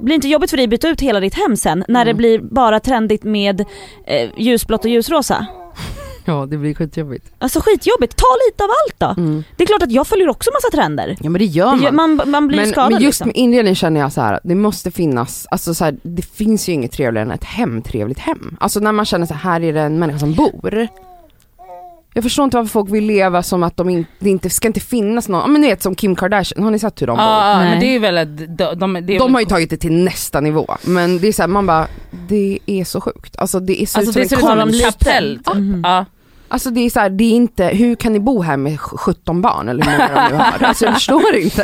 Blir 0.00 0.08
det 0.08 0.14
inte 0.14 0.28
jobbigt 0.28 0.50
för 0.50 0.56
dig 0.56 0.64
att 0.64 0.70
byta 0.70 0.88
ut 0.88 1.00
hela 1.00 1.20
ditt 1.20 1.34
hem 1.34 1.56
sen 1.56 1.84
när 1.88 2.04
det 2.04 2.10
Mm. 2.10 2.16
blir 2.18 2.38
bara 2.38 2.80
trendigt 2.80 3.24
med 3.24 3.60
eh, 4.06 4.28
ljusblått 4.36 4.84
och 4.84 4.90
ljusrosa? 4.90 5.46
Ja 6.24 6.46
det 6.46 6.56
blir 6.56 6.74
skitjobbigt. 6.74 7.26
Alltså 7.38 7.60
skitjobbigt, 7.60 8.16
ta 8.16 8.24
lite 8.48 8.64
av 8.64 8.70
allt 8.70 9.16
då. 9.16 9.22
Mm. 9.22 9.44
Det 9.56 9.62
är 9.62 9.66
klart 9.66 9.82
att 9.82 9.90
jag 9.92 10.06
följer 10.06 10.28
också 10.28 10.50
massa 10.54 10.76
trender. 10.76 11.16
Ja 11.20 11.30
men 11.30 11.38
det 11.38 11.44
gör 11.44 11.64
Det 11.64 11.70
man. 11.72 11.80
gör- 11.82 11.92
Man, 11.92 12.20
man 12.30 12.48
blir 12.48 12.58
men, 12.58 12.68
skadad 12.68 12.92
men 12.92 13.02
just 13.02 13.20
liksom. 13.20 13.26
med 13.28 13.36
inredning 13.36 13.74
känner 13.74 14.00
jag 14.00 14.12
så 14.12 14.20
här, 14.20 14.40
det 14.44 14.54
måste 14.54 14.90
finnas, 14.90 15.46
alltså 15.50 15.74
så 15.74 15.84
här, 15.84 15.96
det 16.02 16.22
finns 16.22 16.68
ju 16.68 16.72
inget 16.72 16.92
trevligare 16.92 17.26
än 17.26 17.32
ett 17.32 17.44
hem, 17.44 17.82
trevligt 17.82 18.18
hem. 18.18 18.56
Alltså 18.60 18.80
när 18.80 18.92
man 18.92 19.04
känner 19.04 19.26
så 19.26 19.34
här, 19.34 19.40
här 19.52 19.60
är 19.64 19.72
det 19.72 19.80
en 19.80 19.98
människa 19.98 20.18
som 20.18 20.34
bor. 20.34 20.88
Jag 22.18 22.22
förstår 22.24 22.44
inte 22.44 22.56
varför 22.56 22.70
folk 22.70 22.90
vill 22.90 23.04
leva 23.04 23.42
som 23.42 23.62
att 23.62 23.76
de 23.76 23.88
inte, 23.88 24.10
det 24.18 24.30
inte 24.30 24.50
ska 24.50 24.68
inte 24.68 24.80
finnas 24.80 25.28
någon, 25.28 25.52
men 25.52 25.60
ni 25.60 25.66
vet 25.68 25.82
som 25.82 25.94
Kim 25.94 26.16
Kardashian, 26.16 26.64
har 26.64 26.70
ni 26.70 26.78
sett 26.78 27.02
hur 27.02 27.06
de 27.06 27.16
bor? 27.16 27.24
Ja 27.26 27.56
Nej. 27.58 27.70
men 27.70 27.80
det 27.80 27.86
är 27.94 27.98
väl, 28.00 28.18
ett- 28.18 28.58
de, 28.58 28.74
de, 28.78 28.92
det 29.06 29.14
är 29.14 29.18
De 29.18 29.34
har 29.34 29.40
ju 29.40 29.46
tagit 29.46 29.70
det 29.70 29.76
till 29.76 29.92
nästa 30.04 30.40
nivå, 30.40 30.76
men 30.82 31.18
det 31.18 31.28
är 31.28 31.32
så 31.32 31.42
här, 31.42 31.48
man 31.48 31.66
bara, 31.66 31.86
det 32.28 32.58
är 32.66 32.84
så 32.84 33.00
sjukt. 33.00 33.36
Alltså 33.38 33.60
det 33.60 33.82
är 33.82 33.86
så 33.86 33.98
Alltså 33.98 34.20
ut 34.20 34.28
det 34.30 34.36
som 34.36 34.38
ut 34.38 34.44
en 34.44 34.48
som 34.58 34.58
konst. 34.70 34.84
en 34.84 34.92
kapell 34.92 35.36
typ. 35.44 35.54
Ja. 35.82 36.04
Alltså 36.48 36.70
det 36.70 36.80
är 36.80 36.90
så 36.90 37.00
här, 37.00 37.10
det 37.10 37.24
är 37.24 37.32
inte, 37.36 37.64
hur 37.66 37.94
kan 37.94 38.12
ni 38.12 38.20
bo 38.20 38.42
här 38.42 38.56
med 38.56 38.80
17 38.80 39.42
barn 39.42 39.68
eller 39.68 39.84
hur 39.84 39.92
många 39.92 40.08
de 40.14 40.32
nu 40.32 40.38
har? 40.42 40.62
Alltså 40.68 40.84
jag 40.84 40.94
förstår 40.94 41.34
inte. 41.36 41.62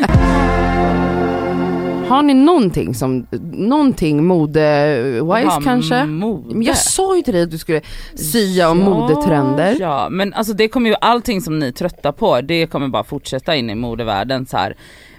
Har 2.08 2.22
ni 2.22 2.34
någonting 2.34 2.94
som, 2.94 3.26
någonting 3.52 4.32
mode-wise 4.32 5.44
Ja, 5.44 5.60
kanske? 5.64 6.04
Mode. 6.04 6.64
Jag 6.64 6.76
sa 6.76 7.16
ju 7.16 7.22
till 7.22 7.34
dig 7.34 7.42
att 7.42 7.50
du 7.50 7.58
skulle 7.58 7.80
sia 8.14 8.70
om 8.70 8.78
modetrender. 8.78 9.76
Ja 9.80 10.08
men 10.10 10.34
alltså 10.34 10.52
det 10.52 10.68
kommer 10.68 10.90
ju, 10.90 10.96
allting 11.00 11.40
som 11.40 11.58
ni 11.58 11.66
är 11.66 11.72
trötta 11.72 12.12
på 12.12 12.40
det 12.40 12.66
kommer 12.66 12.88
bara 12.88 13.04
fortsätta 13.04 13.56
in 13.56 13.70
i 13.70 13.74
modevärlden 13.74 14.46
så 14.46 14.56
här. 14.56 14.76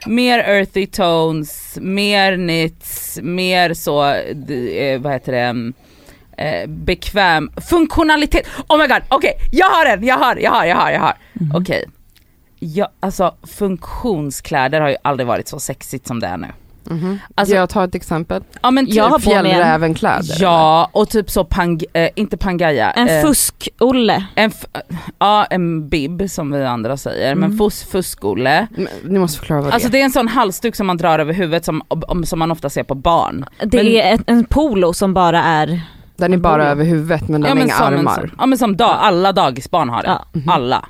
Mer 0.07 0.39
earthy 0.39 0.87
tones, 0.87 1.77
mer 1.81 2.35
knits, 2.35 3.19
mer 3.23 3.73
så, 3.73 4.05
eh, 4.05 5.01
vad 5.01 5.13
heter 5.13 5.31
det, 5.31 5.39
mm, 5.39 5.73
eh, 6.37 6.67
bekväm, 6.69 7.51
funktionalitet. 7.69 8.47
Oh 8.69 8.77
my 8.77 8.87
god, 8.87 9.01
okej 9.09 9.31
jag 9.51 9.67
har 9.67 9.85
en, 9.85 10.03
jag 10.05 10.17
har, 10.17 10.35
jag 10.35 10.51
har, 10.51 10.65
jag 10.65 10.75
har, 10.75 10.91
jag 10.91 10.99
har. 10.99 11.13
Mhm. 11.33 11.55
Okej. 11.55 11.85
Ja, 12.59 12.89
alltså 12.99 13.35
funktionskläder 13.43 14.81
har 14.81 14.89
ju 14.89 14.95
aldrig 15.01 15.27
varit 15.27 15.47
så 15.47 15.59
sexigt 15.59 16.07
som 16.07 16.19
det 16.19 16.27
är 16.27 16.37
nu. 16.37 16.47
Mhm. 16.89 17.19
Alltså- 17.35 17.55
jag 17.55 17.69
tar 17.69 17.83
ett 17.85 17.95
exempel. 17.95 18.43
Ja 18.61 18.71
men 18.71 18.85
typ, 18.85 18.95
Jag 18.95 19.09
har 19.09 19.19
Fjällrävenkläder. 19.19 20.35
ja 20.39 20.89
och 20.91 21.09
typ 21.09 21.29
så 21.31 21.43
pang, 21.43 21.79
eh, 21.93 22.09
inte 22.15 22.37
pangaya. 22.37 22.91
En 22.91 23.07
eh, 23.09 23.21
fusk-Olle. 23.21 24.25
En, 24.35 24.49
f- 24.49 24.65
ja 25.19 25.45
en 25.45 25.89
bib 25.89 26.29
som 26.29 26.51
vi 26.51 26.65
andra 26.65 26.97
säger, 26.97 27.35
men 27.35 27.43
Mm. 27.43 27.57
fus, 27.57 27.83
fuskolle. 27.83 28.67
Men 28.77 28.87
Ni 29.03 29.19
måste 29.19 29.39
förklara 29.39 29.61
vad 29.61 29.73
Alltså 29.73 29.89
det 29.89 29.97
det 29.97 30.01
är 30.01 30.05
en 30.05 30.11
sån 30.11 30.27
halsduk 30.27 30.75
som 30.75 30.87
man 30.87 30.97
drar 30.97 31.19
över 31.19 31.33
huvudet 31.33 31.65
som, 31.65 31.81
om- 31.89 32.25
som 32.25 32.39
man 32.39 32.51
ofta 32.51 32.69
ser 32.69 32.83
på 32.83 32.95
barn. 32.95 33.45
Det 33.63 33.77
Men- 33.77 33.87
är 33.87 34.13
ett, 34.13 34.21
en 34.27 34.45
polo 34.45 34.93
som 34.93 35.13
bara 35.13 35.43
är, 35.43 35.67
är. 35.67 35.81
Den 36.17 36.33
är 36.33 36.37
bara 36.37 36.65
över 36.67 36.85
huvudet 36.85 37.27
men 37.29 37.41
den 37.41 37.57
har 37.57 37.65
inga 37.65 37.73
som, 37.75 37.85
armar. 37.85 38.13
sån- 38.15 38.31
ja 38.37 38.45
men 38.45 38.57
som 38.57 38.77
dag, 38.77 38.97
alla 39.01 39.31
dagisbarn 39.31 39.89
har 39.89 40.01
det. 40.03 40.07
ja. 40.09 40.25
Mhm. 40.33 40.49
Alla. 40.49 40.85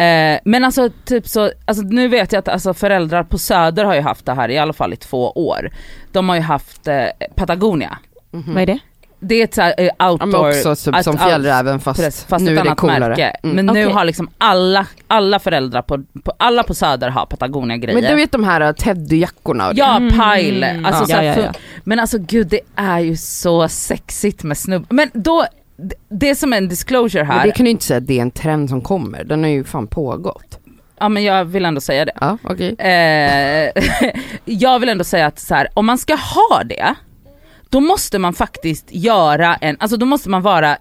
Mm. 0.00 0.34
Eh, 0.34 0.40
men 0.44 0.64
alltså 0.64 0.90
typ 1.04 1.28
så, 1.28 1.50
alltså 1.64 1.82
nu 1.84 2.08
vet 2.08 2.32
jag 2.32 2.38
att 2.40 2.48
alltså, 2.48 2.74
föräldrar 2.74 3.22
på 3.24 3.38
söder 3.38 3.84
har 3.84 3.94
ju 3.94 4.00
haft 4.00 4.26
det 4.26 4.34
här 4.34 4.48
i 4.50 4.58
alla 4.58 4.72
fall 4.72 4.92
i 4.92 4.96
två 4.96 5.30
år. 5.30 5.70
De 6.12 6.28
har 6.28 6.36
ju 6.36 6.42
haft 6.42 6.88
eh, 6.88 7.04
Patagonia. 7.34 7.98
Mhm. 8.32 8.54
vad 8.54 8.62
är 8.62 8.66
det? 8.66 8.78
Det 9.22 9.34
är 9.34 9.44
ett 9.44 9.54
så 9.54 9.62
här, 9.62 9.74
eh, 9.78 9.88
Ja, 9.98 10.10
outdoor, 10.10 10.42
men 10.42 10.50
också 10.72 10.92
typ 10.92 11.04
som 11.04 11.18
fjällräven 11.18 11.80
fast, 11.80 12.00
Precis, 12.00 12.24
fast 12.24 12.44
nu 12.44 12.52
ett 12.52 12.58
är 12.60 12.64
det 12.64 12.70
annat 12.70 12.78
coolare. 12.78 13.08
märke. 13.08 13.24
Mm. 13.42 13.56
Men 13.56 13.66
nu 13.66 13.82
Okej. 13.84 13.92
har 13.94 14.04
liksom 14.04 14.30
alla, 14.38 14.86
alla 15.06 15.38
föräldrar 15.38 15.82
på, 15.82 16.02
på 16.24 16.32
alla 16.38 16.62
på 16.62 16.74
söder 16.74 17.08
har 17.08 17.26
Patagonia 17.26 17.76
grejer. 17.76 18.00
Men 18.00 18.10
du 18.10 18.16
vet 18.16 18.32
de 18.32 18.44
här 18.44 18.60
uh, 18.62 18.72
teddyjackorna 18.72 19.68
och 19.68 19.74
det? 19.74 19.78
Ja, 19.80 19.96
Mm. 19.96 20.10
pile. 20.10 20.82
Alltså, 20.84 21.02
Ja, 21.02 21.06
så 21.06 21.12
här, 21.16 21.22
ja, 21.22 21.34
ja, 21.36 21.42
ja. 21.44 21.52
Men 21.84 22.00
alltså 22.00 22.18
gud 22.18 22.46
det 22.46 22.60
är 22.76 22.98
ju 22.98 23.16
så 23.16 23.68
sexigt 23.68 24.42
med 24.42 24.58
snubb. 24.58 24.86
Men 24.90 25.10
då, 25.14 25.44
det- 25.82 25.94
det 26.08 26.30
är 26.30 26.34
som 26.34 26.52
en 26.52 26.68
disclosure 26.68 27.24
Men 27.24 27.32
här. 27.38 27.46
det 27.46 27.52
kan 27.52 27.64
du 27.64 27.70
inte 27.70 27.84
säga 27.84 27.98
att 27.98 28.06
det 28.06 28.18
är 28.18 28.22
en 28.22 28.30
trend 28.30 28.68
som 28.68 28.80
kommer, 28.80 29.24
den 29.24 29.42
har 29.42 29.50
ju 29.50 29.64
fan 29.64 29.86
pågått. 29.86 30.58
Ja 30.98 31.08
men 31.08 31.24
jag 31.24 31.44
vill 31.44 31.64
ändå 31.64 31.80
säga 31.80 32.04
det. 32.04 32.12
Ja 32.20 32.38
okej. 32.44 32.74
Eh, 32.78 33.70
jag 34.44 34.78
vill 34.78 34.88
ändå 34.88 35.04
säga 35.04 35.26
att 35.26 35.38
så 35.38 35.54
här, 35.54 35.68
om 35.74 35.86
man 35.86 35.98
ska 35.98 36.14
ha 36.14 36.62
det, 36.64 36.94
då 37.68 37.80
måste 37.80 38.18
man 38.18 38.34
faktiskt 38.34 38.86
göra 38.90 39.54
en, 39.56 39.76
alltså 39.80 39.96
då 39.96 40.06
måste 40.06 40.28
man 40.28 40.42
vara 40.42 40.76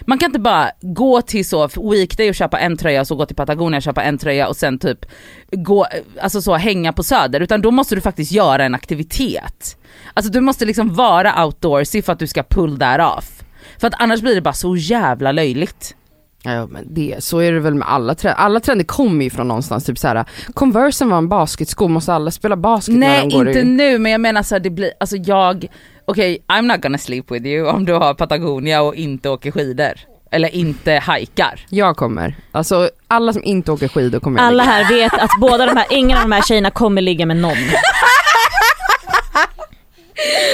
man 0.00 0.18
kan 0.18 0.26
inte 0.28 0.38
bara 0.38 0.70
gå 0.80 1.22
till 1.22 1.48
så 1.48 1.68
weekday 1.92 2.28
och 2.28 2.34
köpa 2.34 2.58
en 2.58 2.76
tröja 2.76 3.00
och 3.00 3.06
så 3.06 3.16
gå 3.16 3.26
till 3.26 3.36
Patagonia 3.36 3.76
och 3.76 3.82
köpa 3.82 4.02
en 4.02 4.18
tröja 4.18 4.48
och 4.48 4.56
sen 4.56 4.78
typ 4.78 5.06
gå, 5.52 5.86
alltså 6.22 6.42
så 6.42 6.54
hänga 6.56 6.92
på 6.92 7.02
söder 7.02 7.40
utan 7.40 7.62
då 7.62 7.70
måste 7.70 7.94
du 7.94 8.00
faktiskt 8.00 8.32
göra 8.32 8.64
en 8.64 8.74
aktivitet. 8.74 9.76
Alltså 10.14 10.32
du 10.32 10.40
måste 10.40 10.64
liksom 10.64 10.94
vara 10.94 11.44
outdoorsy 11.44 12.02
för 12.02 12.12
att 12.12 12.18
du 12.18 12.26
ska 12.26 12.42
pull 12.42 12.78
that 12.78 13.18
off. 13.18 13.42
För 13.80 13.86
att 13.86 13.94
annars 13.98 14.20
blir 14.20 14.34
det 14.34 14.40
bara 14.40 14.54
så 14.54 14.76
jävla 14.76 15.32
löjligt. 15.32 15.96
Ja 16.42 16.66
men 16.66 16.94
det, 16.94 17.16
så 17.18 17.38
är 17.38 17.52
det 17.52 17.60
väl 17.60 17.74
med 17.74 17.88
alla 17.88 18.14
trender. 18.14 18.38
Alla 18.38 18.60
trender 18.60 18.84
kommer 18.84 19.24
ju 19.24 19.30
från 19.30 19.48
någonstans, 19.48 19.84
typ 19.84 19.98
såhär, 19.98 20.24
Conversen 20.54 21.10
var 21.10 21.18
en 21.18 21.28
basketsko, 21.28 21.88
måste 21.88 22.12
alla 22.12 22.30
spela 22.30 22.56
basket 22.56 22.94
när 22.94 23.08
Nej 23.08 23.20
de 23.20 23.36
går 23.36 23.48
inte 23.48 23.60
i... 23.60 23.64
nu 23.64 23.98
men 23.98 24.12
jag 24.12 24.20
menar 24.20 24.42
så 24.42 24.54
här, 24.54 24.60
det 24.60 24.70
blir, 24.70 24.92
alltså 25.00 25.16
jag, 25.16 25.66
okej 26.04 26.38
I'm 26.48 26.62
not 26.62 26.82
gonna 26.82 26.98
sleep 26.98 27.30
with 27.30 27.46
you 27.46 27.68
om 27.68 27.84
du 27.84 27.92
har 27.92 28.14
Patagonia 28.14 28.82
och 28.82 28.94
inte 28.94 29.28
åker 29.28 29.50
skidor. 29.50 29.92
Eller 30.32 30.54
inte 30.54 30.92
hajkar. 30.92 31.66
Jag 31.68 31.96
kommer. 31.96 32.34
Alltså 32.52 32.90
alla 33.08 33.32
som 33.32 33.44
inte 33.44 33.72
åker 33.72 33.88
skidor 33.88 34.20
kommer 34.20 34.40
Alla 34.40 34.62
här 34.62 34.88
vet 34.88 35.14
att 35.14 35.30
båda 35.40 35.66
de 35.66 35.76
här, 35.76 35.86
ingen 35.90 36.18
av 36.18 36.22
de 36.24 36.32
här 36.32 36.42
tjejerna 36.42 36.70
kommer 36.70 37.02
ligga 37.02 37.26
med 37.26 37.36
någon. 37.36 37.52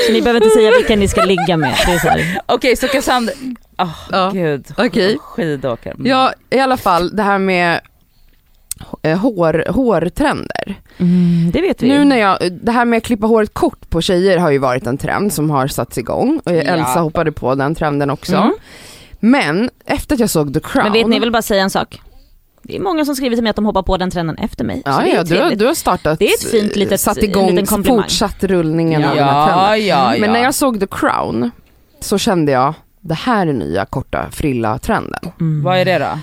Så 0.07 0.13
ni 0.13 0.23
behöver 0.23 0.45
inte 0.45 0.57
säga 0.57 0.71
vilka 0.71 0.97
ni 0.97 1.09
ska 1.09 1.25
ligga 1.25 1.57
med. 1.57 1.75
Det 1.87 1.93
är 1.93 1.99
så 1.99 2.09
här. 2.09 2.39
Okej 2.47 2.77
så 2.77 2.89
Cassandra, 2.89 3.33
åh 3.79 3.97
Ja. 4.11 4.31
gud. 4.35 4.67
Okej. 4.77 5.19
Skidåkare. 5.21 5.95
Mm. 5.95 6.07
Ja 6.07 6.33
i 6.51 6.59
alla 6.59 6.77
fall 6.77 7.17
det 7.17 7.23
här 7.23 7.39
med 7.39 7.81
eh, 9.03 9.19
hår, 9.19 9.65
hårtrender. 9.69 10.75
Mm, 10.99 11.51
det 11.53 11.61
vet 11.61 11.83
vi 11.83 11.89
Nu 11.89 12.05
när 12.05 12.17
jag, 12.17 12.39
det 12.63 12.73
här 12.73 12.85
med 12.85 12.97
att 12.97 13.03
klippa 13.05 13.27
håret 13.27 13.55
kort 13.55 13.91
på 13.91 14.01
tjejer 14.01 14.39
har 14.39 14.51
ju 14.51 14.59
varit 14.59 14.87
en 14.87 14.99
trend 14.99 15.33
som 15.33 15.51
har 15.51 15.67
satts 15.67 15.99
igång. 15.99 16.41
Och 16.45 16.53
Ja. 16.53 16.61
Elsa 16.63 17.01
hoppade 17.01 17.33
på 17.33 17.55
den 17.55 17.75
trenden 17.75 18.11
också. 18.11 18.37
Mm. 18.37 18.53
Men 19.21 19.71
efter 19.87 20.15
att 20.15 20.21
jag 20.21 20.31
såg 20.31 20.55
The 20.55 20.61
Crown. 20.61 20.85
Men 20.85 20.93
vet 20.93 21.07
ni, 21.07 21.17
jag 21.17 21.21
vill 21.21 21.33
bara 21.33 21.43
säga 21.43 21.63
en 21.63 21.71
sak. 21.71 22.01
Det 22.67 22.77
är 22.77 22.81
många 22.81 23.05
som 23.05 23.17
skriver 23.17 23.37
till 23.37 23.43
mig 23.43 23.51
att 23.51 23.57
de 23.57 23.65
hoppar 23.67 23.83
på 23.83 23.97
den 23.97 24.11
trenden 24.11 24.37
efter 24.39 24.65
mig. 24.65 24.83
Ja, 24.85 25.07
ja 25.07 25.25
du, 25.25 25.41
har- 25.41 25.51
du 25.51 25.67
har 25.67 25.75
startat, 25.75 26.19
Det 26.19 26.27
är 26.29 26.35
ett 26.35 26.51
fint 26.51 26.77
litet- 26.77 27.01
satt 27.01 27.19
en 27.19 27.25
igång, 27.25 27.67
fortsatt 27.85 28.45
rullningen 28.45 29.01
ja, 29.01 29.11
av 29.11 29.17
den 29.17 29.25
här 29.25 29.47
trenden. 29.47 29.87
ja, 29.87 30.13
ja. 30.13 30.21
Men 30.21 30.33
när 30.33 30.43
jag 30.43 30.55
såg 30.55 30.81
The 30.81 30.87
Crown 30.91 31.51
så 32.01 32.19
kände 32.19 32.53
jag, 32.53 32.75
det 33.01 33.15
här 33.15 33.47
är 33.47 33.53
nya 33.53 33.85
korta 33.85 34.27
frilla-trenden. 34.31 35.21
Mm. 35.41 35.63
Vad 35.63 35.79
är 35.79 35.85
det 35.85 35.99
då? 35.99 36.19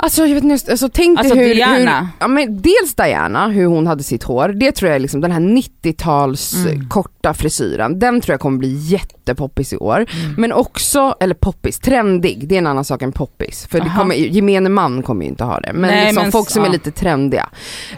Alltså 0.00 0.26
jag 0.26 0.34
vet 0.34 0.44
inte, 0.44 0.70
alltså 0.70 0.88
tänk 0.92 1.18
Alltså, 1.18 1.34
dig 1.34 1.46
hur, 1.48 1.54
Diana. 1.54 2.00
hur, 2.00 2.08
ja 2.18 2.28
men 2.28 2.62
dels 2.62 2.94
Diana, 2.94 3.48
hur 3.48 3.66
hon 3.66 3.86
hade 3.86 4.02
sitt 4.02 4.22
hår, 4.22 4.48
det 4.48 4.72
tror 4.72 4.88
jag 4.88 4.96
är 4.96 5.00
liksom 5.00 5.20
den 5.20 5.32
här 5.32 5.40
90-tals 5.40 6.54
Mm. 6.54 6.88
korta 6.88 7.34
frisyren, 7.34 7.98
den 7.98 8.20
tror 8.20 8.32
jag 8.32 8.40
kommer 8.40 8.58
bli 8.58 8.74
jättepoppis 8.74 9.72
i 9.72 9.76
år. 9.76 9.96
Mm. 9.96 10.34
Men 10.38 10.52
också, 10.52 11.14
eller 11.20 11.34
poppis, 11.34 11.78
trendig, 11.78 12.48
det 12.48 12.54
är 12.54 12.58
en 12.58 12.66
annan 12.66 12.84
sak 12.84 13.02
än 13.02 13.12
poppis. 13.12 13.66
För 13.66 13.80
det 13.80 13.92
kommer, 13.98 14.14
gemene 14.14 14.68
man 14.68 15.02
kommer 15.02 15.22
ju 15.22 15.28
inte 15.28 15.44
ha 15.44 15.60
det, 15.60 15.72
men 15.72 15.82
Nej, 15.90 16.04
liksom 16.04 16.22
men 16.22 16.32
folk 16.32 16.50
som 16.50 16.62
ja. 16.62 16.68
är 16.68 16.72
lite 16.72 16.90
trendiga. 16.90 17.48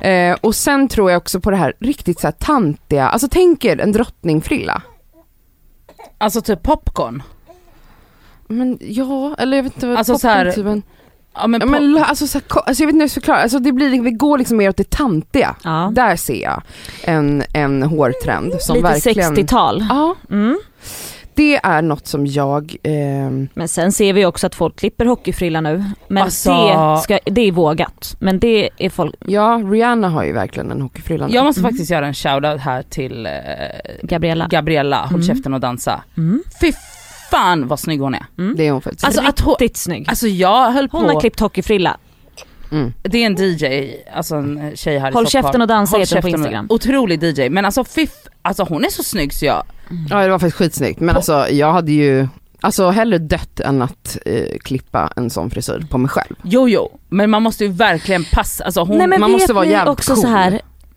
Eh, 0.01 0.37
och 0.41 0.55
sen 0.55 0.89
tror 0.89 1.11
jag 1.11 1.19
också 1.19 1.41
på 1.41 1.51
det 1.51 1.57
här 1.57 1.73
riktigt 1.81 2.21
så 2.21 2.27
här 2.27 2.33
tantiga, 2.33 3.09
alltså 3.09 3.29
tänk 3.31 3.65
er 3.65 3.81
en 3.81 3.93
drottningfrilla. 3.93 4.83
Alltså 6.19 6.41
typ 6.41 6.63
popcorn? 6.63 7.23
Men 8.49 8.79
ja, 8.81 9.35
eller 9.39 9.57
jag 9.57 9.65
vet 9.65 9.75
inte 9.75 9.87
vad 9.87 9.97
Alltså 9.97 10.13
popcorn, 10.13 10.53
typ 10.55 10.67
en- 10.67 10.83
Ja 11.35 11.47
men, 11.47 11.61
Ja, 11.61 11.67
men 11.67 11.97
alltså, 12.05 12.27
så 12.27 12.39
här, 12.39 12.61
alltså 12.67 12.83
jag 12.83 12.87
vet 12.87 12.93
inte 12.95 12.97
hur 12.97 13.03
jag 13.03 13.11
ska 13.11 13.21
förklara, 13.21 13.39
alltså 13.43 13.59
det 13.59 13.73
blir, 13.73 14.03
vi 14.03 14.11
går 14.11 14.39
liksom 14.39 14.57
mer 14.57 14.69
åt 14.69 14.77
det 14.77 14.91
tantiga. 14.91 15.57
Ja. 15.65 15.93
Där 15.95 16.17
ser 16.17 16.43
jag 16.43 16.63
en, 17.05 17.43
en 17.53 17.83
hårtrend 17.83 18.55
som 18.61 18.77
Lite 18.77 18.89
verkligen... 18.89 19.37
60-tal. 19.37 19.87
Ja, 19.89 20.15
Mm. 20.31 20.61
det 21.35 21.57
är 21.63 21.83
något 21.83 22.07
som 22.07 22.27
jag, 22.27 22.77
ehm, 22.83 23.49
Men 23.55 23.69
sen 23.69 23.93
ser 23.93 24.13
vi 24.13 24.27
också 24.27 24.47
att 24.47 24.55
folk 24.55 24.77
klipper 24.79 25.05
hockeyfrilla 25.07 25.61
nu. 25.61 25.85
Men 26.09 26.23
Alltså- 26.23 26.53
det, 26.97 27.01
ska, 27.03 27.19
det 27.25 27.41
är 27.49 27.53
vågat. 27.53 28.17
Men 28.19 28.39
det 28.39 28.71
är 28.79 28.91
folk, 28.91 29.15
ja 29.27 29.61
Rihanna 29.65 30.09
har 30.09 30.25
ju 30.25 30.33
verkligen 30.33 30.71
en 30.71 30.81
hockeyfrilla 30.83 31.27
nu. 31.27 31.35
jag 31.35 31.45
måste 31.45 31.61
Mm. 31.61 31.71
faktiskt 31.73 31.91
göra 31.91 32.07
en 32.07 32.15
shoutout 32.15 32.61
här 32.61 32.83
till 32.83 33.27
eh, 33.27 33.33
Gabriella. 34.03 34.47
Gabriella, 34.51 34.97
håll 35.01 35.15
Mm. 35.15 35.23
käften 35.23 35.55
och 35.55 35.61
dansa. 35.61 36.03
Mm. 36.17 36.43
Fy 36.61 36.73
fan 37.31 37.69
vad 37.69 37.81
snygg 37.81 38.01
hon 38.01 38.15
är. 38.15 38.27
Mm. 38.39 38.55
Det 38.57 38.67
är 38.67 38.73
hon 38.73 38.83
faktiskt. 38.83 39.05
Alltså, 39.05 39.21
att 39.23 39.41
hon- 39.41 39.55
Riktigt 39.61 39.77
snygg. 39.77 40.05
Alltså 40.09 40.27
jag 40.29 40.71
höll 40.73 40.89
Hon 40.93 41.05
har 41.05 41.13
på, 41.15 41.21
klippt 41.21 41.41
hockeyfrilla. 41.41 41.97
mm. 42.73 42.93
det 43.03 43.19
är 43.23 43.27
en 43.27 43.35
DJ, 43.39 43.95
alltså 44.15 44.35
en 44.35 44.73
tjej 44.77 44.99
här 44.99 45.11
i 45.11 45.15
Håll 45.15 45.27
Stockholm. 45.27 45.45
käften 45.45 45.63
och 45.63 45.69
dansa 45.69 45.93
Håll 45.97 46.01
heter 46.01 46.15
hon 46.17 46.23
på 46.23 46.29
och- 46.29 46.35
Instagram. 46.39 46.67
Otrolig 46.71 47.23
DJ, 47.23 47.49
men 47.49 47.65
alltså 47.65 47.85
fiff, 47.85 48.13
alltså 48.43 48.63
hon 48.69 48.85
är 48.85 48.89
så 48.89 49.03
snygg 49.03 49.33
så 49.35 49.45
jag, 49.45 49.63
Ja 50.11 50.23
det 50.23 50.29
var 50.31 50.39
faktiskt 50.39 50.57
skitsnyggt 50.57 51.01
men 51.01 51.17
alltså 51.17 51.47
jag 51.51 51.73
hade 51.73 51.93
ju 51.93 52.29
Alltså 52.63 52.91
hellre 52.91 53.19
dött 53.19 53.61
än 53.61 53.83
att 53.83 54.19
eh, 54.27 54.59
klippa 54.65 55.13
en 55.17 55.31
sån 55.31 55.51
frisyr 55.51 55.87
på 55.91 55.99
mig 55.99 56.09
själv. 56.09 56.35
Jo 56.43 56.69
jo, 56.69 56.99
men 57.09 57.31
man 57.31 57.43
måste 57.43 57.65
ju 57.65 57.71
verkligen 57.73 58.25
passa, 58.33 58.65
alltså 58.65 58.81
hon, 58.85 58.99
Nej 58.99 59.07
men 59.07 59.21
man 59.21 59.31
måste 59.31 59.53
vara 59.53 59.65
jävligt 59.65 59.93
också 59.93 60.15
cool. 60.15 60.23
så 60.23 60.29
här 60.29 60.51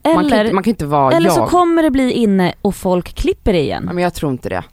Man 0.03 0.13
kan, 0.15 0.25
eller, 0.25 0.43
inte, 0.43 0.53
man 0.53 0.63
kan 0.63 0.71
inte 0.71 0.85
vara 0.85 1.15
eller 1.15 1.29
så 1.29 1.39
jag. 1.39 1.49
kommer 1.49 1.83
det 1.83 1.91
bli 1.91 2.11
inne 2.11 2.53
och 2.61 2.75
folk 2.75 3.15
klipper 3.15 3.53
det 3.53 3.59
igen. 3.59 3.83
Ja, 3.87 3.93
men 3.93 4.03
jag 4.03 4.13
tror 4.13 4.31
inte 4.31 4.49
det. 4.49 4.63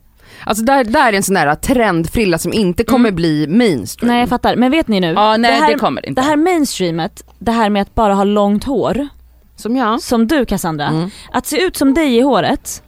Alltså 0.44 0.64
där, 0.64 0.84
där 0.84 1.12
är 1.12 1.16
en 1.16 1.22
sån 1.22 1.34
där 1.34 1.54
trendfrilla 1.54 2.38
som 2.38 2.52
inte 2.52 2.84
kommer 2.84 3.08
Mm. 3.08 3.16
bli 3.16 3.46
mainstream. 3.48 4.08
Nej 4.12 4.20
jag 4.20 4.28
fattar, 4.28 4.56
men 4.56 4.70
vet 4.70 4.88
ni 4.88 5.00
nu? 5.00 5.12
ja 5.12 5.36
nej 5.36 5.50
det, 5.50 5.56
det, 5.56 5.62
här, 5.64 5.78
kommer 5.78 6.08
inte. 6.08 6.20
det 6.22 6.26
här 6.26 6.36
mainstreamet, 6.36 7.24
det 7.38 7.52
här 7.52 7.70
med 7.70 7.82
att 7.82 7.94
bara 7.94 8.14
ha 8.14 8.24
långt 8.24 8.64
hår, 8.64 9.08
Som 9.56 9.76
jag. 9.76 10.02
som 10.02 10.26
du 10.26 10.44
Cassandra, 10.44 10.86
Mm. 10.86 11.10
att 11.32 11.46
se 11.46 11.62
ut 11.62 11.76
som 11.76 11.94
dig 11.94 12.16
i 12.16 12.20
håret, 12.20 12.82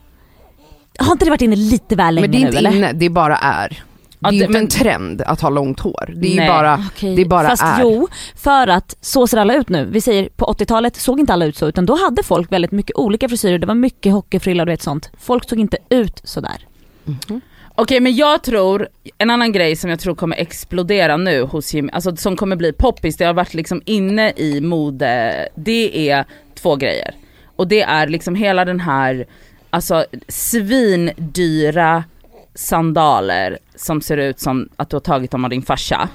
har 0.99 1.13
inte 1.13 1.25
det 1.25 1.31
varit 1.31 1.43
inne 1.43 1.57
lite 1.57 1.97
väl 1.97 2.15
länge 2.15 2.27
Men 2.29 2.31
det 2.31 2.37
är 2.39 2.41
nu 2.41 2.47
inte 2.47 2.59
eller? 2.59 2.77
inne, 2.77 2.93
det 2.93 3.09
bara 3.11 3.37
är. 3.37 3.83
Det 4.19 4.29
är 4.29 4.31
det- 4.31 4.37
inte 4.37 4.49
men- 4.53 4.63
en 4.63 4.69
trend 4.69 5.23
att 5.23 5.41
ha 5.41 5.49
långt 5.51 5.81
hår. 5.81 6.13
Det 6.17 6.27
är 6.27 6.31
ju 6.31 6.37
Nej. 6.37 6.49
bara, 6.49 6.85
Okej, 6.95 7.17
det 7.17 7.25
bara 7.25 7.49
Fast 7.49 7.63
är. 7.63 7.79
jo, 7.81 8.09
för 8.37 8.69
att 8.69 8.97
så 9.01 9.27
ser 9.27 9.39
alla 9.39 9.55
ut 9.55 9.69
nu. 9.69 9.85
Vi 9.85 10.01
säger 10.01 10.29
på 10.37 10.45
80-talet 10.45 10.97
såg 10.97 11.21
inte 11.21 11.33
alla 11.33 11.45
ut 11.45 11.57
så 11.57 11.69
utan 11.69 11.87
då 11.87 11.97
hade 12.05 12.23
folk 12.23 12.53
väldigt 12.53 12.73
mycket 12.73 12.97
olika 12.97 13.29
frisyrer, 13.29 13.59
det 13.59 13.67
var 13.67 13.75
mycket 13.75 14.13
hockeyfrilla 14.13 14.63
och 14.63 14.67
du 14.67 14.73
vet 14.73 14.83
sånt. 14.83 15.11
Folk 15.21 15.49
såg 15.49 15.59
inte 15.61 15.77
ut 15.91 16.21
sådär. 16.25 16.67
Mhm. 17.05 17.41
Okej 17.75 18.01
men 18.01 18.17
jag 18.17 18.43
tror, 18.43 18.89
en 19.19 19.31
annan 19.31 19.53
grej 19.53 19.77
som 19.77 19.91
jag 19.91 20.01
tror 20.01 20.15
kommer 20.15 20.37
explodera 20.37 21.17
nu 21.17 21.43
hos 21.43 21.75
Jimmy, 21.75 21.91
alltså 21.93 22.17
som 22.17 22.37
kommer 22.37 22.57
bli 22.57 22.73
poppis, 22.73 23.17
det 23.17 23.25
har 23.25 23.35
varit 23.35 23.55
liksom 23.55 23.83
inne 23.85 24.33
i 24.37 24.61
mode, 24.61 25.49
det 25.55 26.11
är 26.11 26.25
två 26.55 26.77
grejer. 26.77 27.15
Och 27.57 27.69
det 27.69 27.83
är 27.83 28.07
liksom 28.07 28.35
hela 28.35 28.65
den 28.65 28.81
här, 28.81 29.27
alltså 29.71 30.05
svindyra 30.29 32.05
sandaler 32.55 33.59
som 33.75 34.01
ser 34.01 34.17
ut 34.17 34.41
som 34.41 34.69
att 34.77 34.91
du 34.91 34.97
har 34.97 35.01
tagit 35.01 35.31
dem 35.31 35.45
av 35.45 35.51
din 35.51 35.63
farsa. 35.63 36.09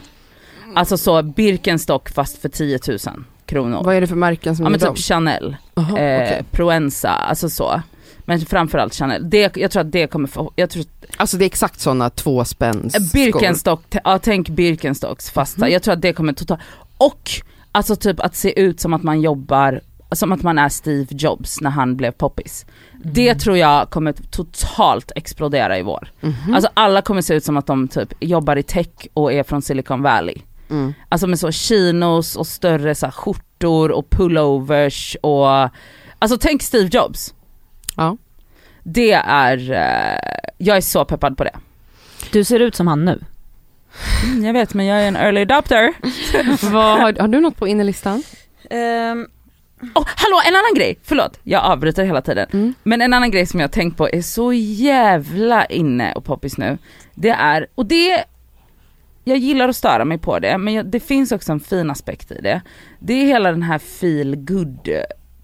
Alltså 0.76 0.98
så 0.98 1.24
Birkenstock 1.24 2.10
fast 2.10 2.42
för 2.42 2.50
10 2.50 2.80
000 2.88 2.98
kronor. 3.46 3.84
Vad 3.84 3.96
är 3.96 4.02
det 4.02 4.08
för 4.08 4.16
märken 4.16 4.56
som 4.56 4.66
Ja 4.66 4.70
men 4.70 4.80
dem? 4.80 4.96
typ 4.96 5.06
Chanel, 5.06 5.56
Aha, 5.76 5.98
eh, 5.98 6.24
okej. 6.24 6.44
Proenza, 6.52 7.10
alltså 7.10 7.50
så. 7.50 7.82
Men 8.30 8.40
framförallt 8.40 8.94
Chanel. 8.96 9.30
Det, 9.30 9.58
jag 9.58 9.72
tror 9.72 9.82
att 9.82 9.92
det 9.92 10.08
kommer 10.08 10.28
få, 10.28 10.52
jag 10.56 10.70
tror 10.70 10.86
Alltså 11.18 11.38
det 11.38 11.44
är 11.44 11.48
exakt 11.48 11.80
sådana 11.80 12.10
två 12.10 12.46
spänns 12.46 12.96
Eh, 12.96 13.02
Birkenstock, 13.14 13.82
ja 14.04 14.20
tänk 14.20 14.50
Birkenstocks 14.50 15.32
fasta, 15.32 15.62
Mhm. 15.66 15.72
jag 15.74 15.84
tror 15.84 15.94
att 15.94 16.02
det 16.02 16.14
kommer 16.14 16.34
totalt, 16.34 16.62
och 16.98 17.30
alltså 17.72 17.96
typ 17.96 18.20
att 18.20 18.36
se 18.36 18.60
ut 18.60 18.80
som 18.80 18.94
att 18.94 19.04
man 19.04 19.22
jobbar, 19.22 19.82
som 20.12 20.32
att 20.32 20.42
man 20.44 20.58
är 20.58 20.70
Steve 20.70 21.08
Jobs 21.10 21.62
när 21.62 21.70
han 21.70 21.96
blev 21.96 22.12
poppis. 22.12 22.66
Det 23.04 23.36
tror 23.36 23.58
jag 23.58 23.90
kommer 23.90 24.14
totalt 24.32 25.12
explodera 25.16 25.78
i 25.80 25.82
vår. 25.82 26.12
Mhm. 26.22 26.54
Alltså 26.54 26.70
alla 26.74 27.02
kommer 27.02 27.22
se 27.22 27.34
ut 27.34 27.44
som 27.44 27.58
att 27.58 27.68
de 27.68 27.88
typ 27.88 28.14
jobbar 28.20 28.56
i 28.56 28.64
tech 28.64 28.88
och 29.14 29.34
är 29.34 29.44
från 29.44 29.62
Silicon 29.62 30.02
Valley. 30.02 30.36
Mm. 30.70 30.94
Alltså 31.10 31.28
med 31.28 31.40
så 31.40 31.52
chinos 31.52 32.36
och 32.36 32.48
större 32.48 32.96
så 32.96 33.06
här, 33.06 33.12
skjortor 33.12 33.92
och 33.92 34.10
pullovers 34.10 35.18
och, 35.22 35.48
alltså 36.20 36.38
tänk 36.40 36.62
Steve 36.64 36.90
Jobs. 36.92 37.34
Ja. 37.98 38.18
Det 38.84 39.12
är, 39.26 39.72
eh, 39.72 40.50
jag 40.58 40.78
är 40.78 40.82
så 40.82 41.06
peppad 41.06 41.38
på 41.38 41.44
det. 41.44 41.56
Du 42.32 42.44
ser 42.44 42.60
ut 42.60 42.76
som 42.76 42.88
han 42.88 43.06
nu. 43.06 43.20
Mm, 44.24 44.46
jag 44.46 44.54
vet 44.54 44.74
men 44.74 44.86
jag 44.86 45.04
är 45.04 45.08
en 45.08 45.16
early 45.16 45.42
adopter. 45.42 45.94
Vad, 46.72 47.00
har, 47.00 47.20
har 47.20 47.28
du 47.28 47.40
något 47.40 47.58
på 47.58 47.68
innerlistan? 47.68 48.24
Um, 48.70 49.28
Oh, 49.82 50.08
hallå 50.16 50.42
en 50.48 50.56
annan 50.56 50.74
grej, 50.76 50.98
förlåt 51.04 51.40
jag 51.44 51.64
avbryter 51.64 52.06
hela 52.06 52.22
tiden. 52.22 52.48
Mm. 52.54 52.74
Men 52.84 53.02
en 53.02 53.14
annan 53.14 53.32
grej 53.32 53.46
som 53.46 53.60
jag 53.60 53.68
har 53.68 53.72
tänkt 53.72 53.98
på 53.98 54.10
är 54.10 54.22
så 54.22 54.54
jävla 54.54 55.66
inne 55.66 56.14
och 56.14 56.26
poppis 56.26 56.58
nu. 56.58 56.78
Det 57.16 57.30
är, 57.30 57.68
och 57.76 57.86
det, 57.86 58.24
jag 59.24 59.38
gillar 59.38 59.70
att 59.70 59.76
störa 59.76 60.06
mig 60.06 60.18
på 60.18 60.40
det 60.40 60.58
men 60.58 60.74
jag, 60.74 60.86
det 60.86 61.00
finns 61.00 61.32
också 61.32 61.52
en 61.52 61.60
fin 61.60 61.90
aspekt 61.90 62.32
i 62.32 62.42
det. 62.42 62.62
Det 63.00 63.14
är 63.14 63.26
hela 63.26 63.52
den 63.52 63.64
här 63.64 63.80
feel 63.80 64.36
good 64.36 64.90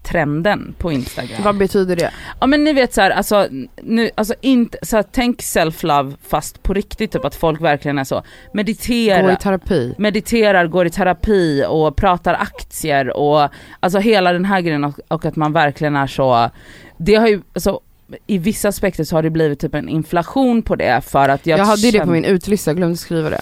trenden 0.04 0.74
på 0.78 0.92
Instagram. 0.92 1.42
Vad 1.44 1.56
betyder 1.56 1.96
det? 1.96 2.10
Ja 2.40 2.46
men 2.46 2.64
ni 2.64 2.72
vet 2.72 2.94
så 2.94 3.00
här, 3.00 3.10
alltså, 3.10 3.48
nu, 3.82 4.10
alltså 4.14 4.34
inte, 4.40 4.78
så 4.82 4.96
här, 4.96 5.04
tänk 5.12 5.40
self-love 5.40 6.14
fast 6.28 6.62
på 6.62 6.74
riktigt 6.74 7.12
typ 7.12 7.24
att 7.24 7.34
folk 7.34 7.60
verkligen 7.60 7.98
är 7.98 8.04
så, 8.04 8.22
meditera 8.52 9.22
Gå 9.22 9.30
i 9.32 9.36
terapi? 9.36 9.94
mediterar, 9.98 10.66
går 10.66 10.86
i 10.86 10.90
terapi 10.90 11.64
och 11.68 11.96
pratar 11.96 12.34
aktier 12.34 13.16
och 13.16 13.48
alltså 13.80 13.98
hela 13.98 14.32
den 14.32 14.44
här 14.44 14.60
grejen 14.60 14.84
och, 14.84 14.94
och 15.08 15.24
att 15.24 15.36
man 15.36 15.52
verkligen 15.52 15.96
är 15.96 16.06
så, 16.06 16.50
det 16.98 17.14
har 17.14 17.28
ju, 17.28 17.42
alltså, 17.52 17.80
i 18.26 18.38
vissa 18.38 18.68
aspekter 18.68 19.04
så 19.04 19.16
har 19.16 19.22
det 19.22 19.30
blivit 19.30 19.60
typ 19.60 19.74
en 19.74 19.88
inflation 19.88 20.62
på 20.62 20.76
det 20.76 21.00
för 21.04 21.28
att 21.28 21.46
jag, 21.46 21.58
Jag, 21.58 21.64
hade 21.64 21.80
ju 21.80 21.86
det 21.90 21.92
känner- 21.92 22.04
på 22.04 22.10
min 22.12 22.24
utelista, 22.24 22.74
glömde 22.74 22.96
skriva 22.96 23.30
det. 23.30 23.40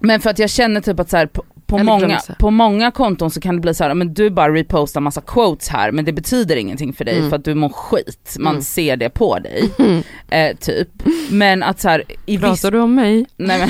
Men 0.00 0.20
för 0.20 0.30
att 0.30 0.38
jag 0.38 0.50
känner 0.50 0.80
typ 0.80 1.00
att 1.00 1.10
så 1.10 1.16
här, 1.16 1.28
på, 1.66 1.78
många, 1.78 2.20
på 2.38 2.50
många 2.50 2.90
konton 2.90 3.30
så 3.30 3.40
kan 3.40 3.54
det 3.54 3.60
bli 3.60 3.74
så 3.74 3.84
här, 3.84 3.94
men 3.94 4.14
du 4.14 4.30
bara 4.30 4.54
repostar 4.54 5.00
massa 5.00 5.20
quotes 5.20 5.68
här 5.68 5.92
men 5.92 6.04
det 6.04 6.12
betyder 6.12 6.56
ingenting 6.56 6.92
för 6.92 7.04
dig 7.04 7.16
Mm. 7.18 7.30
för 7.30 7.36
att 7.36 7.44
du 7.44 7.54
mår 7.54 7.68
skit, 7.68 8.36
man 8.38 8.50
Mm. 8.52 8.62
ser 8.62 8.96
det 8.96 9.10
på 9.10 9.38
dig. 9.38 9.70
Eh, 10.28 10.56
typ. 10.56 10.88
Men 11.30 11.62
att 11.62 11.80
så 11.80 11.88
här, 11.88 12.02
i 12.26 12.38
Pratar 12.38 12.70
du 12.70 12.78
om 12.80 12.94
mig? 12.94 13.26
Nej 13.36 13.58
men, 13.58 13.68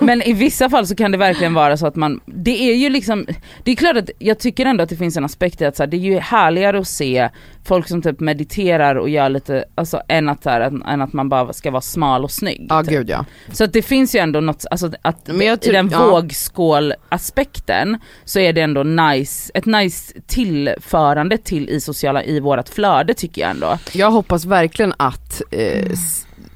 men 0.06 0.22
i 0.22 0.32
vissa 0.32 0.70
fall 0.70 0.86
så 0.86 0.94
kan 0.96 1.12
det 1.12 1.18
verkligen 1.18 1.54
vara 1.54 1.76
så 1.76 1.86
att 1.86 1.96
man, 1.96 2.20
det 2.26 2.70
är 2.70 2.74
ju 2.74 2.88
liksom, 2.88 3.26
det 3.62 3.70
är 3.70 3.76
klart 3.76 3.96
att 3.96 4.10
jag 4.18 4.38
tycker 4.38 4.66
ändå 4.66 4.82
att 4.82 4.88
det 4.88 4.96
finns 4.96 5.16
en 5.16 5.24
aspekt 5.24 5.60
i 5.60 5.64
att 5.64 5.76
så 5.76 5.82
här, 5.82 5.88
det 5.90 5.96
är 5.96 5.98
ju 5.98 6.18
härligare 6.18 6.78
att 6.78 6.88
se 6.88 7.28
folk 7.64 7.88
som 7.88 8.02
typ 8.02 8.20
mediterar 8.20 8.94
och 8.96 9.08
gör 9.08 9.28
lite, 9.28 9.64
alltså 9.74 10.00
än 10.08 10.28
att, 10.28 10.44
här, 10.44 10.60
än, 10.60 10.82
än 10.82 11.02
att 11.02 11.12
man 11.12 11.28
bara 11.28 11.52
ska 11.52 11.70
vara 11.70 11.80
smal 11.80 12.24
och 12.24 12.30
snygg. 12.30 12.66
Ja 12.68 12.82
typ. 12.82 12.90
gud 12.92 13.10
ja. 13.10 13.24
Så 13.52 13.64
att 13.64 13.72
det 13.72 13.82
finns 13.82 14.14
ju 14.14 14.18
ändå 14.18 14.40
något, 14.40 14.64
alltså 14.70 14.90
att 15.02 15.26
Men 15.26 15.46
jag 15.46 15.56
i 15.58 15.60
tyck- 15.68 15.72
den 15.72 15.88
ja. 15.92 16.06
vågskål 16.10 16.91
aspekten 17.08 17.98
så 18.24 18.38
är 18.38 18.52
det 18.52 18.60
ändå 18.60 18.82
nice, 18.82 19.50
ett 19.54 19.66
nice 19.66 20.14
tillförande 20.26 21.38
till 21.38 21.68
i 21.68 21.80
sociala, 21.80 22.24
i 22.24 22.40
vårat 22.40 22.68
flöde 22.68 23.14
tycker 23.14 23.42
jag 23.42 23.50
ändå. 23.50 23.78
Jag 23.92 24.10
hoppas 24.10 24.44
verkligen 24.44 24.94
att, 24.96 25.42
eh, 25.50 25.78
mm 25.78 25.96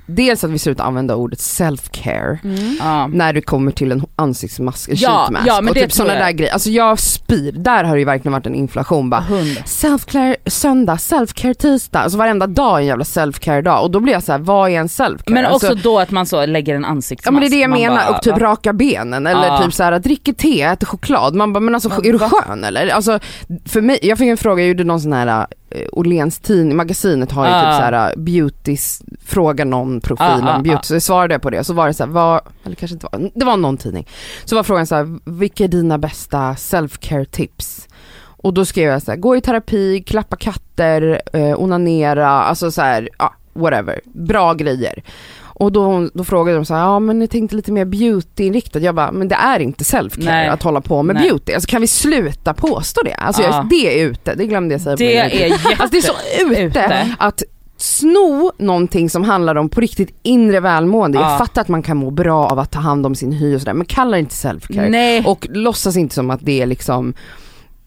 dels 0.07 0.45
att 0.45 0.51
vi 0.51 0.59
slutar 0.59 0.85
använda 0.85 1.15
ordet 1.15 1.39
self-care 1.39 2.39
Ja. 2.81 3.07
när 3.07 3.33
det 3.33 3.41
kommer 3.41 3.73
till 3.73 3.93
en 3.93 4.03
ansiktsmask, 4.17 4.89
en 4.89 4.97
Ja, 4.99 5.21
sheet 5.21 5.33
mask 5.33 5.47
ja, 5.49 5.61
men 5.61 5.69
och 5.71 5.75
typ 5.77 5.93
sådana 5.93 6.15
där 6.15 6.31
grejer. 6.33 6.53
Alltså 6.53 6.71
jag 6.71 6.99
spyr, 6.99 7.53
där 7.53 7.85
har 7.85 7.93
det 7.95 7.99
ju 7.99 8.05
verkligen 8.05 8.33
varit 8.33 8.47
en 8.47 8.55
inflation 8.55 9.11
bara. 9.11 9.25
Self-care 9.65 10.37
söndag, 10.47 10.95
self-care 10.97 11.55
tisdag, 11.55 11.99
alltså 12.01 12.19
varenda 12.19 12.47
dag 12.47 12.77
är 12.77 12.81
en 12.81 12.87
jävla 12.87 13.05
self-care 13.05 13.63
dag 13.63 13.83
och 13.85 13.91
då 13.91 14.01
blir 14.01 14.13
jag 14.13 14.23
så 14.23 14.33
här: 14.33 14.39
vad 14.39 14.71
är 14.71 14.75
en 14.81 14.87
self-care? 14.87 15.33
Men 15.33 15.47
också 15.47 15.67
alltså, 15.67 15.89
då 15.89 15.99
att 15.99 16.11
man 16.11 16.27
så 16.27 16.47
lägger 16.47 16.75
en 16.75 16.85
ansiktsmask. 16.85 17.27
Ja 17.29 17.31
men 17.33 17.41
det 17.41 17.47
är 17.47 17.51
det 17.51 17.61
jag 17.61 17.71
Man 17.71 17.81
menar, 17.81 17.97
bara, 18.07 18.17
och 18.17 18.23
typ 18.23 18.33
va? 18.33 18.39
raka 18.39 18.73
benen 18.73 19.27
eller 19.27 19.47
Ja. 19.47 19.63
typ 19.63 19.75
så 19.75 19.83
här 19.83 19.99
dricker 19.99 20.33
te, 20.33 20.63
äter 20.63 20.87
choklad. 20.87 21.35
Man 21.35 21.53
bara, 21.53 21.61
men 21.61 21.75
alltså 21.75 21.89
Ja, 21.89 21.97
är 22.05 22.13
du 22.13 22.19
va? 22.19 22.31
skön 22.33 22.65
eller? 22.65 22.89
Alltså 22.89 23.19
för 23.67 23.81
mig, 23.81 23.99
jag 24.03 24.19
fick 24.19 24.29
en 24.29 24.37
fråga, 24.37 24.63
jag 24.63 24.69
gjorde 24.69 24.85
någon 24.85 25.01
sån 25.01 25.13
här 25.13 25.47
Åhléns 25.93 26.39
tidning, 26.39 26.77
magasinet 26.77 27.33
har 27.33 27.45
ju 27.45 27.51
Ja. 27.51 27.61
typ 27.61 27.77
så 27.77 27.83
här 27.83 28.17
beautys, 28.17 29.03
fråga 29.25 29.65
någon 29.65 30.01
profil 30.01 30.27
ja, 30.43 30.57
om 30.57 30.63
beauty, 30.63 30.77
ja. 30.77 30.83
så 30.83 30.95
jag 30.95 31.03
svarade 31.03 31.35
jag 31.35 31.43
på 31.43 31.51
det, 31.51 31.65
så 31.65 31.75
var 31.75 31.87
det 31.87 31.95
så 31.95 32.05
här, 32.05 32.11
vad, 32.11 32.41
eller 32.65 32.77
kanske 32.77 32.95
inte 32.95 33.09
var, 33.13 33.31
det 33.35 33.45
var 33.45 33.57
någon 33.57 33.77
tidning. 33.77 34.09
Så 34.45 34.57
var 34.57 34.63
frågan 34.63 34.87
så 34.87 34.95
här, 34.95 35.19
vilka 35.25 35.65
är 35.65 35.69
dina 35.69 35.99
bästa 35.99 36.53
self-care 36.53 37.25
tips? 37.25 37.89
Och 38.19 38.55
då 38.55 38.65
skrev 38.65 38.91
jag 38.91 39.03
så 39.03 39.11
här, 39.11 39.19
gå 39.19 39.37
i 39.37 39.41
terapi, 39.41 40.03
klappa 40.07 40.37
katter, 40.37 41.23
eh, 41.33 41.61
onanera, 41.63 42.29
alltså 42.29 42.71
så 42.71 42.83
här, 42.83 43.09
ja 43.19 43.35
whatever, 43.53 44.01
bra 44.05 44.55
grejer. 44.55 45.03
Och 45.59 45.73
då, 45.73 46.09
då 46.15 46.25
frågade 46.25 46.59
de 46.59 46.65
så 46.65 46.75
här, 46.75 46.81
ja 46.81 46.99
men 46.99 47.21
jag 47.21 47.31
tänkte 47.31 47.57
lite 47.57 47.73
mer 47.73 47.85
beauty-inriktad. 47.85 48.79
Jag 48.79 48.95
bara, 48.95 49.13
men 49.13 49.29
det 49.29 49.35
är 49.35 49.61
inte 49.61 49.85
self-care 49.85 50.25
Nej. 50.25 50.49
att 50.49 50.63
hålla 50.63 50.81
på 50.81 51.03
med 51.03 51.17
Nej. 51.17 51.29
beauty. 51.29 51.53
Alltså 51.55 51.69
kan 51.71 51.81
vi 51.81 51.87
sluta 51.87 52.55
påstå 52.55 53.01
det? 53.05 53.15
Alltså 53.15 53.43
Ja. 53.43 53.49
jag, 53.57 53.69
det 53.69 54.01
är 54.01 54.07
ute, 54.07 54.35
det 54.35 54.47
glömde 54.47 54.75
jag 54.75 54.81
säga 54.81 54.97
Det 54.97 55.17
är 55.17 55.29
jätte... 55.29 55.69
Alltså 55.69 55.89
det 55.91 55.99
är 55.99 56.03
så 56.03 56.13
ute, 56.53 56.63
ute. 56.63 57.15
att 57.19 57.43
sno 57.79 58.53
någonting 58.59 59.11
som 59.11 59.25
handlar 59.25 59.55
om 59.57 59.69
på 59.69 59.81
riktigt 59.81 60.19
inre 60.23 60.61
välmående. 60.61 61.19
Ja. 61.19 61.31
Jag 61.31 61.39
fattar 61.39 61.61
att 61.63 61.69
man 61.69 61.83
kan 61.83 61.97
må 61.97 62.11
bra 62.11 62.47
av 62.47 62.59
att 62.59 62.71
ta 62.71 62.81
hand 62.81 63.07
om 63.07 63.15
sin 63.15 63.33
hy 63.33 63.55
och 63.57 63.61
sådär, 63.61 63.75
men 63.75 63.87
kalla 63.87 64.11
det 64.11 64.19
inte 64.21 64.35
self-care. 64.35 64.89
Nej. 64.89 65.25
Och 65.27 65.47
låtsas 65.51 65.97
inte 65.97 66.15
som 66.15 66.31
att 66.31 66.41
det 66.43 66.63
är 66.63 66.67
liksom 66.67 67.15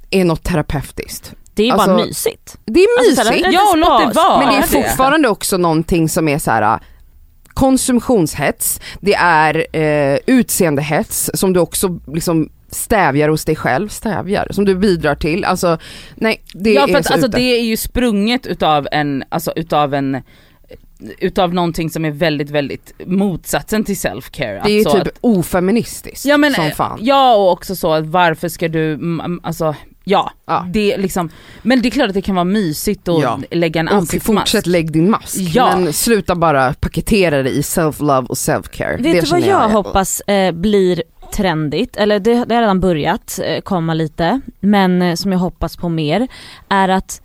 är 0.10 0.26
något 0.26 0.44
terapeutiskt. 0.44 1.34
det 1.54 1.64
är 1.64 1.66
ju 1.66 1.72
bara 1.72 1.82
Alltså, 1.82 2.08
mysigt. 2.08 2.58
Det 2.66 2.80
är 2.80 2.88
Alltså, 3.00 3.16
så 3.16 3.22
här, 3.22 3.32
mysigt. 3.32 3.48
lite 3.48 3.56
Ja 3.64 3.74
låt 3.76 4.14
det 4.14 4.20
vara. 4.20 4.40
Men 4.40 4.48
det 4.50 4.56
är 4.56 4.62
det. 4.62 4.68
fortfarande 4.68 5.28
också 5.30 5.58
någonting 5.58 6.10
som 6.10 6.28
är 6.28 6.38
så 6.40 6.52
här 6.52 6.80
konsumtionshets, 7.60 8.82
det 9.02 9.14
är 9.16 9.66
eh, 9.76 10.20
utseendehets 10.26 11.32
som 11.34 11.54
du 11.54 11.60
också 11.60 12.00
liksom 12.08 12.50
stävjar 12.72 13.30
hos 13.30 13.46
dig 13.46 13.56
själv, 13.56 13.88
stävjar, 13.90 14.48
som 14.52 14.66
du 14.66 14.76
bidrar 14.76 15.16
till. 15.16 15.46
Alltså 15.46 15.78
nej, 16.16 16.42
det 16.54 16.74
ja 16.74 16.84
är 16.84 16.88
för 16.88 16.98
att 17.00 17.06
så 17.06 17.14
alltså 17.14 17.28
ute. 17.28 17.38
det 17.38 17.44
är 17.60 17.64
ju 17.64 17.78
sprunget 17.78 18.46
utav 18.46 18.88
en, 18.92 19.24
alltså 19.30 19.54
utav 19.56 19.94
en 19.94 20.22
utav 21.20 21.54
någonting 21.54 21.90
som 21.90 22.06
är 22.06 22.12
väldigt 22.12 22.50
väldigt 22.50 22.94
motsatsen 23.06 23.84
till 23.84 23.96
self-care. 23.96 24.62
Det 24.64 24.72
är 24.72 24.74
ju 24.74 24.80
Alltså 24.86 24.98
typ 24.98 25.08
att- 25.08 25.18
ofeministiskt 25.22 26.26
Ja 26.26 26.38
men 26.38 26.54
som 26.54 26.72
fan. 26.72 27.00
ja 27.02 27.36
och 27.36 27.52
också 27.52 27.76
så 27.76 27.94
att 27.94 28.06
varför 28.06 28.50
ska 28.50 28.68
du, 28.68 29.00
alltså 29.44 29.76
ja, 30.10 30.32
Ja. 30.46 30.66
det 30.70 30.98
liksom, 30.98 31.30
men 31.62 31.82
det 31.82 31.88
är 31.88 31.92
klart 31.92 32.08
att 32.08 32.14
det 32.14 32.22
kan 32.22 32.36
vara 32.36 32.44
mysigt 32.46 33.08
att 33.08 33.22
Ja. 33.22 33.40
lägga 33.52 33.80
en 33.80 33.88
Och 33.88 33.94
ansiktsmask. 33.94 34.40
fortsätt 34.40 34.68
lägg 34.68 34.92
din 34.92 35.10
mask. 35.10 35.38
Ja. 35.40 35.78
Men 35.78 35.94
sluta 35.94 36.36
bara 36.36 36.74
paketera 36.74 37.44
det 37.44 37.50
i 37.50 37.62
self-love 37.62 38.26
och 38.28 38.36
self-care. 38.36 38.98
Vet 39.04 39.14
det 39.14 39.22
du 39.22 39.28
vad 39.28 39.42
jag 39.42 39.64
är- 39.64 39.70
hoppas 39.74 40.20
eh, 40.22 40.52
blir 40.52 41.04
trendigt, 41.34 41.98
eller 41.98 42.20
det, 42.20 42.46
det 42.46 42.56
har 42.56 42.62
redan 42.62 42.80
börjat 42.80 43.40
eh, 43.44 43.62
komma 43.62 43.94
lite, 43.94 44.42
men 44.60 45.02
eh, 45.02 45.16
som 45.16 45.32
jag 45.32 45.40
hoppas 45.40 45.78
på 45.78 45.90
mer, 45.90 46.28
är 46.70 46.90
att 46.90 47.22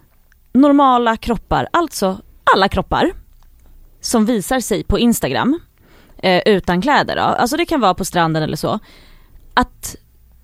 normala 0.53 1.17
kroppar, 1.17 1.69
alltså 1.73 2.19
alla 2.55 2.69
kroppar, 2.69 3.13
som 4.01 4.27
visar 4.27 4.61
sig 4.61 4.85
på 4.85 4.99
Instagram 4.99 5.61
eh, 6.23 6.43
utan 6.47 6.83
kläder 6.83 7.17
då, 7.17 7.23
alltså 7.23 7.57
det 7.57 7.65
kan 7.67 7.81
vara 7.81 7.95
på 7.95 8.05
stranden 8.05 8.43
eller 8.43 8.57
så, 8.57 8.79
att 9.55 9.97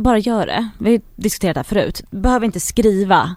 bara 0.02 0.18
gör 0.18 0.46
det. 0.46 0.68
Vi 0.78 0.90
har 0.90 1.00
diskuterat 1.16 1.54
det 1.54 1.58
här 1.58 1.64
förut, 1.64 2.02
behöver 2.10 2.46
inte 2.46 2.60
skriva 2.60 3.36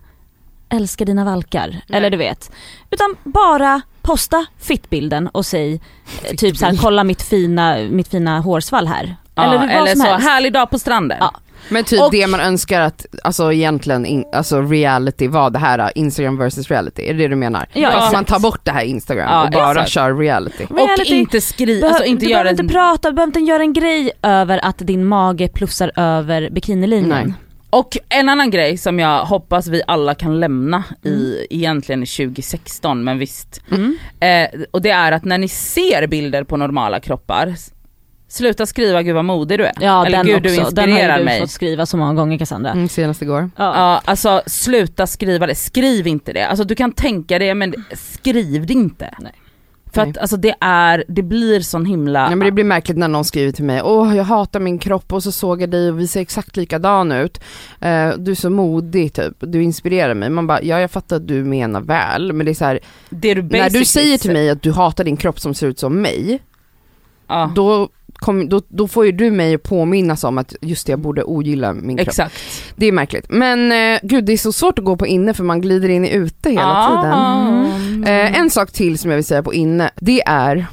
älskar 0.70 1.06
dina 1.06 1.26
valkar, 1.26 1.82
eller 1.90 2.10
du 2.10 2.18
vet. 2.18 2.52
Utan 2.92 3.16
bara 3.24 3.82
posta 4.02 4.46
fitbilden 4.60 5.28
och 5.28 5.46
säg 5.46 5.82
eh, 6.24 6.36
typ 6.36 6.58
så 6.58 6.66
här, 6.66 6.78
kolla 6.82 7.04
mitt 7.04 7.22
fina, 7.22 7.78
mitt 7.78 8.08
fina 8.08 8.40
hårsvall 8.40 8.88
här. 8.88 9.16
Ja, 9.36 9.44
eller 9.44 9.58
vad 9.58 9.70
eller 9.70 9.92
som 9.96 10.02
så, 10.02 10.08
helst. 10.08 10.28
härlig 10.28 10.54
dag 10.54 10.70
på 10.70 10.80
stranden. 10.80 11.18
Ja. 11.22 11.34
Men 11.70 11.84
typ 11.84 12.02
Och- 12.02 12.12
det 12.12 12.28
man 12.28 12.40
önskar 12.40 12.82
att, 12.82 13.06
alltså 13.24 13.54
egentligen, 13.54 14.06
in, 14.06 14.26
alltså 14.34 14.62
reality 14.62 15.28
var 15.28 15.50
det 15.50 15.60
här, 15.60 15.92
Instagram 15.96 16.38
versus 16.38 16.70
reality, 16.72 17.02
är 17.04 17.14
det 17.14 17.20
det 17.24 17.28
du 17.28 17.36
menar? 17.36 17.66
Ja, 17.74 17.88
Fast 17.92 17.98
exakt. 17.98 18.14
man 18.14 18.26
tar 18.26 18.40
bort 18.40 18.60
det 18.64 18.72
här 18.72 18.84
Instagram 18.84 19.28
Ja, 19.32 19.44
och 19.46 19.52
bara 19.52 19.72
exakt. 19.72 19.90
kör 19.90 20.16
reality. 20.18 20.64
Och 20.70 20.78
Reality- 20.78 21.14
inte 21.14 21.42
skriva, 21.42 21.88
alltså 21.88 22.04
inte 22.04 22.26
du 22.26 22.32
göra 22.32 22.44
behöver 22.44 22.60
en, 22.60 22.66
inte 22.66 22.74
prata, 22.74 23.10
du 23.10 23.16
behöver 23.16 23.30
inte 23.30 23.40
göra 23.52 23.62
en 23.64 23.74
grej 23.74 24.12
över 24.22 24.66
att 24.66 24.78
din 24.78 25.06
mage 25.06 25.48
plussar 25.48 25.92
över 25.96 26.50
bikinilinjen. 26.50 27.10
Nej. 27.28 27.34
Och 27.70 27.98
en 28.10 28.30
annan 28.30 28.50
grej 28.50 28.78
som 28.78 29.00
jag 29.00 29.26
hoppas 29.26 29.68
vi 29.68 29.82
alla 29.88 30.16
kan 30.16 30.40
lämna 30.40 30.84
Mm. 31.06 31.18
i 31.20 31.48
egentligen 31.50 32.04
i 32.04 32.06
2016 32.06 33.04
men 33.04 33.20
visst. 33.20 33.62
Mm. 33.72 33.98
Eh, 34.20 34.62
och 34.72 34.82
det 34.82 34.90
är 34.90 35.12
att 35.12 35.26
när 35.26 35.38
ni 35.38 35.48
ser 35.48 36.08
bilder 36.08 36.44
på 36.44 36.58
normala 36.58 37.00
kroppar, 37.00 37.56
sluta 38.34 38.66
skriva 38.66 39.02
gud 39.02 39.16
vad 39.16 39.26
modig 39.26 39.60
du 39.60 39.66
är. 39.66 39.74
Ja 39.82 40.06
Eller 40.06 40.18
den 40.18 40.26
gud 40.26 40.36
också, 40.36 40.50
du 40.50 40.56
den 40.56 40.66
inspirerar 40.66 41.10
har 41.10 41.18
ju 41.18 41.24
du 41.24 41.26
mig. 41.26 41.40
fått 41.40 41.52
skriva 41.52 41.86
så 41.86 41.98
många 41.98 42.14
gånger 42.14 42.38
Cassandra. 42.38 42.72
Mm, 42.72 42.90
senast 42.90 43.22
igår. 43.22 43.50
Ja. 43.58 43.76
Ja, 43.76 44.02
alltså 44.06 44.42
sluta 44.46 45.08
skriva 45.08 45.48
det, 45.48 45.56
skriv 45.56 46.08
inte 46.08 46.34
det. 46.34 46.48
Alltså 46.48 46.64
du 46.64 46.76
kan 46.76 46.92
tänka 46.92 47.40
det 47.40 47.56
men 47.56 47.74
skriv 47.94 48.66
det 48.66 48.74
inte. 48.74 49.16
Nej. 49.20 49.32
För 49.94 50.02
Nej. 50.02 50.10
att 50.12 50.18
alltså 50.18 50.38
det 50.38 50.56
är, 50.60 51.04
det 51.08 51.22
blir 51.24 51.60
sån 51.62 51.86
himla... 51.86 52.20
Ja, 52.20 52.30
men 52.30 52.40
det 52.40 52.52
blir 52.52 52.64
märkligt 52.64 52.98
när 52.98 53.08
någon 53.08 53.26
skriver 53.26 53.52
till 53.52 53.66
mig, 53.66 53.82
åh 53.82 54.18
jag 54.18 54.24
hatar 54.24 54.60
min 54.60 54.80
kropp 54.80 55.14
och 55.14 55.24
så 55.24 55.32
såg 55.32 55.62
jag 55.62 55.70
dig 55.70 55.90
och 55.90 56.00
vi 56.00 56.08
ser 56.08 56.22
exakt 56.22 56.58
likadan 56.58 57.12
ut. 57.12 57.40
Eh, 57.80 58.10
du 58.18 58.32
är 58.32 58.36
så 58.36 58.50
modig 58.50 59.14
typ, 59.14 59.34
du 59.40 59.64
inspirerar 59.64 60.14
mig. 60.14 60.30
Man 60.30 60.48
bara, 60.48 60.62
ja 60.62 60.80
jag 60.80 60.92
fattar 60.92 61.16
att 61.16 61.28
du 61.28 61.44
menar 61.44 61.82
väl, 61.82 62.34
men 62.34 62.46
det 62.46 62.52
är 62.52 62.56
så 62.56 62.66
här, 62.66 62.80
det 63.10 63.34
du 63.34 63.42
när 63.42 63.70
du 63.70 63.86
säger 63.86 64.18
till 64.18 64.32
mig 64.34 64.50
att 64.50 64.62
du 64.62 64.72
hatar 64.72 65.04
din 65.04 65.18
kropp 65.18 65.40
som 65.40 65.54
ser 65.54 65.68
ut 65.68 65.80
som 65.80 66.02
mig, 66.02 66.40
ja, 67.28 67.52
då, 67.56 67.90
kom, 68.24 68.50
då, 68.50 68.62
då 68.68 68.88
får 68.88 69.06
ju 69.06 69.12
du 69.12 69.32
mig 69.32 69.56
att 69.56 69.64
påminnas 69.64 70.24
om 70.24 70.38
att 70.38 70.56
just 70.62 70.88
det, 70.88 70.92
jag 70.92 71.00
borde 71.00 71.24
ogilla 71.24 71.74
min 71.74 71.98
kropp. 71.98 72.08
Exakt. 72.08 72.36
Det 72.76 72.86
är 72.86 72.92
märkligt. 72.92 73.26
Men 73.30 73.72
eh, 73.72 74.00
gud 74.04 74.26
det 74.26 74.34
är 74.34 74.38
så 74.38 74.52
svårt 74.52 74.80
att 74.80 74.86
gå 74.86 74.98
på 74.98 75.08
inne 75.08 75.34
för 75.34 75.44
man 75.44 75.62
glider 75.62 75.90
in 75.90 76.06
i 76.06 76.14
ute 76.14 76.50
hela 76.50 76.88
tiden. 76.88 77.14
Ah. 77.14 78.10
Eh, 78.10 78.40
en 78.40 78.50
sak 78.50 78.72
till 78.72 78.98
som 79.00 79.12
jag 79.12 79.16
vill 79.16 79.26
säga 79.26 79.44
på 79.44 79.54
inne, 79.54 79.92
det 79.96 80.22
är 80.26 80.66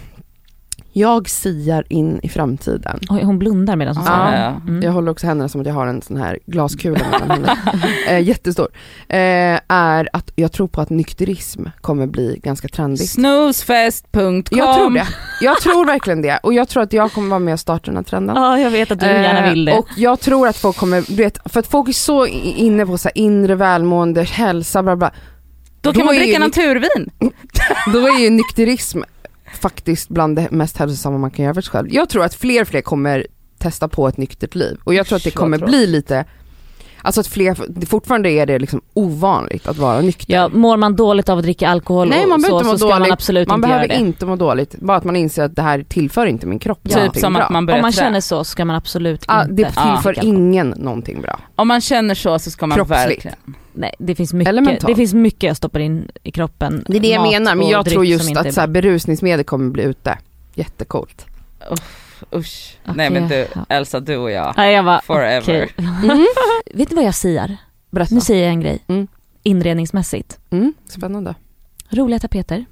jag 0.93 1.29
siar 1.29 1.85
in 1.89 2.21
i 2.23 2.29
framtiden. 2.29 3.01
Oj, 3.11 3.23
hon 3.23 3.39
blundar 3.39 3.77
medan 3.77 3.97
hon 3.97 4.07
Ja, 4.07 4.13
säger 4.27 4.39
det. 4.39 4.45
ja. 4.45 4.61
Mm. 4.69 4.83
Jag 4.83 4.93
håller 4.93 5.11
också 5.13 5.27
händerna 5.27 5.49
som 5.49 5.61
att 5.61 5.67
jag 5.67 5.75
har 5.75 5.87
en 5.87 6.03
sån 6.03 6.17
här 6.17 6.39
glaskula 6.47 6.99
mellan 7.11 7.31
händerna. 7.31 7.57
eh, 8.09 8.21
jättestor. 8.23 8.69
Eh, 9.09 9.61
är 9.69 10.09
att 10.13 10.33
jag 10.37 10.53
tror 10.53 10.69
på 10.69 10.81
att 10.81 10.91
nykterism 10.91 11.65
kommer 11.81 12.07
bli 12.07 12.41
ganska 12.43 12.69
trendigt. 12.69 13.11
Snoozefest.com 13.11 14.43
Jag 14.51 14.75
tror 14.77 14.91
det. 14.91 15.07
Jag 15.41 15.61
tror 15.61 15.85
verkligen 15.87 16.23
det. 16.23 16.39
Och 16.43 16.55
jag 16.55 16.69
tror 16.69 16.83
att 16.83 16.93
jag 16.93 17.13
kommer 17.13 17.29
vara 17.29 17.39
med 17.39 17.53
och 17.55 17.61
starta 17.61 17.85
den 17.87 17.97
här 17.97 18.03
trenden. 18.05 18.37
Ja 18.37 18.59
jag 18.59 18.71
vet 18.71 18.91
att 18.91 19.01
du 19.01 19.07
gärna 19.07 19.45
Eh, 19.45 19.51
vill 19.51 19.65
det. 19.65 19.73
Och 19.79 19.89
jag 19.97 20.21
tror 20.21 20.49
att 20.49 20.57
folk 20.57 20.77
kommer, 20.77 21.05
du 21.09 21.15
vet, 21.15 21.39
för 21.53 21.61
att 21.61 21.67
folk 21.67 21.89
är 21.89 21.93
så 21.93 22.27
inne 22.27 22.87
på 22.87 22.99
så 22.99 23.09
här 23.09 23.19
inre 23.19 23.55
välmående, 23.55 24.23
hälsa, 24.23 24.83
bla 24.83 24.97
bla. 24.97 25.11
Då 25.81 25.93
kan 25.93 26.01
Då 26.01 26.07
man 26.07 26.15
är 26.15 26.19
dricka 26.19 26.33
ju- 26.33 26.45
naturvin. 26.45 27.11
Då 27.93 27.99
är 27.99 28.21
ju 28.21 28.31
nykterism 28.31 29.01
faktiskt 29.61 30.09
bland 30.09 30.37
det 30.37 30.51
mest 30.51 30.77
hälsosamma 30.77 31.19
man 31.19 31.31
kan 31.31 31.45
göra 31.45 31.55
för 31.55 31.61
sig 31.63 31.71
själv. 31.71 31.89
Jag 31.91 32.09
tror 32.09 32.25
att 32.25 32.35
fler 32.35 32.63
och 32.63 32.69
fler 32.69 32.81
kommer 32.81 33.27
testa 33.59 33.89
på 33.89 34.09
ett 34.09 34.17
nyktert 34.17 34.55
liv 34.55 34.79
och 34.85 34.95
jag 34.95 35.07
tror 35.07 35.17
att 35.17 35.25
det 35.25 35.31
Så 35.31 35.39
kommer 35.39 35.59
bli 35.59 35.87
lite, 35.87 36.25
alltså 37.03 37.21
att 37.21 37.27
fler, 37.27 37.85
fortfarande 37.87 38.31
är 38.31 38.47
det 38.47 38.59
liksom 38.59 38.81
ovanligt 38.95 39.67
att 39.67 39.77
vara 39.79 40.01
nykter. 40.01 40.35
Ja, 40.35 40.49
mår 40.49 40.77
man 40.77 40.97
dåligt 40.97 41.29
av 41.29 41.39
att 41.39 41.45
dricka 41.45 41.69
alkohol 41.69 42.09
Nej, 42.09 42.23
och 42.23 42.29
man 42.29 42.41
så, 42.41 42.47
behöver 42.49 42.59
inte 42.71 42.79
så 42.79 42.85
må 42.87 42.89
ska 42.89 42.89
man 42.89 42.99
dåligt. 43.01 43.13
absolut 43.13 43.49
man 43.49 43.57
inte 43.59 43.67
behöver 43.69 43.85
göra 43.89 43.95
det. 43.99 44.01
inte 44.07 44.27
må 44.27 44.37
dåligt, 44.37 44.75
bara 44.81 44.97
att 44.97 45.05
man 45.05 45.17
inser 45.17 45.43
att 45.45 45.57
det 45.57 45.63
här 45.63 45.83
tillför 45.89 46.27
inte 46.27 46.47
min 46.47 46.59
kropp 46.59 46.83
Typ 46.85 46.97
någonting 46.97 47.21
som 47.21 47.33
bra. 47.33 47.43
att 47.43 47.51
man 47.51 47.67
börjar 47.67 47.79
Om 47.79 47.83
man 47.83 47.93
trä- 47.93 47.97
känner 48.01 48.21
så 48.21 48.45
ska 48.45 48.65
man 48.65 48.77
absolut 48.77 49.25
Ah, 49.29 49.43
inte 49.43 49.55
det 49.55 49.65
tillför 49.65 50.09
alkohol. 50.09 50.17
ingen 50.37 50.69
någonting 50.77 51.21
bra. 51.21 51.39
Om 51.57 51.69
man 51.69 51.81
känner 51.81 52.15
så 52.15 52.39
så 52.39 52.51
ska 52.51 52.67
man 52.67 52.77
Kroppsligt. 52.77 52.99
verkligen. 53.25 53.37
Nej 53.73 53.95
det 53.99 54.15
finns 54.15 54.33
mycket, 54.33 54.87
det 54.87 54.95
finns 54.95 55.15
mycket 55.15 55.43
jag 55.43 55.57
stoppar 55.57 55.81
in 55.81 56.11
i 56.23 56.31
kroppen. 56.31 56.85
Det 56.89 56.97
är 56.97 57.01
det 57.01 57.09
jag 57.09 57.23
menar, 57.23 57.55
men 57.55 57.69
jag 57.69 57.87
tror 57.87 58.05
just 58.07 58.37
att 58.37 58.55
så 58.55 58.61
här, 58.61 58.69
berusningsmedel 58.69 59.45
kommer 59.45 59.71
bli 59.71 59.83
ute. 59.83 60.19
Jättecoolt. 60.55 61.27
Usch. 62.35 62.77
Okej, 62.83 62.95
Nej 62.97 63.11
men 63.11 63.29
du, 63.29 63.47
ja. 63.55 63.67
Elsa 63.69 64.01
du 64.01 64.17
och 64.17 64.31
jag. 64.31 64.55
Nej 64.57 64.75
jag 64.75 64.85
bara, 64.85 65.01
Forever. 65.01 65.41
okej. 65.41 65.69
Mm. 65.79 66.27
Vet 66.75 66.89
du 66.89 66.95
vad 66.95 67.05
jag 67.05 67.15
säger? 67.15 67.57
Berätta. 67.91 68.15
Nu 68.15 68.21
säger 68.21 68.43
jag 68.43 68.53
en 68.53 68.61
grej. 68.61 68.85
Mm. 68.89 69.09
Inredningsmässigt. 69.43 70.39
Mm, 70.51 70.75
spännande. 70.89 71.35
Roliga 71.91 72.19
tapeter. 72.19 72.65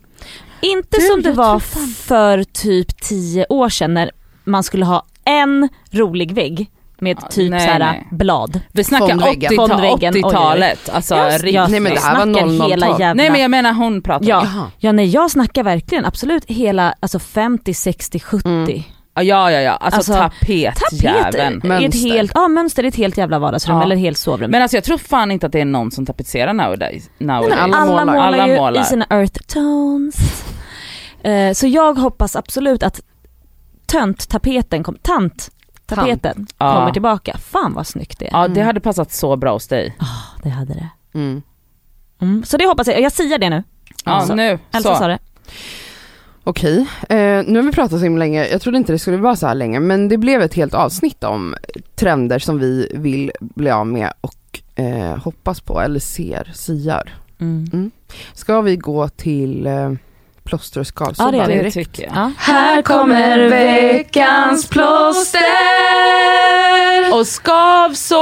Inte 0.60 0.96
Du, 1.00 1.06
som 1.06 1.22
det 1.22 1.32
var 1.32 1.58
för 1.94 2.44
typ 2.44 3.00
tio 3.02 3.46
år 3.48 3.68
sedan 3.68 3.94
när 3.94 4.10
man 4.44 4.62
skulle 4.62 4.84
ha 4.84 5.04
en 5.24 5.68
rolig 5.90 6.32
vägg 6.32 6.70
med 7.00 7.18
Ja, 7.22 7.28
typ 7.28 7.50
nej, 7.50 7.60
såhär 7.60 7.78
nej. 7.78 8.08
blad. 8.10 8.60
Vi 8.72 8.84
snackar 8.84 9.08
Fondväggen. 9.08 9.52
80-ta- 9.52 9.68
Fondväggen, 9.68 10.14
oj, 10.14 10.20
oj, 10.24 10.24
oj. 10.24 10.32
80-talet. 10.32 10.88
Alltså, 10.92 11.14
Jag, 11.16 11.32
riktigt. 11.34 11.52
jag 11.54 11.70
Nej, 11.70 11.80
men 11.80 11.94
det 11.94 12.00
här 12.00 12.16
var 12.16 12.24
snackar 12.32 12.46
00-tal. 12.46 12.70
hela 12.70 12.86
jävla... 12.86 13.14
Nej 13.14 13.30
men 13.30 13.40
jag 13.40 13.50
menar 13.50 13.72
hon 13.72 14.02
pratar. 14.02 14.28
Ja. 14.28 14.42
Jaha. 14.54 14.70
Ja 14.78 14.92
nej 14.92 15.06
jag 15.08 15.30
snackar 15.30 15.62
verkligen 15.62 16.04
absolut 16.04 16.44
hela, 16.46 16.94
alltså 17.00 17.18
50, 17.18 17.74
60, 17.74 18.20
70. 18.20 18.48
Mm. 18.48 18.82
Ja 19.20 19.22
ja 19.50 19.50
ja, 19.60 19.72
alltså, 19.72 20.12
Alltså, 20.12 20.12
tapetjäveln. 20.40 21.56
Ett 21.58 21.64
Mönster. 21.64 22.10
helt, 22.10 22.30
ja 22.34 22.48
mönster 22.48 22.84
i 22.84 22.88
ett 22.88 22.96
helt 22.96 23.18
jävla 23.18 23.38
vardagsrum 23.38 23.76
Ja. 23.76 23.82
eller 23.82 23.96
helt 23.96 24.18
sovrum. 24.18 24.50
Men 24.50 24.62
alltså 24.62 24.76
jag 24.76 24.84
tror 24.84 24.98
fan 24.98 25.30
inte 25.30 25.46
att 25.46 25.52
det 25.52 25.60
är 25.60 25.64
någon 25.64 25.90
som 25.90 26.06
tapetserar 26.06 26.52
nowadays. 26.52 27.10
Nej, 27.18 27.26
nowadays. 27.36 27.50
men 27.60 27.74
alla 27.74 27.76
alla, 27.76 27.90
målar. 27.90 28.04
målar, 28.04 28.26
Alla 28.26 28.48
ju 28.48 28.56
målar. 28.56 28.80
i 28.80 28.84
sina 28.84 29.06
earth 29.10 29.40
tones. 29.46 30.44
Eh, 31.22 31.52
så 31.52 31.66
jag 31.66 31.94
hoppas 31.98 32.36
absolut 32.36 32.82
att 32.82 33.00
tönt-tapeten, 33.86 34.82
kom, 34.84 34.96
tant-tapeten 35.88 36.46
Ja. 36.58 36.74
kommer 36.74 36.92
tillbaka. 36.92 37.38
Fan 37.38 37.74
vad 37.74 37.86
snyggt 37.86 38.18
det 38.18 38.26
är. 38.26 38.30
Ja 38.32 38.48
det 38.48 38.60
hade 38.62 38.80
passat 38.80 39.12
så 39.12 39.36
bra 39.36 39.52
hos 39.52 39.66
dig. 39.68 39.96
Ah, 39.98 40.40
det 40.42 40.48
hade 40.48 40.74
det. 40.74 40.88
Mm. 41.14 41.42
Mm. 42.20 42.44
Så 42.44 42.56
det 42.56 42.66
hoppas 42.66 42.86
jag, 42.86 43.00
jag 43.00 43.12
säger 43.12 43.38
det 43.38 43.50
nu. 43.50 43.62
Ja 44.04 44.12
Alltså, 44.12 44.34
nu, 44.34 44.58
Elsa 44.72 44.94
så. 44.94 44.98
sa 44.98 45.06
det. 45.06 45.18
Okej, 46.44 46.86
eh, 47.08 47.42
nu 47.46 47.58
har 47.58 47.62
vi 47.62 47.72
pratat 47.72 47.98
så 47.98 48.04
himla 48.04 48.18
länge, 48.18 48.46
jag 48.46 48.60
trodde 48.60 48.78
inte 48.78 48.92
det 48.92 48.98
skulle 48.98 49.16
vara 49.16 49.36
så 49.36 49.46
här 49.46 49.54
länge, 49.54 49.80
men 49.80 50.08
det 50.08 50.18
blev 50.18 50.42
ett 50.42 50.54
helt 50.54 50.74
avsnitt 50.74 51.24
om 51.24 51.54
trender 51.94 52.38
som 52.38 52.58
vi 52.58 52.90
vill 52.94 53.32
bli 53.40 53.70
av 53.70 53.86
med 53.86 54.12
och 54.20 54.60
eh, 54.74 55.16
hoppas 55.16 55.60
på, 55.60 55.80
eller 55.80 56.00
ser, 56.00 56.50
siar. 56.54 57.14
Mm. 57.40 57.90
Ska 58.34 58.60
vi 58.60 58.76
gå 58.76 59.08
till 59.08 59.66
eh, 59.66 59.92
plåster 60.48 60.80
och 60.80 60.86
skalsår? 60.86 61.34
Ja, 61.34 61.46
det 61.46 61.56
vi. 61.56 61.62
Det 61.62 61.70
tycker 61.70 62.02
jag. 62.02 62.12
Ja. 62.16 62.32
Här 62.38 62.82
kommer 62.82 63.48
veckans 63.48 64.68
plåster 64.68 65.40
och 67.12 67.26
skavsår. 67.26 68.18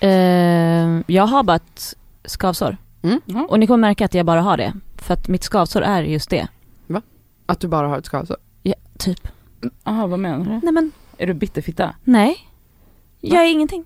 Eh, 0.00 1.00
jag 1.06 1.26
har 1.26 1.42
bara 1.42 1.56
ett 1.56 1.94
skavsår. 2.24 2.76
Ja. 3.24 3.46
Och 3.48 3.60
ni 3.60 3.66
kommer 3.66 3.88
märka 3.88 4.04
att 4.04 4.14
jag 4.14 4.26
bara 4.26 4.40
har 4.40 4.56
det. 4.56 4.72
För 4.96 5.14
att 5.14 5.28
mitt 5.28 5.44
skavsår 5.44 5.82
är 5.82 6.02
just 6.02 6.30
det. 6.30 6.48
Att 7.46 7.60
du 7.60 7.68
bara 7.68 7.88
har 7.88 7.98
ett 7.98 8.06
skalsår? 8.06 8.36
Ja, 8.62 8.74
typ. 8.98 9.28
Jaha 9.84 10.06
vad 10.06 10.18
menar 10.18 10.38
du? 10.38 10.60
Nej 10.62 10.72
men, 10.72 10.92
Är 11.18 11.26
du 11.26 11.34
bitterfitta? 11.34 11.94
nej. 12.04 12.46
Jag 13.20 13.42
är 13.44 13.50
ingenting. 13.50 13.84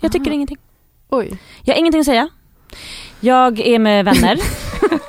Jag 0.00 0.12
tycker 0.12 0.26
Aha. 0.26 0.34
ingenting. 0.34 0.56
Oj. 1.08 1.38
Jag 1.62 1.74
har 1.74 1.78
ingenting 1.78 2.00
att 2.00 2.06
säga. 2.06 2.28
Jag 3.20 3.60
är 3.60 3.78
med 3.78 4.04
vänner. 4.04 4.38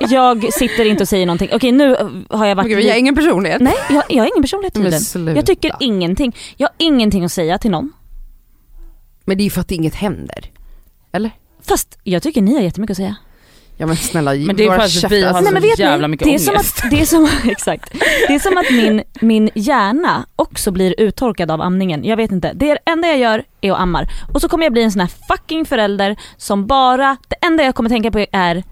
jag 0.10 0.52
sitter 0.52 0.84
inte 0.84 1.02
och 1.02 1.08
säger 1.08 1.26
någonting. 1.26 1.48
Okej 1.52 1.72
nu 1.72 1.96
har 2.30 2.46
jag 2.46 2.56
varit... 2.56 2.66
Okej, 2.66 2.76
vi 2.76 2.90
har 2.90 2.96
ingen 2.96 3.14
personlighet. 3.14 3.60
Nej, 3.60 3.74
jag, 3.90 4.04
jag 4.08 4.22
har 4.22 4.26
ingen 4.26 4.42
personlighet 4.42 4.74
tydligen. 4.74 5.36
Jag 5.36 5.46
tycker 5.46 5.72
ingenting. 5.80 6.36
Jag 6.56 6.68
har 6.68 6.74
ingenting 6.78 7.24
att 7.24 7.32
säga 7.32 7.58
till 7.58 7.70
någon. 7.70 7.92
Men 9.24 9.36
det 9.36 9.42
är 9.42 9.44
ju 9.44 9.50
för 9.50 9.60
att 9.60 9.70
inget 9.70 9.94
händer. 9.94 10.50
Fast 11.62 11.98
jag 12.04 12.22
tycker 12.22 12.42
ni 12.42 12.54
har 12.54 12.60
jättemycket 12.60 12.94
att 12.94 12.96
säga. 12.96 13.16
Ja 13.80 13.86
men 13.86 13.96
snälla, 13.96 14.34
Men 14.34 14.56
det 14.56 14.64
är 14.64 14.78
för 14.78 15.06
att 15.06 15.12
vi 15.12 15.22
har 15.22 15.28
alltså, 15.28 15.44
så 15.44 15.52
men 15.52 15.62
vet 15.62 15.78
ni, 15.78 15.84
jävla 15.84 16.08
mycket 16.08 16.24
det 16.28 16.34
är 16.34 16.38
som 16.38 16.54
ångest. 16.54 16.84
att, 16.84 16.90
det 16.90 17.00
är 17.00 17.04
som, 17.04 17.28
exakt. 17.50 17.92
Det 18.28 18.34
är 18.34 18.38
som 18.38 18.58
att 18.58 18.70
min, 18.70 19.02
min 19.20 19.50
hjärna 19.54 20.26
också 20.36 20.70
blir 20.70 20.94
uttorkad 20.98 21.50
av 21.50 21.60
amningen. 21.60 22.04
Jag 22.04 22.16
vet 22.16 22.32
inte, 22.32 22.52
det 22.52 22.78
enda 22.86 23.08
jag 23.08 23.18
gör 23.18 23.44
är 23.60 23.72
att 23.72 23.78
ammar. 23.78 24.08
Och 24.34 24.40
så 24.40 24.48
kommer 24.48 24.64
jag 24.64 24.72
bli 24.72 24.82
en 24.82 24.92
sån 24.92 25.00
här 25.00 25.10
fucking 25.28 25.64
förälder 25.66 26.16
som 26.36 26.66
bara, 26.66 27.16
det 27.28 27.46
enda 27.46 27.62
jag 27.64 27.74
kommer 27.74 27.90
tänka 27.90 28.10
på 28.10 28.26
är 28.32 28.62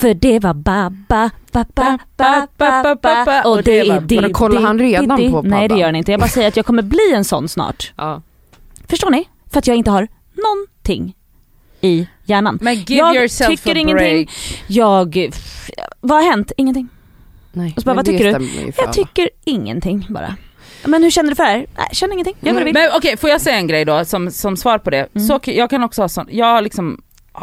för 0.00 0.14
det 0.14 0.38
var 0.38 0.54
babba, 0.54 1.30
babba, 1.52 1.98
babba, 2.16 2.94
babba 2.94 3.42
och 3.42 3.62
det 3.62 3.80
är 3.80 4.00
det. 4.00 4.20
Men 4.20 4.32
kollar 4.32 4.60
han 4.60 4.76
det- 4.76 4.84
redan 4.84 5.30
på 5.32 5.42
Nej 5.42 5.62
det 5.62 5.68
Babba? 5.68 5.80
gör 5.80 5.86
han 5.86 5.96
inte, 5.96 6.10
jag 6.10 6.20
bara 6.20 6.28
säger 6.30 6.48
att 6.48 6.56
jag 6.56 6.66
kommer 6.66 6.82
bli 6.82 7.12
en 7.14 7.24
sån 7.24 7.48
snart. 7.48 7.92
Ja. 7.96 8.22
Förstår 8.88 9.10
ni? 9.10 9.28
För 9.52 9.58
att 9.58 9.66
jag 9.66 9.76
inte 9.76 9.90
har 9.90 10.08
någonting 10.34 11.14
i 11.84 12.08
hjärnan. 12.24 12.58
Men 12.62 12.74
give 12.74 12.94
Jag 12.94 13.14
yourself 13.16 13.48
tycker 13.60 13.74
a 13.76 13.78
ingenting. 13.78 13.96
break. 14.16 14.28
Jag, 14.66 15.30
vad 16.00 16.22
har 16.24 16.30
hänt? 16.30 16.52
Ingenting. 16.56 16.88
Nej, 17.52 17.72
Och 17.76 17.82
så 17.82 17.86
bara, 17.86 17.94
vad 17.94 18.04
tycker 18.04 18.38
du? 18.38 18.72
Jag 18.76 18.92
tycker 18.92 19.30
ingenting 19.44 20.06
bara. 20.10 20.36
Men 20.86 21.02
hur 21.02 21.10
känner 21.10 21.30
du 21.30 21.36
för 21.36 21.44
det 21.44 21.50
här? 21.50 21.66
Nej, 21.76 21.88
känner 21.92 22.12
ingenting. 22.14 22.34
Du 22.40 22.52
vill. 22.64 22.74
Men 22.74 22.90
okej, 22.96 23.16
får 23.16 23.30
jag 23.30 23.40
säga 23.40 23.56
en 23.56 23.66
grej 23.66 23.84
då 23.84 24.04
som, 24.04 24.30
som 24.30 24.56
svar 24.56 24.78
på 24.78 24.90
det? 24.90 25.08
Mm. 25.14 25.26
Så, 25.28 25.40
jag 25.44 25.70
kan 25.70 25.84
också 25.84 26.02
ha 26.02 26.08
sån, 26.08 26.26
jag 26.30 26.64
liksom 26.64 27.02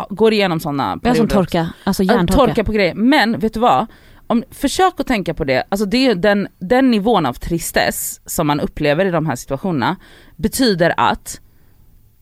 går 0.10 0.34
igenom 0.34 0.60
sådana 0.60 1.00
Jag 1.04 1.10
har 1.10 1.16
som 1.16 1.28
torka, 1.28 1.70
alltså 1.84 2.04
hjärntorka. 2.04 2.46
torka 2.48 2.64
på 2.64 2.72
grejer. 2.72 2.94
Men 2.96 3.40
vet 3.40 3.54
du 3.54 3.60
vad? 3.60 3.86
Om, 4.28 4.44
försök 4.52 4.94
att 5.00 5.08
tänka 5.08 5.34
på 5.34 5.44
det, 5.44 5.64
alltså 5.70 5.86
det 5.86 6.08
är 6.08 6.16
den, 6.16 6.48
den 6.60 6.92
nivån 6.92 7.26
av 7.26 7.34
tristess 7.34 8.22
som 8.26 8.48
man 8.48 8.60
upplever 8.60 9.06
i 9.06 9.12
de 9.12 9.26
här 9.26 9.36
situationerna 9.36 9.96
betyder 10.36 10.94
att 10.98 11.40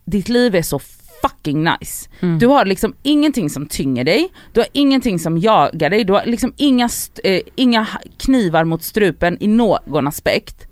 ditt 0.06 0.30
liv 0.30 0.56
är 0.56 0.62
så 0.62 0.80
fucking 1.22 1.64
nice. 1.64 2.10
Mm. 2.20 2.40
Du 2.40 2.48
har 2.48 2.66
liksom 2.66 2.94
ingenting 3.04 3.50
som 3.50 3.66
tynger 3.66 4.04
dig, 4.04 4.30
du 4.54 4.60
har 4.60 4.68
ingenting 4.72 5.20
som 5.20 5.38
jagar 5.38 5.90
dig, 5.90 6.04
du 6.04 6.14
har 6.14 6.26
liksom 6.26 6.54
inga, 6.58 6.90
eh, 7.24 7.42
inga 7.56 7.88
knivar 8.18 8.64
mot 8.64 8.84
strupen 8.84 9.38
i 9.40 9.48
någon 9.48 10.08
aspekt. 10.08 10.68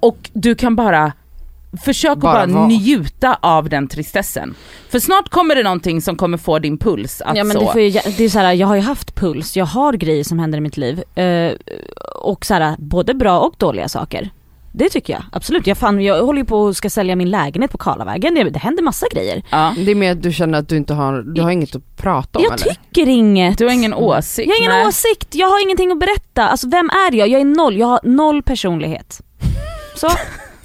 Och 0.00 0.30
du 0.32 0.54
kan 0.54 0.76
bara 0.76 1.12
Försök 1.84 2.18
Bara 2.18 2.42
att 2.42 2.48
bara 2.50 2.58
vara. 2.58 2.66
njuta 2.66 3.38
av 3.42 3.68
den 3.68 3.88
tristessen. 3.88 4.54
För 4.88 4.98
snart 4.98 5.28
kommer 5.28 5.54
det 5.54 5.62
någonting 5.62 6.02
som 6.02 6.16
kommer 6.16 6.38
få 6.38 6.58
din 6.58 6.78
puls 6.78 7.20
att 7.20 7.36
ja 7.36 7.44
men 7.44 7.56
så. 7.56 7.72
det, 7.72 7.82
ju, 7.88 8.00
det 8.16 8.24
är 8.24 8.28
så 8.28 8.38
här, 8.38 8.52
jag 8.52 8.66
har 8.66 8.74
ju 8.74 8.80
haft 8.80 9.14
puls, 9.14 9.56
jag 9.56 9.64
har 9.64 9.92
grejer 9.92 10.24
som 10.24 10.38
händer 10.38 10.58
i 10.58 10.60
mitt 10.60 10.76
liv. 10.76 11.02
Eh, 11.18 11.52
och 12.16 12.46
så 12.46 12.54
här, 12.54 12.76
både 12.78 13.14
bra 13.14 13.40
och 13.40 13.54
dåliga 13.58 13.88
saker. 13.88 14.30
Det 14.74 14.88
tycker 14.88 15.12
jag, 15.12 15.22
absolut. 15.32 15.66
Jag, 15.66 15.78
fan, 15.78 16.00
jag 16.00 16.24
håller 16.24 16.40
ju 16.40 16.44
på 16.44 16.62
och 16.62 16.76
ska 16.76 16.90
sälja 16.90 17.16
min 17.16 17.30
lägenhet 17.30 17.70
på 17.70 17.78
Karlavägen, 17.78 18.34
det, 18.34 18.50
det 18.50 18.58
händer 18.58 18.82
massa 18.82 19.06
grejer. 19.12 19.42
Ja. 19.50 19.74
Det 19.76 19.90
är 19.90 19.94
mer 19.94 20.12
att 20.12 20.22
du 20.22 20.32
känner 20.32 20.58
att 20.58 20.68
du 20.68 20.76
inte 20.76 20.94
har, 20.94 21.22
du 21.22 21.42
har 21.42 21.50
inget 21.50 21.76
att 21.76 21.96
prata 21.96 22.38
om 22.38 22.44
jag 22.44 22.52
eller? 22.52 22.74
tycker 22.74 23.08
inget. 23.08 23.58
Du 23.58 23.64
har 23.64 23.72
ingen 23.72 23.94
åsikt? 23.94 24.48
Jag 24.48 24.54
har 24.54 24.60
ingen 24.60 24.72
nej. 24.72 24.86
åsikt, 24.86 25.34
jag 25.34 25.48
har 25.48 25.62
ingenting 25.62 25.92
att 25.92 25.98
berätta. 25.98 26.48
Alltså 26.48 26.68
vem 26.68 26.90
är 26.90 27.14
jag? 27.14 27.28
Jag 27.28 27.40
är 27.40 27.44
noll, 27.44 27.76
jag 27.76 27.86
har 27.86 28.00
noll 28.02 28.42
personlighet. 28.42 29.20
Så, 29.96 30.08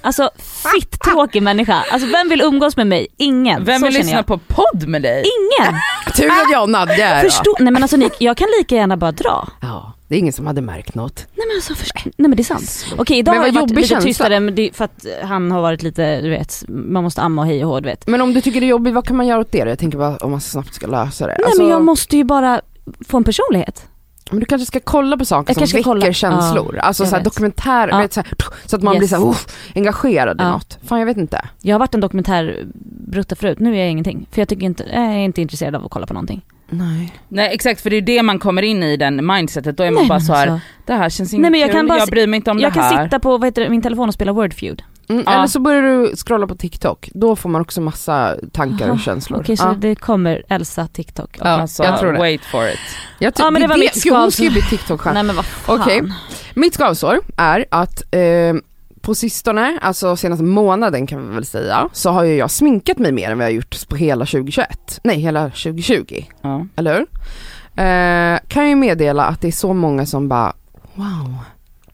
alltså 0.02 0.30
fitt 0.74 1.00
tråkig 1.00 1.42
människa. 1.42 1.84
Alltså 1.92 2.08
vem 2.08 2.28
vill 2.28 2.40
umgås 2.40 2.76
med 2.76 2.86
mig? 2.86 3.06
Ingen. 3.16 3.64
Vem 3.64 3.82
vill 3.82 3.94
lyssna 3.94 4.16
jag. 4.16 4.26
på 4.26 4.38
podd 4.38 4.88
med 4.88 5.02
dig? 5.02 5.24
Ingen! 5.24 5.74
Tur 6.16 6.26
att 6.26 6.52
jag 6.52 6.62
och 6.62 6.70
Nadja 6.70 7.08
är. 7.08 7.22
Förstå, 7.22 7.56
nej 7.60 7.72
men 7.72 7.82
alltså 7.82 7.96
ni, 7.96 8.10
jag 8.18 8.36
kan 8.36 8.48
lika 8.58 8.74
gärna 8.74 8.96
bara 8.96 9.12
dra. 9.12 9.48
Ja, 9.60 9.92
det 10.08 10.14
är 10.14 10.18
ingen 10.18 10.32
som 10.32 10.46
hade 10.46 10.60
märkt 10.60 10.94
något. 10.94 11.26
Nej 11.36 11.46
men 11.48 11.56
alltså, 11.56 11.74
först, 11.74 11.94
nej 12.04 12.12
men 12.16 12.30
det 12.30 12.42
är 12.42 12.44
sant. 12.44 12.86
Okej 12.98 13.18
idag 13.18 13.32
Men 13.32 13.40
har 13.40 13.46
jag 13.48 13.54
varit 13.54 13.70
lite 13.70 13.88
känsla. 13.88 14.08
tystare 14.08 14.70
för 14.72 14.84
att 14.84 15.06
han 15.22 15.50
har 15.50 15.60
varit 15.62 15.82
lite, 15.82 16.20
du 16.20 16.30
vet, 16.30 16.64
man 16.68 17.02
måste 17.02 17.22
amma 17.22 17.42
och 17.42 17.48
hej 17.48 17.64
och 17.64 17.70
hå, 17.70 17.80
du 17.80 17.88
vet. 17.88 18.06
Men 18.06 18.20
om 18.20 18.34
du 18.34 18.40
tycker 18.40 18.60
det 18.60 18.66
är 18.66 18.68
jobbigt, 18.68 18.94
vad 18.94 19.06
kan 19.06 19.16
man 19.16 19.26
göra 19.26 19.40
åt 19.40 19.52
det? 19.52 19.58
Jag 19.58 19.78
tänker 19.78 19.98
bara 19.98 20.16
om 20.16 20.30
man 20.30 20.40
snabbt 20.40 20.74
ska 20.74 20.86
lösa 20.86 21.26
det. 21.26 21.34
Nej 21.38 21.44
Alltså, 21.46 21.62
men 21.62 21.70
jag 21.70 21.82
måste 21.84 22.16
ju 22.16 22.24
bara 22.24 22.60
få 23.08 23.16
en 23.16 23.24
personlighet. 23.24 23.86
men 24.30 24.40
du 24.40 24.46
kanske 24.46 24.66
ska 24.66 24.80
kolla 24.80 25.16
på 25.16 25.24
saker 25.24 25.50
Jag 25.60 25.68
som 25.68 25.76
väcker 25.76 25.82
kolla. 25.84 26.12
känslor. 26.12 26.74
Ja, 26.76 26.82
alltså 26.82 27.06
såhär 27.06 27.24
dokumentärer, 27.24 27.88
Ja. 27.90 27.98
vet, 27.98 28.12
såhär, 28.12 28.30
så 28.66 28.76
att 28.76 28.82
man 28.82 28.94
Yes. 28.94 28.98
blir 28.98 29.08
såhär, 29.08 29.30
uff, 29.30 29.46
engagerad 29.74 30.40
i 30.40 30.44
Ja. 30.44 30.50
något. 30.50 30.78
Fan 30.86 30.98
jag 30.98 31.06
vet 31.06 31.16
inte. 31.16 31.48
Jag 31.62 31.74
har 31.74 31.78
varit 31.78 31.94
en 31.94 32.00
dokumentärbrutta 32.00 33.36
förut, 33.36 33.58
nu 33.60 33.74
är 33.74 33.78
jag 33.78 33.90
ingenting. 33.90 34.26
För 34.30 34.40
jag 34.40 34.48
tycker 34.48 34.62
inte, 34.66 34.84
jag 34.92 35.02
är 35.04 35.18
inte 35.18 35.40
intresserad 35.42 35.74
av 35.74 35.84
att 35.84 35.90
kolla 35.90 36.06
på 36.06 36.14
någonting. 36.14 36.42
Nej. 36.70 37.12
Nej 37.28 37.50
exakt 37.54 37.80
för 37.80 37.90
det 37.90 37.96
är 37.96 38.00
det 38.02 38.22
man 38.22 38.38
kommer 38.38 38.62
in 38.62 38.82
i 38.82 38.96
den 38.96 39.26
mindsetet, 39.26 39.76
då 39.76 39.82
är 39.82 39.90
man 39.90 40.00
Nej, 40.02 40.08
bara 40.08 40.20
så 40.20 40.32
här, 40.32 40.46
alltså, 40.46 40.66
det 40.86 40.92
här 40.94 41.08
känns 41.10 41.32
inte 41.34 41.42
Nej, 41.42 41.50
men 41.50 41.60
jag 41.60 41.68
kul, 41.70 41.76
kan 41.78 41.86
bara 41.86 41.98
jag 41.98 42.08
bryr 42.08 42.26
mig 42.26 42.36
inte 42.36 42.50
om 42.50 42.58
jag 42.58 42.72
det 42.74 42.80
här. 42.80 42.96
kan 42.96 43.04
sitta 43.06 43.18
på 43.18 43.38
vad 43.38 43.44
heter 43.48 43.62
det, 43.62 43.68
min 43.68 43.82
telefon 43.82 44.08
och 44.08 44.14
spela 44.14 44.32
Wordfeud. 44.32 44.82
Mm, 45.10 45.22
Ja. 45.26 45.32
Eller 45.34 45.46
så 45.46 45.60
börjar 45.60 45.82
du 45.82 46.16
scrolla 46.16 46.46
på 46.46 46.54
TikTok, 46.54 47.08
då 47.14 47.36
får 47.36 47.48
man 47.48 47.60
också 47.60 47.80
massa 47.80 48.34
tankar 48.52 48.84
Aha, 48.86 48.94
och 48.94 49.00
känslor. 49.00 49.40
Okej 49.40 49.56
så 49.56 49.64
ja. 49.66 49.74
det 49.78 49.94
kommer 49.94 50.42
Elsa 50.48 50.86
TikTok. 50.86 51.36
Ja, 51.40 51.44
alltså, 51.46 51.84
jag 51.84 51.98
tror 52.00 52.12
det. 52.12 52.18
wait 52.18 52.44
for 52.44 52.68
it. 52.68 52.78
Jag 53.18 53.32
Ja, 53.38 53.50
men 53.50 53.62
det 53.62 53.68
var 53.68 53.76
mitt 53.76 53.94
Gud, 54.04 54.12
hon 54.12 54.20
skavsår. 54.20 54.30
ska 54.30 54.42
ju 54.42 54.50
bli 54.50 54.62
TikTok-stjärna. 54.62 55.12
Nej 55.14 55.22
men 55.22 55.36
vad 55.36 55.44
fan. 55.44 55.80
Okej. 55.80 56.02
Mitt 56.54 56.74
skavsår 56.74 57.20
är 57.36 57.64
att 57.70 58.02
eh, 58.14 58.20
på 59.08 59.14
sistone, 59.14 59.78
alltså 59.82 60.16
senaste 60.16 60.44
månaden 60.44 61.06
kan 61.06 61.28
vi 61.28 61.34
väl 61.34 61.44
säga, 61.44 61.88
så 61.92 62.10
har 62.10 62.24
ju 62.24 62.34
jag 62.34 62.50
sminkat 62.50 62.98
mig 62.98 63.12
mer 63.12 63.30
än 63.30 63.38
vad 63.38 63.46
jag 63.46 63.52
gjort 63.52 63.88
på 63.88 63.96
hela 63.96 64.26
2021. 64.26 65.00
Nej, 65.04 65.20
hela 65.20 65.44
2020. 65.44 66.24
Ja. 66.42 66.66
Eller 66.76 66.94
hur? 66.94 67.06
Eh, 67.84 68.38
kan 68.48 68.68
ju 68.68 68.76
meddela 68.76 69.24
att 69.24 69.40
det 69.40 69.48
är 69.48 69.52
så 69.52 69.72
många 69.72 70.06
som 70.06 70.28
bara 70.28 70.52
Wow, 70.94 71.34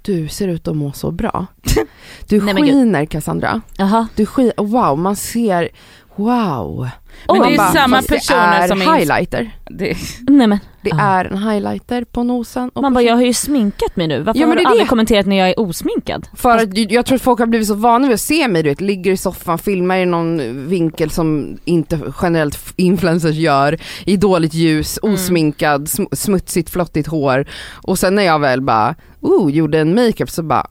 du 0.02 0.28
ser 0.28 0.48
ut 0.48 0.68
att 0.68 0.76
må 0.76 0.92
så 0.92 1.10
bra. 1.10 1.46
Du 2.28 2.40
skiner 2.40 3.04
Cassandra. 3.04 3.60
Jaha. 3.76 4.08
Du 4.16 4.26
skiner, 4.26 4.54
wow, 4.56 4.98
man 4.98 5.16
ser, 5.16 5.68
wow. 6.16 6.88
Men 7.28 7.40
det 7.42 7.54
är 7.54 7.56
bara, 7.56 7.72
samma 7.72 8.02
personer 8.02 8.58
det 8.58 8.64
är 8.64 8.68
som 8.68 8.82
är 8.82 8.96
highlighter. 8.96 9.56
Det, 9.70 9.96
Nej 10.28 10.46
men. 10.46 10.58
Det 10.82 10.90
Ja. 10.90 11.00
är 11.00 11.24
en 11.24 11.38
highlighter 11.38 12.04
på 12.04 12.22
nosen. 12.22 12.68
Och 12.68 12.82
Man 12.82 12.92
på 12.92 12.94
bara 12.94 13.02
jag 13.04 13.14
har 13.14 13.22
ju 13.22 13.34
sminkat 13.34 13.96
mig 13.96 14.06
nu, 14.06 14.22
varför 14.22 14.40
Ja, 14.40 14.46
men 14.46 14.50
har 14.50 14.56
det 14.56 14.60
du 14.60 14.64
är 14.64 14.70
aldrig 14.70 14.86
det. 14.86 14.88
kommenterat 14.88 15.26
när 15.26 15.36
jag 15.36 15.48
är 15.48 15.60
osminkad? 15.60 16.26
För 16.34 16.56
att 16.58 16.76
jag- 16.90 17.06
tror 17.06 17.16
att 17.16 17.22
folk 17.22 17.38
har 17.38 17.46
blivit 17.46 17.68
så 17.68 17.74
vana 17.74 18.06
vid 18.06 18.14
att 18.14 18.20
se 18.20 18.48
mig, 18.48 18.62
du 18.62 18.68
vet, 18.68 18.80
ligger 18.80 19.12
i 19.12 19.16
soffan, 19.16 19.58
filmar 19.58 19.96
i 19.96 20.06
någon 20.06 20.66
vinkel 20.68 21.10
som 21.10 21.58
inte 21.64 21.98
generellt 22.22 22.58
influencers 22.76 23.34
gör, 23.34 23.78
i 24.04 24.16
dåligt 24.16 24.54
ljus, 24.54 24.98
Mm. 25.02 25.14
osminkad, 25.14 25.82
sm- 25.86 26.14
smutsigt, 26.14 26.70
flottigt 26.70 27.08
hår. 27.08 27.46
Och 27.72 27.98
sen 27.98 28.14
när 28.14 28.22
jag 28.22 28.38
väl 28.38 28.60
bara, 28.60 28.94
oh, 29.20 29.52
gjorde 29.52 29.78
en 29.80 29.94
makeup 29.94 30.30
så 30.30 30.42
bara, 30.42 30.66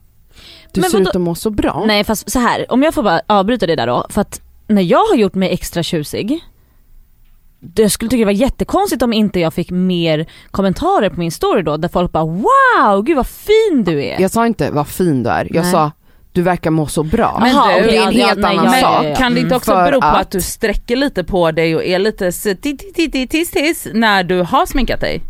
du 0.72 0.80
Men 0.80 0.90
ser 0.90 1.00
ut 1.00 1.08
att 1.08 1.20
må 1.20 1.34
så 1.34 1.50
bra. 1.50 1.84
Nej 1.86 2.04
fast 2.04 2.30
så 2.30 2.38
här, 2.38 2.66
om 2.72 2.82
jag 2.82 2.94
får 2.94 3.02
bara 3.02 3.20
avbryta 3.26 3.66
det 3.66 3.76
där 3.76 3.86
då, 3.86 4.06
för 4.10 4.20
att 4.20 4.40
när 4.66 4.82
jag 4.82 5.04
har 5.04 5.16
gjort 5.16 5.34
mig 5.34 5.50
extra 5.52 5.82
tjusig 5.82 6.40
jag 7.76 7.90
skulle 7.90 8.10
tycka 8.10 8.18
det 8.18 8.24
var 8.24 8.32
jättekonstigt 8.32 9.02
om 9.02 9.12
inte 9.12 9.40
jag 9.40 9.54
fick 9.54 9.70
mer 9.70 10.26
kommentarer 10.50 11.10
på 11.10 11.20
min 11.20 11.30
story 11.32 11.62
då 11.62 11.76
där 11.76 11.88
folk 11.88 12.12
bara 12.12 12.24
wow, 12.24 13.02
gud 13.04 13.16
vad 13.16 13.26
fin 13.26 13.84
du 13.84 14.04
är. 14.04 14.20
Jag 14.20 14.30
sa 14.30 14.46
inte 14.46 14.70
vad 14.70 14.88
fin 14.88 15.22
du 15.22 15.30
är, 15.30 15.48
jag 15.50 15.62
Nej. 15.62 15.72
sa 15.72 15.90
du 16.32 16.42
verkar 16.42 16.70
må 16.70 16.86
så 16.86 17.02
bra. 17.02 17.38
Men 17.40 17.50
Jaha, 17.50 17.76
du, 17.80 17.82
det 17.86 17.96
är 17.96 18.06
en 18.08 18.16
ja, 18.18 18.26
helt 18.26 18.38
nej, 18.40 18.50
annan 18.58 18.64
ja, 18.64 18.76
ja, 18.76 18.80
sak. 18.82 19.04
ja, 19.04 19.08
ja. 19.10 19.16
kan 19.16 19.34
det 19.34 19.40
inte 19.40 19.46
Mm. 19.48 19.56
också 19.56 19.72
För 19.72 19.84
bero 19.84 20.00
på 20.00 20.06
att- 20.06 20.20
att 20.20 20.30
du 20.30 20.40
sträcker 20.40 20.96
lite 20.96 21.24
på 21.24 21.50
dig 21.52 21.76
och 21.76 21.84
är 21.84 21.98
lite 21.98 22.32
tiss 23.30 23.50
tiss 23.50 23.88
när 23.94 24.24
du 24.24 24.40
har 24.42 24.66
sminkat 24.66 25.00
dig? 25.00 25.22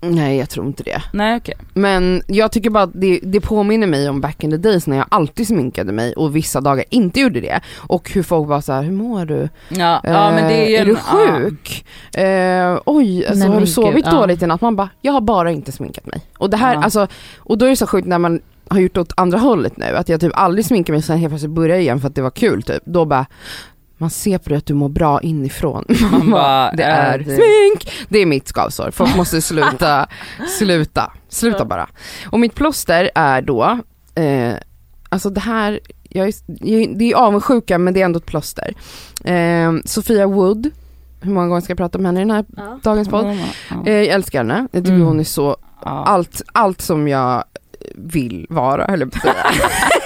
Nej 0.00 0.36
jag 0.38 0.50
tror 0.50 0.66
inte 0.66 0.82
det. 0.82 1.02
Nej 1.12 1.36
okej. 1.36 1.54
Men 1.74 2.22
jag 2.26 2.52
tycker 2.52 2.70
bara 2.70 2.84
att 2.84 2.90
det, 2.94 3.20
det 3.22 3.40
påminner 3.40 3.86
mig 3.86 4.08
om 4.08 4.20
back 4.20 4.44
in 4.44 4.50
the 4.50 4.56
days 4.56 4.86
när 4.86 4.96
jag 4.96 5.06
alltid 5.08 5.46
sminkade 5.46 5.92
mig 5.92 6.12
och 6.14 6.36
vissa 6.36 6.60
dagar 6.60 6.84
inte 6.90 7.20
gjorde 7.20 7.40
det. 7.40 7.60
Och 7.76 8.10
hur 8.10 8.22
folk 8.22 8.48
var 8.48 8.60
så 8.60 8.72
här, 8.72 8.82
hur 8.82 8.92
mår 8.92 9.24
du? 9.24 9.48
Ja, 9.68 10.00
ja 10.04 10.30
men 10.30 10.48
det 10.48 10.54
är 10.54 10.68
ju 10.68 10.74
Eh, 10.74 10.80
en, 10.80 10.86
du 10.88 10.96
sjuk? 10.96 11.84
Eh, 12.16 12.78
oj, 12.86 13.26
alltså, 13.26 13.44
Nej, 13.44 13.54
har 13.54 13.60
du 13.60 13.66
sovit 13.66 13.94
gud, 13.94 14.04
ja. 14.06 14.10
dåligt 14.20 14.42
i 14.42 14.46
natt? 14.46 14.60
Man 14.60 14.76
bara, 14.76 14.88
jag 15.00 15.12
har 15.12 15.20
bara 15.20 15.50
inte 15.50 15.72
sminkat 15.72 16.06
mig. 16.06 16.20
Och 16.38 16.50
det 16.50 16.56
här, 16.56 16.74
Ja. 16.74 16.82
alltså, 16.82 17.06
och 17.38 17.58
då 17.58 17.66
är 17.66 17.70
det 17.70 17.76
så 17.76 17.86
sjukt 17.86 18.08
när 18.08 18.18
man 18.18 18.40
har 18.68 18.80
gjort 18.80 18.96
åt 18.96 19.12
andra 19.16 19.38
hållet 19.38 19.76
nu, 19.76 19.84
att 19.96 20.08
jag 20.08 20.20
typ 20.20 20.32
aldrig 20.34 20.64
sminkar 20.64 20.92
mig 20.92 21.02
sen 21.02 21.18
helt 21.18 21.30
plötsligt 21.30 21.52
börjar 21.52 21.76
igen 21.78 22.00
för 22.00 22.08
att 22.08 22.14
det 22.14 22.22
var 22.22 22.30
kul 22.30 22.62
typ. 22.62 22.82
Då 22.84 23.04
bara, 23.04 23.26
man 24.04 24.10
ser 24.10 24.38
på 24.38 24.48
dig 24.48 24.58
att 24.58 24.66
du 24.66 24.74
mår 24.74 24.88
bra 24.88 25.20
inifrån. 25.20 25.84
Man 26.12 26.30
bara, 26.30 26.72
det 26.72 26.82
äh, 26.82 26.88
är 26.98 27.18
det- 27.18 27.24
smink! 27.24 28.06
Det 28.08 28.18
är 28.18 28.26
mitt 28.26 28.48
skavsår. 28.48 28.90
Folk 28.90 29.16
måste 29.16 29.42
sluta, 29.42 30.06
sluta, 30.58 31.12
sluta 31.28 31.64
bara. 31.64 31.88
Och 32.26 32.40
mitt 32.40 32.54
plåster 32.54 33.10
är 33.14 33.42
då, 33.42 33.78
eh, 34.14 34.54
alltså 35.08 35.30
det 35.30 35.40
här, 35.40 35.80
jag 36.08 36.28
är, 36.28 36.34
jag- 36.46 36.98
det 36.98 37.12
är 37.12 37.16
avundsjuka 37.16 37.78
men 37.78 37.94
det 37.94 38.00
är 38.00 38.04
ändå 38.04 38.18
ett 38.18 38.26
plåster. 38.26 38.74
Eh, 39.24 39.72
Sofia 39.84 40.26
Wood, 40.26 40.70
hur 41.20 41.30
många 41.32 41.46
gånger 41.48 41.60
ska 41.60 41.70
jag 41.70 41.78
prata 41.78 41.98
om 41.98 42.04
henne 42.04 42.20
i 42.20 42.24
den 42.24 42.30
här 42.30 42.44
Ja. 42.56 42.78
dagens 42.82 43.08
podd? 43.08 43.26
Ja. 43.70 43.76
Eh, 43.86 43.92
jag 43.94 44.06
älskar 44.06 44.38
henne, 44.38 44.68
jag 44.72 44.82
tycker 44.84 44.94
Mm. 44.94 45.06
hon 45.06 45.20
är 45.20 45.24
så, 45.24 45.56
allt, 45.82 46.42
allt 46.52 46.80
som 46.80 47.08
jag 47.08 47.44
vill 47.94 48.46
vara 48.50 48.86
höll 48.88 49.00
jag 49.00 49.12
på 49.12 49.16
att 49.16 49.22
säga. 49.22 49.34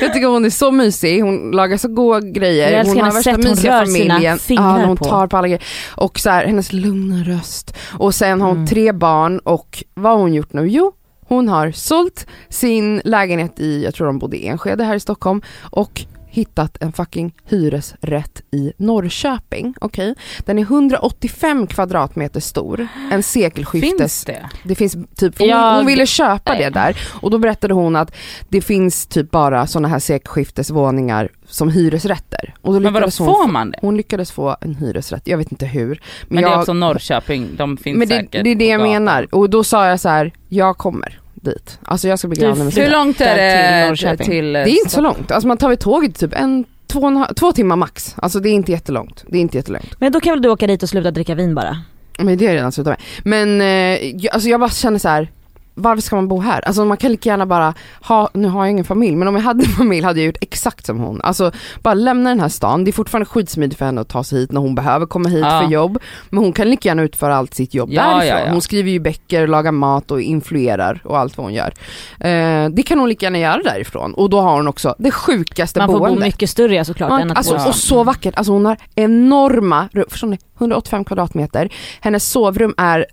Jag 0.00 0.12
tycker 0.12 0.26
hon 0.26 0.44
är 0.44 0.50
så 0.50 0.70
mysig, 0.70 1.20
hon 1.22 1.50
lagar 1.50 1.76
så 1.76 1.88
goda 1.88 2.20
grejer, 2.20 2.84
hon 2.84 3.00
har 3.00 3.12
värsta 3.12 3.30
hon 3.30 3.40
mysiga 3.40 3.86
sina 3.86 4.08
familjen. 4.14 4.38
ja, 4.48 4.86
hon 4.86 4.96
på. 4.96 5.04
tar 5.04 5.26
på 5.26 5.36
alla 5.36 5.48
grejer. 5.48 5.64
Och 5.96 6.18
så 6.18 6.30
här, 6.30 6.46
hennes 6.46 6.72
lugna 6.72 7.24
röst. 7.24 7.76
Och 7.98 8.14
sen 8.14 8.40
har 8.40 8.48
hon 8.48 8.56
Mm. 8.56 8.66
tre 8.66 8.92
barn 8.92 9.38
och 9.38 9.84
vad 9.94 10.12
har 10.12 10.18
hon 10.18 10.34
gjort 10.34 10.52
nu? 10.52 10.66
Jo, 10.68 10.92
hon 11.26 11.48
har 11.48 11.70
sålt 11.72 12.26
sin 12.48 13.00
lägenhet 13.04 13.60
i, 13.60 13.84
jag 13.84 13.94
tror 13.94 14.06
de 14.06 14.18
bodde 14.18 14.36
i 14.36 14.46
Enskede 14.46 14.84
här 14.84 14.94
i 14.96 15.00
Stockholm 15.00 15.42
och 15.70 16.04
hittat 16.34 16.76
en 16.82 16.92
fucking 16.92 17.32
hyresrätt 17.44 18.42
i 18.50 18.72
Norrköping, 18.76 19.74
okej? 19.80 20.14
Den 20.38 20.58
är 20.58 20.62
185 20.62 21.66
kvadratmeter 21.66 22.40
stor, 22.40 22.88
en 23.12 23.22
sekelskiftes... 23.22 23.98
Finns 23.98 24.24
det? 24.24 24.50
Det 24.64 24.74
finns 24.74 24.96
typ, 25.16 25.38
hon, 25.38 25.48
Jag- 25.48 25.76
hon 25.76 25.86
ville 25.86 26.06
köpa 26.06 26.52
Nej. 26.52 26.62
det 26.64 26.70
där 26.70 26.96
och 27.20 27.30
då 27.30 27.38
berättade 27.38 27.74
hon 27.74 27.96
att 27.96 28.14
det 28.48 28.60
finns 28.60 29.06
typ 29.06 29.30
bara 29.30 29.66
sådana 29.66 29.88
här 29.88 29.98
sekelskiftesvåningar 29.98 31.28
som 31.46 31.70
hyresrätter. 31.70 32.54
Och 32.60 32.74
då 32.74 32.80
Men 32.80 32.92
vadå, 32.92 33.04
hon, 33.06 33.12
får 33.12 33.24
få- 33.44 33.46
man 33.46 33.70
det? 33.70 33.78
hon 33.80 33.96
lyckades 33.96 34.32
få 34.32 34.56
en 34.60 34.74
hyresrätt, 34.74 35.22
jag 35.26 35.38
vet 35.38 35.52
inte 35.52 35.66
hur. 35.66 36.02
Men, 36.28 36.42
det 36.42 36.48
är 36.48 36.52
jag- 36.52 36.60
också 36.60 36.72
Norrköping, 36.72 37.48
de 37.56 37.76
finns 37.76 37.98
men 37.98 38.08
det, 38.08 38.14
säkert 38.16 38.44
det 38.44 38.50
är 38.50 38.54
det 38.56 38.66
jag 38.66 38.80
menar 38.80 39.34
och 39.34 39.50
då 39.50 39.64
sa 39.64 39.86
jag 39.86 40.00
så 40.00 40.08
här: 40.08 40.32
jag 40.48 40.78
kommer 40.78 41.20
dit. 41.44 41.78
Alltså 41.82 42.08
jag 42.08 42.18
ska 42.18 42.28
med 42.28 42.36
flyttar 42.38 42.82
Hur 42.82 42.90
långt 42.90 43.20
är 43.20 43.34
till 43.34 43.42
det 43.42 43.86
Norrköping. 43.88 44.26
till, 44.26 44.52
Det 44.52 44.60
är 44.60 44.78
inte 44.78 44.90
så 44.90 45.00
långt, 45.00 45.30
alltså 45.30 45.48
man 45.48 45.56
tar 45.56 45.68
väl 45.68 45.78
tåget 45.78 46.18
typ 46.18 46.32
en, 46.34 46.64
två, 46.86 47.06
en 47.06 47.26
två 47.36 47.52
timmar 47.52 47.76
max. 47.76 48.14
Alltså 48.18 48.40
det 48.40 48.48
är 48.48 48.52
inte 48.52 48.72
jättelångt. 48.72 49.24
Det 49.28 49.36
är 49.36 49.40
inte 49.40 49.56
jättelångt. 49.56 50.00
Men 50.00 50.12
då 50.12 50.20
kan 50.20 50.32
väl 50.32 50.42
du 50.42 50.48
åka 50.48 50.66
dit 50.66 50.82
och 50.82 50.88
sluta 50.88 51.10
dricka 51.10 51.34
vin 51.34 51.54
bara? 51.54 51.78
Men 52.18 52.38
det 52.38 52.44
är 52.44 52.48
jag 52.48 52.56
redan 52.56 52.72
slutat 52.72 52.98
med. 53.24 53.48
Men 53.48 53.60
eh, 53.60 54.06
jag, 54.24 54.34
alltså 54.34 54.48
jag 54.48 54.60
bara 54.60 54.70
känner 54.70 54.98
så 54.98 55.08
här. 55.08 55.28
Varför 55.74 56.02
ska 56.02 56.16
man 56.16 56.28
bo 56.28 56.40
här? 56.40 56.60
Alltså 56.60 56.84
man 56.84 56.96
kan 56.96 57.10
lika 57.10 57.28
gärna 57.30 57.46
bara 57.46 57.74
ha, 58.02 58.30
nu 58.34 58.48
har 58.48 58.64
jag 58.64 58.70
ingen 58.70 58.84
familj, 58.84 59.16
men 59.16 59.28
om 59.28 59.34
jag 59.34 59.42
hade 59.42 59.64
en 59.64 59.70
familj 59.78 60.04
hade 60.06 60.18
jag 60.20 60.26
gjort 60.26 60.36
exakt 60.40 60.86
som 60.86 60.98
hon. 60.98 61.20
Alltså 61.22 61.52
bara 61.82 61.94
lämna 61.94 62.30
den 62.30 62.40
här 62.40 62.48
stan, 62.48 62.84
det 62.84 62.90
är 62.90 62.92
fortfarande 62.92 63.26
skitsmidigt 63.26 63.78
för 63.78 63.84
henne 63.86 64.00
att 64.00 64.08
ta 64.08 64.24
sig 64.24 64.38
hit 64.40 64.52
när 64.52 64.60
hon 64.60 64.74
behöver 64.74 65.06
komma 65.06 65.28
hit 65.28 65.40
Ja. 65.44 65.60
för 65.64 65.68
jobb. 65.72 65.98
Men 66.30 66.38
hon 66.44 66.52
kan 66.52 66.70
lika 66.70 66.88
gärna 66.88 67.02
utföra 67.02 67.36
allt 67.36 67.54
sitt 67.54 67.74
jobb 67.74 67.88
Ja, 67.92 68.02
därifrån. 68.02 68.38
ja. 68.46 68.50
Hon 68.52 68.60
skriver 68.60 68.90
ju 68.90 69.00
böcker, 69.00 69.46
lagar 69.46 69.72
mat 69.72 70.10
och 70.10 70.20
influerar 70.20 71.00
och 71.04 71.18
allt 71.18 71.36
vad 71.38 71.44
hon 71.46 71.54
gör. 71.54 71.74
Eh, 72.20 72.68
det 72.70 72.82
kan 72.82 72.98
hon 72.98 73.08
lika 73.08 73.26
gärna 73.26 73.38
göra 73.38 73.62
därifrån 73.62 74.14
och 74.14 74.30
då 74.30 74.40
har 74.40 74.56
hon 74.56 74.68
också 74.68 74.94
det 74.98 75.10
sjukaste 75.10 75.78
Man 75.80 75.88
får 75.88 75.92
bo 75.98 75.98
boendet. 76.06 76.24
mycket 76.24 76.50
större 76.50 76.84
såklart 76.84 77.10
än 77.10 77.16
Man, 77.18 77.30
att 77.30 77.36
alltså, 77.36 77.56
bo... 77.56 77.68
och 77.68 77.74
så 77.74 78.04
vackert, 78.04 78.34
alltså 78.36 78.52
hon 78.52 78.66
har 78.66 78.76
enorma 78.94 79.88
förstår 80.08 80.28
ni? 80.28 80.38
185 80.58 81.04
kvadratmeter. 81.04 81.68
Hennes 82.00 82.30
sovrum 82.30 82.74
är 82.76 83.06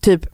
typ 0.00 0.26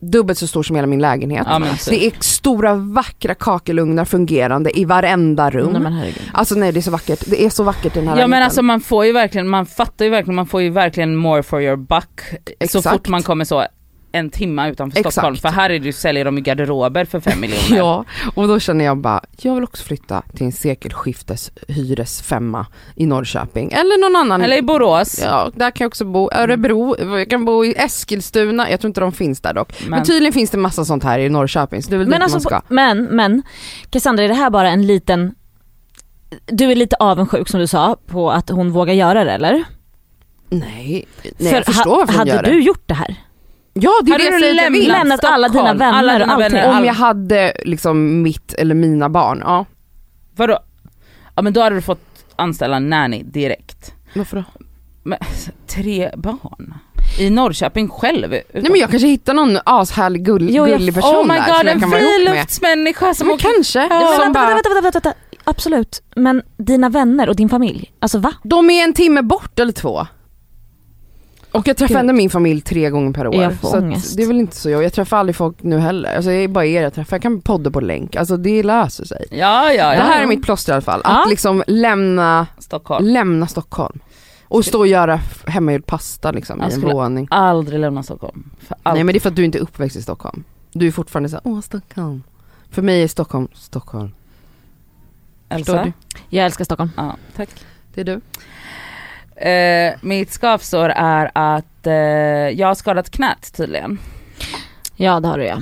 dubbelt 0.00 0.38
så 0.38 0.46
stor 0.46 0.62
som 0.62 0.76
hela 0.76 0.86
min 0.86 1.00
lägenhet. 1.00 1.46
Ja, 1.50 1.76
så. 1.78 1.90
det 1.90 2.06
är 2.06 2.12
stora 2.20 2.74
vackra 2.74 3.34
kakelugnar 3.34 4.04
fungerande 4.04 4.78
i 4.78 4.84
varenda 4.84 5.50
rum. 5.50 5.72
Nej 5.72 5.82
men. 5.82 6.12
Alltså 6.32 6.54
nej 6.54 6.72
det 6.72 6.80
är 6.80 6.82
så 6.82 6.90
vackert, 6.90 7.22
det 7.26 7.44
är 7.44 7.50
så 7.50 7.64
vackert 7.64 7.96
i 7.96 7.98
den 7.98 8.08
här 8.08 8.18
Ja 8.18 8.26
men 8.26 8.42
alltså 8.42 8.62
man 8.62 8.80
får 8.80 9.06
ju 9.06 9.12
verkligen, 9.12 9.48
man 9.48 9.66
fattar 9.66 10.04
ju 10.04 10.10
verkligen, 10.10 10.34
man 10.34 10.46
får 10.46 10.62
ju 10.62 10.70
verkligen 10.70 11.16
more 11.16 11.42
for 11.42 11.62
your 11.62 11.76
buck 11.76 12.20
så 12.20 12.78
Exakt. 12.78 12.88
fort 12.88 13.08
man 13.08 13.22
kommer 13.22 13.44
så 13.44 13.66
en 14.18 14.30
timma 14.30 14.68
utanför 14.68 14.98
Exakt. 14.98 15.12
Stockholm. 15.12 15.36
För 15.36 15.48
här 15.48 15.70
är 15.70 15.74
ju, 15.80 15.92
säljer 15.92 16.24
de 16.24 16.36
ju 16.36 16.42
garderober 16.42 17.04
för 17.04 17.20
fem 17.20 17.40
miljoner. 17.40 17.64
Ja, 17.76 18.04
och 18.34 18.48
då 18.48 18.58
känner 18.60 18.84
jag 18.84 18.98
bara, 18.98 19.20
jag 19.36 19.54
vill 19.54 19.64
också 19.64 19.84
flytta 19.84 20.22
till 20.34 20.46
en 20.46 20.52
sekelskiftes 20.52 21.50
hyresfemma 21.68 22.66
i 22.96 23.06
Norrköping. 23.06 23.72
Eller 23.72 24.00
någon 24.00 24.16
annan. 24.16 24.42
Eller 24.42 24.56
i 24.58 24.62
Borås. 24.62 25.20
Ja, 25.24 25.50
där 25.56 25.70
kan 25.70 25.84
jag 25.84 25.88
också 25.88 26.04
bo. 26.04 26.30
Örebro, 26.32 26.96
jag 27.18 27.30
kan 27.30 27.44
bo 27.44 27.64
i 27.64 27.74
Eskilstuna, 27.78 28.70
jag 28.70 28.80
tror 28.80 28.88
inte 28.88 29.00
de 29.00 29.12
finns 29.12 29.40
där 29.40 29.54
dock. 29.54 29.80
Men, 29.80 29.90
Men, 29.90 30.04
tydligen 30.04 30.32
finns 30.32 30.50
det 30.50 30.58
massa 30.58 30.84
sånt 30.84 31.04
här 31.04 31.18
i 31.18 31.28
Norrköping, 31.28 31.82
så 31.82 31.90
det 31.90 31.96
är 31.96 31.98
väl 31.98 32.08
Men 32.08 32.22
alltså, 32.22 32.36
man 32.36 32.40
ska. 32.42 32.60
men, 32.68 33.04
men 33.04 33.42
Cassandra 33.90 34.24
är 34.24 34.28
det 34.28 34.34
här 34.34 34.50
bara 34.50 34.70
en 34.70 34.86
liten, 34.86 35.34
du 36.46 36.70
är 36.70 36.74
lite 36.74 36.96
avundsjuk 36.96 37.48
som 37.48 37.60
du 37.60 37.66
sa 37.66 37.96
på 38.06 38.30
att 38.30 38.50
hon 38.50 38.70
vågar 38.72 38.94
göra 38.94 39.24
det 39.24 39.32
eller? 39.32 39.64
Nej, 40.50 41.06
nej 41.38 41.50
För 41.50 41.56
jag 41.56 41.64
förstår 41.66 41.96
varför 41.96 42.12
hon 42.12 42.18
Hade 42.18 42.30
gör 42.30 42.42
du 42.42 42.50
det. 42.50 42.64
gjort 42.64 42.82
det 42.86 42.94
här? 42.94 43.14
Ja 43.72 43.90
det 44.04 44.10
är 44.10 44.12
Hade 44.12 44.24
det 44.24 44.38
du 44.52 44.62
jag 44.62 44.70
vill. 44.70 44.86
lämnat 44.88 44.98
Lämnat 44.98 45.24
alla 45.24 45.48
dina 45.48 45.74
vänner 45.74 45.92
Alla 45.98 46.12
och 46.12 46.18
dina 46.20 46.32
allting. 46.34 46.52
vänner, 46.58 46.78
Om 46.78 46.84
jag 46.84 46.94
hade 46.94 47.52
liksom 47.64 48.22
mitt 48.22 48.54
eller 48.54 48.74
mina 48.74 49.08
barn, 49.08 49.42
ja. 49.44 49.64
vadå? 50.36 50.58
Ja 51.36 51.42
men 51.42 51.52
då 51.52 51.60
hade 51.60 51.76
du 51.76 51.82
fått 51.82 52.24
anställa 52.36 52.76
en 52.76 52.88
nanny 52.90 53.22
direkt. 53.22 53.92
Varför 54.14 54.36
då? 54.36 54.44
Men, 55.02 55.18
tre 55.66 56.10
barn? 56.16 56.74
I 57.18 57.30
Norrköping 57.30 57.88
själv? 57.88 58.30
Nej 58.30 58.42
men 58.52 58.74
jag 58.76 58.90
kanske 58.90 59.08
hittar 59.08 59.34
någon 59.34 59.58
ashärlig 59.64 60.24
gull, 60.24 60.48
Jo, 60.50 60.64
gullig 60.64 60.94
person 60.94 61.16
Oh 61.16 61.26
my 61.26 61.38
god, 61.38 61.66
en 61.68 61.90
friluftsmänniska 61.90 63.14
som 63.14 63.26
Men 63.26 63.34
åker... 63.34 63.48
kanske, 63.54 63.78
Ja. 63.78 63.88
Men 63.88 64.00
som 64.08 64.18
vänta, 64.18 64.40
bara, 64.40 64.54
vänta, 64.54 64.68
vänta, 64.68 64.80
vänta, 64.82 65.00
vänta, 65.00 65.14
absolut. 65.44 66.02
Men 66.16 66.42
dina 66.56 66.88
vänner 66.88 67.28
och 67.28 67.36
din 67.36 67.48
familj, 67.48 67.92
alltså 68.00 68.18
va? 68.18 68.32
de 68.44 68.70
är 68.70 68.84
en 68.84 68.92
timme 68.92 69.22
bort 69.22 69.58
eller 69.58 69.72
två. 69.72 70.06
Och 71.58 71.68
jag 71.68 71.76
träffar 71.76 71.94
Gud. 71.94 72.00
ändå 72.00 72.12
min 72.12 72.30
familj 72.30 72.60
tre 72.60 72.90
gånger 72.90 73.12
per 73.12 73.26
år. 73.28 73.34
Jag 73.42 73.54
får 73.54 73.68
så 73.68 73.76
att 73.76 73.82
ångest. 73.82 74.16
det 74.16 74.22
är 74.22 74.26
väl 74.26 74.38
inte 74.40 74.56
så 74.56 74.70
jag, 74.70 74.84
jag 74.84 74.92
träffar 74.92 75.16
aldrig 75.16 75.36
folk 75.36 75.62
nu 75.62 75.78
heller. 75.78 76.16
Alltså 76.16 76.30
det 76.30 76.36
är 76.36 76.48
bara 76.48 76.66
er 76.66 76.82
jag 76.82 76.94
träffar, 76.94 77.16
jag 77.16 77.22
kan 77.22 77.40
podda 77.40 77.70
på 77.70 77.80
länk. 77.80 78.16
Alltså 78.16 78.36
det 78.36 78.62
löser 78.62 79.04
sig. 79.04 79.24
Ja 79.30 79.72
ja 79.72 79.88
Det 79.90 79.96
ja, 79.96 80.02
här 80.02 80.22
är 80.22 80.26
mitt 80.26 80.42
plåster 80.42 80.72
i 80.72 80.74
alla 80.74 80.82
fall, 80.82 81.00
Ja. 81.04 81.22
att 81.22 81.30
liksom 81.30 81.62
lämna, 81.66 82.46
Stockholm. 82.58 83.06
lämna 83.06 83.46
Stockholm. 83.46 83.98
Och 84.42 84.64
stå 84.64 84.78
och 84.78 84.86
göra 84.86 85.20
hemmagjord 85.46 85.86
pasta 85.86 86.30
liksom 86.32 86.58
Jag 86.60 86.70
i 86.70 86.72
en 86.74 86.78
skulle 86.80 86.94
våning. 86.94 87.28
Aldrig 87.30 87.80
lämna 87.80 88.02
Stockholm. 88.02 88.50
Nej 88.84 89.04
men 89.04 89.06
det 89.06 89.16
är 89.16 89.20
för 89.20 89.28
att 89.30 89.36
du 89.36 89.44
inte 89.44 89.58
är 89.58 89.62
uppväxt 89.62 89.96
i 89.96 90.02
Stockholm. 90.02 90.44
Du 90.72 90.86
är 90.86 90.90
fortfarande 90.92 91.28
såhär, 91.28 91.42
åh 91.44 91.60
Stockholm. 91.60 92.22
För 92.70 92.82
mig 92.82 93.02
är 93.02 93.08
Stockholm, 93.08 93.48
Stockholm. 93.54 94.10
Elsa? 95.48 95.84
du? 95.84 95.92
Jag 96.28 96.46
älskar 96.46 96.64
Stockholm. 96.64 96.90
Ja, 96.96 97.16
tack. 97.36 97.48
Det 97.94 98.00
är 98.00 98.04
du. 98.04 98.20
Eh, 99.40 99.94
mitt 100.00 100.30
skavsår 100.32 100.88
är 100.96 101.30
att 101.34 101.86
eh, 101.86 101.92
jag 102.58 102.66
har 102.66 102.74
skadat 102.74 103.10
knät 103.10 103.52
tydligen. 103.56 103.98
Ja 104.96 105.20
det 105.20 105.28
har 105.28 105.38
du 105.38 105.44
ja. 105.44 105.58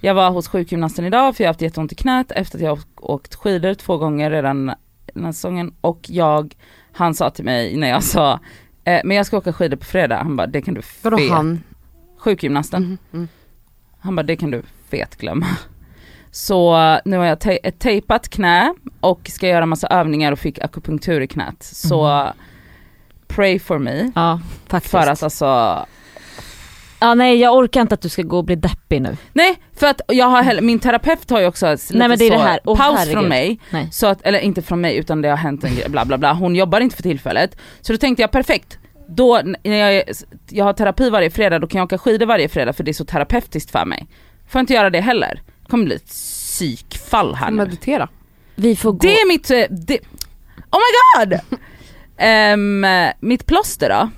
Jag 0.00 0.14
var 0.14 0.30
hos 0.30 0.48
sjukgymnasten 0.48 1.04
idag 1.04 1.36
för 1.36 1.44
jag 1.44 1.48
har 1.48 1.52
haft 1.52 1.62
jätteont 1.62 1.92
i 1.92 1.94
knät 1.94 2.32
efter 2.32 2.58
att 2.58 2.62
jag 2.64 2.78
åkt 2.96 3.34
skidor 3.34 3.74
två 3.74 3.96
gånger 3.96 4.30
redan 4.30 4.66
den 5.14 5.24
här 5.24 5.32
säsongen 5.32 5.74
och 5.80 5.98
jag, 6.08 6.54
han 6.92 7.14
sa 7.14 7.30
till 7.30 7.44
mig 7.44 7.76
när 7.76 7.88
jag 7.88 8.02
sa 8.02 8.32
eh, 8.84 9.00
men 9.04 9.16
jag 9.16 9.26
ska 9.26 9.36
åka 9.38 9.52
skidor 9.52 9.76
på 9.76 9.84
fredag, 9.84 10.16
han 10.16 10.36
bara 10.36 10.46
det 10.46 10.62
kan 10.62 10.74
du 10.74 10.82
Vadå 11.02 11.18
fet. 11.18 11.30
han? 11.30 11.62
Sjukgymnasten. 12.18 12.82
Mhm, 12.82 12.98
mm. 13.12 13.28
Han 14.00 14.16
bara 14.16 14.22
det 14.22 14.36
kan 14.36 14.50
du 14.50 14.62
fet 14.90 15.16
glömma. 15.16 15.46
Så 16.30 16.76
nu 17.04 17.16
har 17.16 17.24
jag 17.24 17.40
te- 17.40 17.58
ett 17.68 17.78
tejpat 17.78 18.28
knä 18.28 18.74
och 19.00 19.30
ska 19.32 19.48
göra 19.48 19.66
massa 19.66 19.86
övningar 19.86 20.32
och 20.32 20.38
fick 20.38 20.58
akupunktur 20.58 21.20
i 21.20 21.26
knät. 21.26 21.62
Så 21.62 22.06
Mhm. 22.24 22.32
Pray 23.34 23.58
for 23.58 23.78
me. 23.78 24.12
Ja 24.14 24.40
faktiskt. 24.68 24.90
För 24.90 24.98
att 24.98 25.22
alltså, 25.22 25.86
Ja 27.00 27.14
nej 27.14 27.36
jag 27.36 27.56
orkar 27.56 27.80
inte 27.80 27.94
att 27.94 28.00
du 28.00 28.08
ska 28.08 28.22
gå 28.22 28.38
och 28.38 28.44
bli 28.44 28.56
deppig 28.56 29.02
nu. 29.02 29.16
nej 29.32 29.56
för 29.76 29.86
att 29.86 30.00
jag 30.08 30.26
har 30.26 30.42
heller, 30.42 30.62
min 30.62 30.78
terapeut 30.78 31.30
har 31.30 31.40
ju 31.40 31.46
också 31.46 31.70
lite 31.70 31.98
Nej, 31.98 32.08
men 32.08 32.18
det 32.18 32.24
är 32.26 32.30
så 32.30 32.36
det 32.36 32.42
här. 32.42 32.60
Åh, 32.64 32.76
paus 32.78 32.98
herregud. 32.98 33.14
från 33.14 33.28
mig. 33.28 33.60
Nej. 33.70 33.88
Så 33.92 34.06
att, 34.06 34.22
eller 34.22 34.38
inte 34.38 34.62
från 34.62 34.80
mig 34.80 34.96
utan 34.96 35.22
det 35.22 35.28
har 35.28 35.36
hänt 35.36 35.64
en 35.64 35.74
grej, 35.74 35.88
bla 35.88 36.04
bla 36.04 36.18
bla. 36.18 36.32
Hon 36.32 36.54
jobbar 36.56 36.80
inte 36.80 36.96
för 36.96 37.02
tillfället. 37.02 37.56
Så 37.80 37.92
då 37.92 37.96
tänkte 37.98 38.22
jag 38.22 38.30
perfekt, 38.30 38.78
då 39.08 39.40
när 39.64 39.92
jag, 39.92 40.04
jag 40.50 40.64
har 40.64 40.72
terapi 40.72 41.10
varje 41.10 41.30
fredag 41.30 41.58
då 41.58 41.66
kan 41.66 41.78
jag 41.78 41.86
åka 41.86 41.98
skidor 41.98 42.26
varje 42.26 42.48
fredag 42.48 42.72
för 42.72 42.84
det 42.84 42.90
är 42.90 42.92
så 42.92 43.04
terapeutiskt 43.04 43.70
för 43.70 43.84
mig. 43.84 44.06
Får 44.48 44.58
jag 44.58 44.62
inte 44.62 44.74
göra 44.74 44.90
det 44.90 45.00
heller. 45.00 45.42
Det 45.62 45.70
kommer 45.70 45.84
bli 45.84 45.94
ett 45.94 46.06
psykfall 46.06 47.34
här 47.34 47.50
nu. 47.50 47.56
Meditera. 47.56 48.08
Vi 48.54 48.76
får 48.76 48.92
gå. 48.92 48.98
Det 48.98 49.14
är 49.20 49.28
mitt, 49.28 49.50
eh, 49.50 49.62
det, 49.70 49.98
oh 50.70 50.78
my 50.78 51.26
god! 51.26 51.40
Ehm, 52.20 52.86
mitt 53.20 53.46
plåster 53.46 53.88
då? 53.88 54.10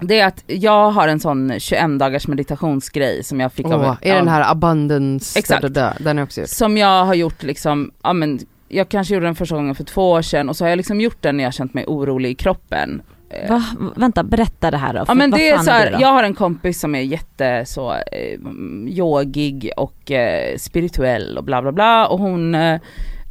Det 0.00 0.20
är 0.20 0.26
att 0.26 0.44
jag 0.46 0.90
har 0.90 1.08
en 1.08 1.20
sån 1.20 1.60
21 1.60 1.98
dagars 1.98 2.28
meditationsgrej 2.28 3.24
som 3.24 3.40
jag 3.40 3.52
fick 3.52 3.66
av, 3.66 3.80
Åh, 3.80 3.96
är 4.00 4.12
av 4.12 4.18
den 4.18 4.28
här 4.28 4.50
abundance, 4.50 5.38
Exakt. 5.38 5.62
där, 5.62 5.68
där, 5.68 5.96
den 6.00 6.16
jag 6.18 6.24
också 6.24 6.40
gjort. 6.40 6.50
som 6.50 6.76
jag 6.76 7.04
har 7.04 7.14
gjort 7.14 7.42
liksom, 7.42 7.90
ja 8.02 8.12
men 8.12 8.38
jag 8.68 8.88
kanske 8.88 9.14
gjorde 9.14 9.26
den 9.26 9.34
första 9.34 9.56
gången 9.56 9.74
för 9.74 9.84
två 9.84 10.10
år 10.10 10.22
sedan 10.22 10.48
och 10.48 10.56
så 10.56 10.64
har 10.64 10.68
jag 10.68 10.76
liksom 10.76 11.00
gjort 11.00 11.16
den 11.22 11.36
när 11.36 11.44
jag 11.44 11.46
har 11.48 11.52
känt 11.52 11.74
mig 11.74 11.84
orolig 11.86 12.30
i 12.30 12.34
kroppen. 12.34 13.02
Eh, 13.30 13.50
Va? 13.50 13.64
Vänta 13.96 14.22
berätta 14.22 14.70
det 14.70 14.76
här 14.76 14.92
då. 14.94 15.04
Ja 15.08 15.14
men 15.14 15.30
Vad 15.30 15.40
det 15.40 15.48
är 15.48 15.58
så 15.58 15.70
här, 15.70 15.90
det 15.90 15.96
då? 15.96 16.02
jag 16.02 16.08
har 16.08 16.22
en 16.22 16.34
kompis 16.34 16.80
som 16.80 16.94
är 16.94 17.00
jätte 17.00 17.64
så 17.66 17.92
eh, 17.92 18.38
yogig 18.86 19.70
och 19.76 20.10
eh, 20.10 20.56
spirituell 20.56 21.38
och 21.38 21.44
bla 21.44 21.62
bla 21.62 21.72
bla 21.72 22.06
och 22.06 22.18
hon, 22.18 22.54
eh, 22.54 22.80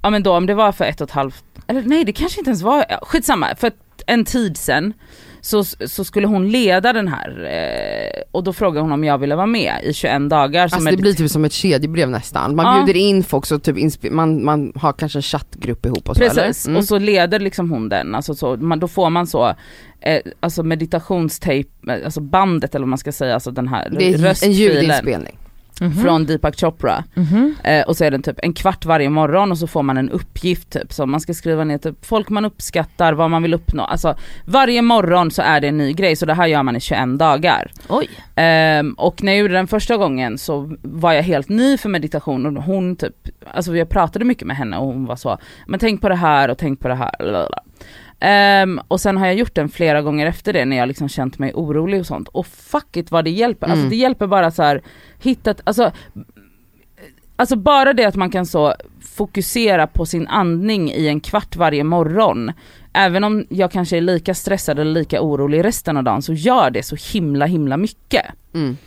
ja 0.02 0.10
men 0.10 0.24
då 0.24 0.34
om 0.34 0.46
det 0.46 0.54
var 0.54 0.72
för 0.72 0.86
ett 0.86 1.02
och 1.02 1.08
ett 1.10 1.14
halvt, 1.16 1.44
eller 1.68 1.82
nej 1.82 2.06
det 2.06 2.12
kanske 2.14 2.40
inte 2.40 2.50
ens 2.50 2.62
var, 2.62 2.86
ja, 2.90 3.00
skitsamma, 3.02 3.48
för 3.58 3.72
en 4.06 4.26
tid 4.26 4.58
sen 4.58 4.94
så, 5.42 5.64
så 5.64 6.04
skulle 6.04 6.28
hon 6.28 6.50
leda 6.50 6.94
den 6.94 7.08
här 7.08 7.44
eh, 7.46 8.22
och 8.32 8.44
då 8.44 8.54
frågade 8.54 8.82
hon 8.82 8.92
om 8.92 9.04
jag 9.04 9.18
ville 9.18 9.36
vara 9.36 9.46
med 9.46 9.74
i 9.84 9.94
21 9.94 10.30
dagar. 10.30 10.64
Alltså 10.64 10.80
det 10.90 10.98
blir 10.98 11.14
typ 11.14 11.32
som 11.32 11.46
ett 11.46 11.54
kedjebrev 11.54 12.10
nästan. 12.10 12.56
Man 12.56 12.66
Ja. 12.66 12.84
bjuder 12.86 13.00
in 13.00 13.24
folk 13.24 13.46
så 13.46 13.60
typ 13.60 14.12
man, 14.12 14.46
man 14.46 14.74
har 14.76 14.94
kanske 14.94 15.20
en 15.20 15.24
chattgrupp 15.24 15.86
ihop 15.86 16.10
och 16.10 16.16
så 16.16 16.24
Precis? 16.24 16.68
Mm. 16.68 16.78
och 16.78 16.84
så 16.86 17.00
leder 17.00 17.40
liksom 17.40 17.72
hon 17.72 17.90
den, 17.90 18.16
alltså 18.16 18.36
så, 18.36 18.58
man, 18.58 18.80
då 18.80 18.88
får 18.88 19.10
man 19.10 19.28
så, 19.28 19.56
eh, 20.00 20.22
alltså 20.40 20.64
meditationstejp, 20.64 21.70
alltså 22.06 22.22
bandet 22.22 22.76
eller 22.76 22.84
vad 22.84 22.90
man 22.90 22.98
ska 22.98 23.12
säga, 23.12 23.34
alltså 23.34 23.52
den 23.52 23.68
här 23.68 23.90
det 23.90 24.06
är 24.06 24.14
en 24.16 24.22
röstfilen. 24.22 25.26
Ljudinspelning. 25.80 25.98
Mhm. 25.98 26.04
från 26.04 26.26
Deepak 26.26 26.60
Chopra. 26.60 27.04
Mhm. 27.14 27.56
Eh, 27.64 27.88
och 27.88 27.98
så 27.98 28.04
är 28.06 28.12
den 28.12 28.22
typ 28.22 28.40
en 28.44 28.54
kvart 28.54 28.86
varje 28.86 29.10
morgon 29.10 29.52
och 29.52 29.58
så 29.58 29.68
får 29.68 29.84
man 29.84 29.98
en 29.98 30.10
uppgift 30.10 30.70
typ 30.70 30.94
som 30.94 31.12
man 31.12 31.20
ska 31.20 31.34
skriva 31.34 31.64
ner 31.64 31.78
typ 31.78 32.06
folk 32.06 32.30
man 32.30 32.46
uppskattar, 32.46 33.14
vad 33.14 33.30
man 33.30 33.44
vill 33.44 33.54
uppnå. 33.54 33.84
Alltså 33.84 34.16
varje 34.46 34.82
morgon 34.82 35.32
så 35.32 35.42
är 35.42 35.62
det 35.62 35.68
en 35.68 35.78
ny 35.78 35.94
grej 35.94 36.16
så 36.16 36.26
det 36.26 36.34
här 36.34 36.48
gör 36.48 36.64
man 36.64 36.76
i 36.76 36.80
21 36.80 37.20
dagar. 37.20 37.72
Oj. 37.90 38.10
Ehm, 38.36 38.94
och 38.94 39.24
när 39.24 39.32
jag 39.32 39.40
gjorde 39.40 39.54
den 39.54 39.68
första 39.68 39.98
gången 39.98 40.38
så 40.38 40.76
var 40.82 41.14
jag 41.14 41.24
helt 41.24 41.50
ny 41.50 41.78
för 41.78 41.90
meditation 41.90 42.58
och 42.58 42.64
hon 42.64 42.96
typ, 42.96 43.16
alltså 43.54 43.76
jag 43.76 43.90
pratade 43.90 44.26
mycket 44.26 44.48
med 44.48 44.58
henne 44.58 44.78
och 44.78 44.86
hon 44.86 45.06
var 45.06 45.16
så, 45.16 45.38
men 45.68 45.80
tänk 45.80 46.02
på 46.02 46.10
det 46.10 46.16
här 46.16 46.50
och 46.50 46.58
tänk 46.58 46.80
på 46.80 46.88
det 46.88 46.96
här. 46.96 47.12
lalala. 47.20 47.60
Ehm, 48.20 48.82
och 48.88 49.02
sen 49.02 49.18
har 49.18 49.26
jag 49.26 49.36
gjort 49.36 49.56
den 49.56 49.70
flera 49.70 50.02
gånger 50.02 50.26
efter 50.26 50.54
det 50.54 50.66
när 50.66 50.78
jag 50.78 50.88
liksom 50.88 51.10
känt 51.10 51.40
mig 51.40 51.52
orolig 51.54 52.00
och 52.00 52.06
sånt 52.06 52.28
och 52.28 52.48
fuck 52.48 52.98
it 52.98 53.12
vad 53.12 53.24
det 53.26 53.30
hjälper. 53.32 53.66
Alltså 53.68 53.78
Mm. 53.80 53.90
det 53.90 53.96
hjälper 53.96 54.28
bara 54.28 54.52
så 54.52 54.64
här 54.64 54.82
hitta, 55.20 55.56
alltså 55.64 55.92
Alltså 57.40 57.56
bara 57.56 57.94
det 57.94 58.06
att 58.06 58.16
man 58.16 58.30
kan 58.30 58.46
så 58.46 58.74
fokusera 59.16 59.88
på 59.88 60.06
sin 60.06 60.28
andning 60.28 60.92
i 60.92 61.08
en 61.08 61.20
kvart 61.20 61.56
varje 61.56 61.84
morgon. 61.84 62.52
Även 62.94 63.24
om 63.24 63.46
jag 63.50 63.72
kanske 63.72 63.98
är 63.98 64.02
lika 64.02 64.34
stressad 64.34 64.80
eller 64.80 64.92
lika 64.92 65.22
orolig 65.22 65.64
resten 65.64 65.98
av 65.98 66.04
dagen 66.04 66.22
så 66.22 66.34
gör 66.34 66.70
det 66.70 66.84
så 66.84 66.96
himla 67.14 67.46
himla 67.46 67.78
mycket. 67.78 68.26
Mm. 68.54 68.78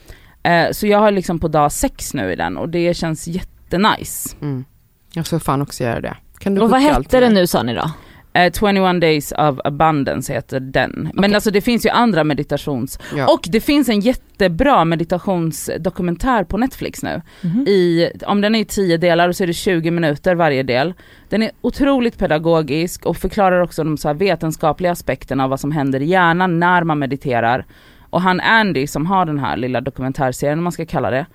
Eh, 0.42 0.72
så 0.72 0.86
jag 0.86 0.98
har 0.98 1.10
liksom 1.10 1.38
på 1.38 1.48
dag 1.48 1.72
sex 1.72 2.14
nu 2.14 2.32
i 2.32 2.36
den 2.36 2.56
och 2.56 2.68
det 2.68 2.94
känns 2.96 3.26
jättenice. 3.28 4.36
Mm. 4.40 4.64
Jag 5.12 5.26
ska 5.26 5.40
fan 5.40 5.62
också 5.62 5.84
göra 5.84 6.00
det. 6.00 6.16
Kan 6.38 6.54
du 6.54 6.60
Och 6.60 6.70
vad 6.70 6.80
hette 6.80 7.20
mig? 7.20 7.32
nu 7.32 7.46
sa 7.46 7.62
ni 7.62 7.74
då? 7.74 7.90
Eh, 8.32 8.52
21 8.52 9.00
days 9.00 9.32
of 9.32 9.58
abundance 9.64 10.32
heter 10.32 10.60
den. 10.60 11.10
Men 11.14 11.24
Okej. 11.24 11.34
alltså 11.34 11.50
det 11.50 11.60
finns 11.60 11.86
ju 11.86 11.90
andra 11.90 12.24
meditations... 12.24 12.98
Ja. 13.16 13.32
Och 13.32 13.48
det 13.50 13.60
finns 13.60 13.88
en 13.88 14.00
jättebra 14.00 14.84
meditationsdokumentär 14.84 16.44
på 16.44 16.58
Netflix 16.58 17.02
nu. 17.02 17.22
Mhm. 17.40 17.64
I, 17.66 18.10
om 18.26 18.40
den 18.40 18.54
är 18.54 18.60
i 18.60 18.64
10 18.64 18.96
delar 18.96 19.28
och 19.28 19.36
så 19.36 19.42
är 19.42 19.46
det 19.46 19.52
20 19.52 19.90
minuter 19.90 20.34
varje 20.34 20.62
del. 20.62 20.94
Den 21.28 21.42
är 21.42 21.50
otroligt 21.60 22.18
pedagogisk 22.18 23.06
och 23.06 23.16
förklarar 23.16 23.60
också 23.60 23.84
de 23.84 23.96
så 23.98 24.08
här 24.08 24.14
vetenskapliga 24.14 24.92
aspekterna 24.92 25.44
av 25.44 25.50
vad 25.50 25.60
som 25.60 25.72
händer 25.72 26.02
i 26.02 26.06
hjärnan 26.06 26.60
när 26.60 26.84
man 26.84 26.98
mediterar. 26.98 27.66
Och 28.10 28.20
han 28.20 28.40
Andy 28.40 28.86
som 28.86 29.06
har 29.06 29.24
den 29.26 29.38
här 29.38 29.56
lilla 29.56 29.80
dokumentärserien, 29.80 30.58
om 30.58 30.64
man 30.64 30.72
ska 30.72 30.86
kalla 30.86 31.10
det, 31.10 31.26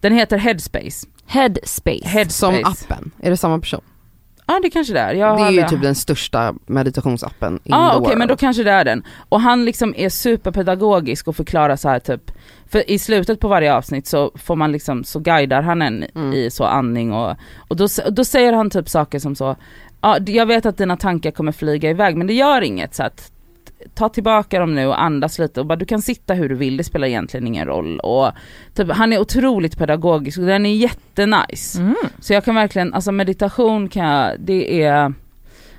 den 0.00 0.12
heter 0.12 0.38
Headspace. 0.38 1.06
Headspace. 1.26 2.08
Headspace. 2.08 2.30
Som 2.30 2.54
appen, 2.54 3.10
är 3.22 3.30
det 3.30 3.36
samma 3.36 3.58
person? 3.58 3.80
Ja 4.46 4.60
det 4.62 4.70
kanske 4.70 4.92
det 4.92 5.00
är. 5.00 5.14
Jag 5.14 5.36
det 5.38 5.40
är 5.40 5.44
har 5.44 5.50
ju 5.52 5.68
typ 5.68 5.82
den 5.82 5.94
största 5.94 6.54
meditationsappen 6.66 7.54
in 7.54 7.60
Ja 7.64 7.90
the 7.92 7.98
okej 7.98 8.16
men 8.16 8.28
då 8.28 8.36
kanske 8.36 8.62
det 8.62 8.70
är 8.70 8.84
den. 8.84 9.02
Och 9.28 9.40
han 9.40 9.64
liksom 9.64 9.94
är 9.96 10.08
superpedagogisk 10.08 11.28
och 11.28 11.36
förklarar 11.36 11.76
så 11.76 11.88
här 11.88 11.98
typ, 11.98 12.30
för 12.66 12.90
i 12.90 12.98
slutet 12.98 13.40
på 13.40 13.48
varje 13.48 13.74
avsnitt 13.74 14.06
så 14.06 14.30
får 14.34 14.56
man 14.56 14.72
liksom, 14.72 15.04
så 15.04 15.18
guidar 15.18 15.62
han 15.62 15.82
en 15.82 16.04
Mm. 16.14 16.32
i 16.32 16.50
så 16.50 16.64
andning 16.64 17.12
och, 17.12 17.36
och 17.68 17.76
då, 17.76 17.86
då 18.10 18.24
säger 18.24 18.52
han 18.52 18.70
typ 18.70 18.88
saker 18.88 19.18
som 19.18 19.34
så, 19.34 19.56
ja 20.00 20.18
jag 20.26 20.46
vet 20.46 20.66
att 20.66 20.76
dina 20.78 20.96
tankar 20.96 21.30
kommer 21.30 21.52
flyga 21.52 21.90
iväg 21.90 22.16
men 22.16 22.26
det 22.26 22.34
gör 22.34 22.60
inget 22.62 22.94
så 22.94 23.02
att 23.02 23.30
ta 23.94 24.08
tillbaka 24.08 24.58
dem 24.58 24.74
nu 24.74 24.86
och 24.86 25.02
andas 25.02 25.38
lite 25.38 25.60
och 25.60 25.66
bara 25.66 25.76
du 25.76 25.84
kan 25.84 26.02
sitta 26.02 26.34
hur 26.34 26.48
du 26.48 26.54
vill, 26.54 26.76
det 26.76 26.84
spelar 26.84 27.06
egentligen 27.08 27.46
ingen 27.46 27.66
roll. 27.66 28.00
Och 28.00 28.30
typ, 28.74 28.90
han 28.92 29.12
är 29.12 29.18
otroligt 29.20 29.78
pedagogisk 29.78 30.38
och 30.38 30.46
den 30.46 30.66
är 30.66 30.74
jättenice. 30.74 31.78
Mm. 31.80 31.94
Så 32.20 32.32
jag 32.32 32.44
kan 32.44 32.54
verkligen, 32.54 32.94
alltså 32.94 33.12
meditation 33.12 33.88
kan 33.88 34.04
jag, 34.06 34.40
det 34.40 34.82
är 34.82 35.14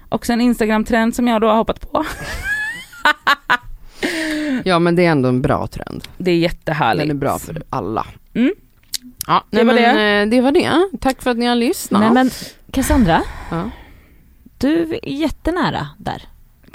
också 0.10 0.34
en 0.34 0.42
Instagram-trend 0.42 1.16
som 1.16 1.28
jag 1.28 1.42
då 1.42 1.48
har 1.48 1.56
hoppat 1.56 1.92
på. 1.92 2.06
Ja 4.64 4.80
men 4.80 4.96
det 4.96 5.06
är 5.06 5.12
ändå 5.12 5.30
en 5.30 5.42
bra 5.42 5.68
trend. 5.68 6.04
Det 6.18 6.32
är 6.32 6.38
jättehärligt. 6.38 7.08
Den 7.08 7.18
är 7.18 7.20
bra 7.20 7.40
för 7.40 7.64
alla. 7.70 8.06
Mm. 8.34 8.54
Ja, 9.28 9.44
Det 9.50 9.58
nej, 9.58 9.66
var 9.66 9.74
men, 9.74 9.96
det. 9.96 10.22
eh, 10.22 10.28
det 10.30 10.42
var 10.42 10.52
det. 10.52 10.98
Tack 11.02 11.22
för 11.22 11.32
att 11.32 11.38
ni 11.38 11.46
har 11.46 11.56
lyssnat. 11.56 12.02
Nej 12.02 12.12
men 12.12 12.30
Cassandra, 12.72 13.22
Ja. 13.52 13.70
du 14.58 15.00
är 15.04 15.10
jättenära 15.10 15.88
där. 15.98 16.22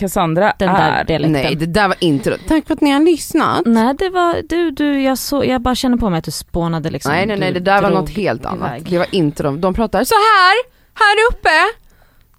Cassandra 0.01 0.53
Den 0.59 0.75
där 0.75 0.93
är, 0.93 1.05
dialekten. 1.05 1.33
Nej 1.33 1.55
det 1.55 1.67
där 1.67 1.89
var 1.89 1.97
inte 2.01 2.39
Tack 2.49 2.67
för 2.67 2.75
att 2.75 2.81
ni 2.81 2.91
har 2.91 3.01
lyssnat. 3.01 3.63
Nej 3.67 3.95
det 3.99 4.09
var, 4.09 4.43
du, 4.49 4.71
du, 4.71 5.03
jag, 5.03 5.19
så, 5.19 5.45
jag 5.45 5.61
bara 5.61 5.75
känner 5.75 5.97
på 5.97 6.11
mig 6.11 6.19
att 6.19 6.25
du 6.25 6.31
spånade 6.31 6.91
liksom. 6.91 7.13
nej 7.13 7.27
nej 7.27 7.39
nej 7.39 7.53
det 7.53 7.61
där 7.61 7.83
var 7.83 7.91
något 7.91 8.11
helt 8.11 8.47
annat. 8.47 8.69
iväg. 8.69 8.91
Det 8.91 8.99
var 8.99 9.07
inte 9.11 9.43
de, 9.43 9.61
de 9.61 9.75
pratar 9.75 10.05
så 10.05 10.15
här, 10.15 10.57
här 10.95 11.17
uppe. 11.31 11.79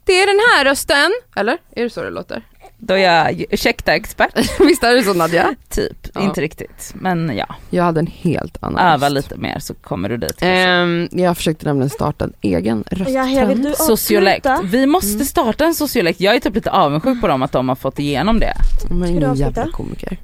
Det 0.05 0.13
är 0.13 0.27
den 0.27 0.39
här 0.49 0.65
rösten. 0.65 1.11
Eller? 1.35 1.57
Är 1.75 1.83
det 1.83 1.89
så 1.89 2.03
det 2.03 2.09
låter? 2.09 2.43
Då 2.83 2.93
är 2.93 2.97
jag 3.25 3.45
ursäkta-expert, 3.49 4.35
Visst 4.59 4.83
är 4.83 4.95
det 4.95 5.03
så 5.03 5.13
Nadja? 5.13 5.55
typ. 5.69 6.07
Ja. 6.13 6.21
Inte 6.21 6.41
riktigt. 6.41 6.91
Men 6.95 7.35
ja, 7.37 7.55
Jag 7.69 7.83
hade 7.83 7.99
en 7.99 8.07
helt 8.07 8.57
annan 8.63 8.93
öva 8.93 9.09
lite 9.09 9.35
mer 9.37 9.59
så 9.59 9.73
kommer 9.73 10.09
du 10.09 10.17
dit. 10.17 10.37
Ehm, 10.41 11.07
jag 11.11 11.37
försökte 11.37 11.65
nämligen 11.65 11.89
starta 11.89 12.25
en 12.25 12.33
egen 12.41 12.83
rösttrend. 12.91 13.73
Sociolekt. 13.77 14.47
Vi 14.63 14.85
måste 14.85 15.13
Mm. 15.13 15.25
starta 15.25 15.65
en 15.65 15.75
sociolekt. 15.75 16.19
Jag 16.21 16.35
är 16.35 16.39
typ 16.39 16.55
lite 16.55 16.71
avundsjuk 16.71 17.21
på 17.21 17.27
dem 17.27 17.41
att 17.41 17.51
de 17.51 17.69
har 17.69 17.75
fått 17.75 17.99
igenom 17.99 18.39
det. 18.39 18.53
Men 18.89 19.01
du 19.01 19.07
ingen 19.07 19.35
jävla 19.35 19.67
komiker. 19.71 20.17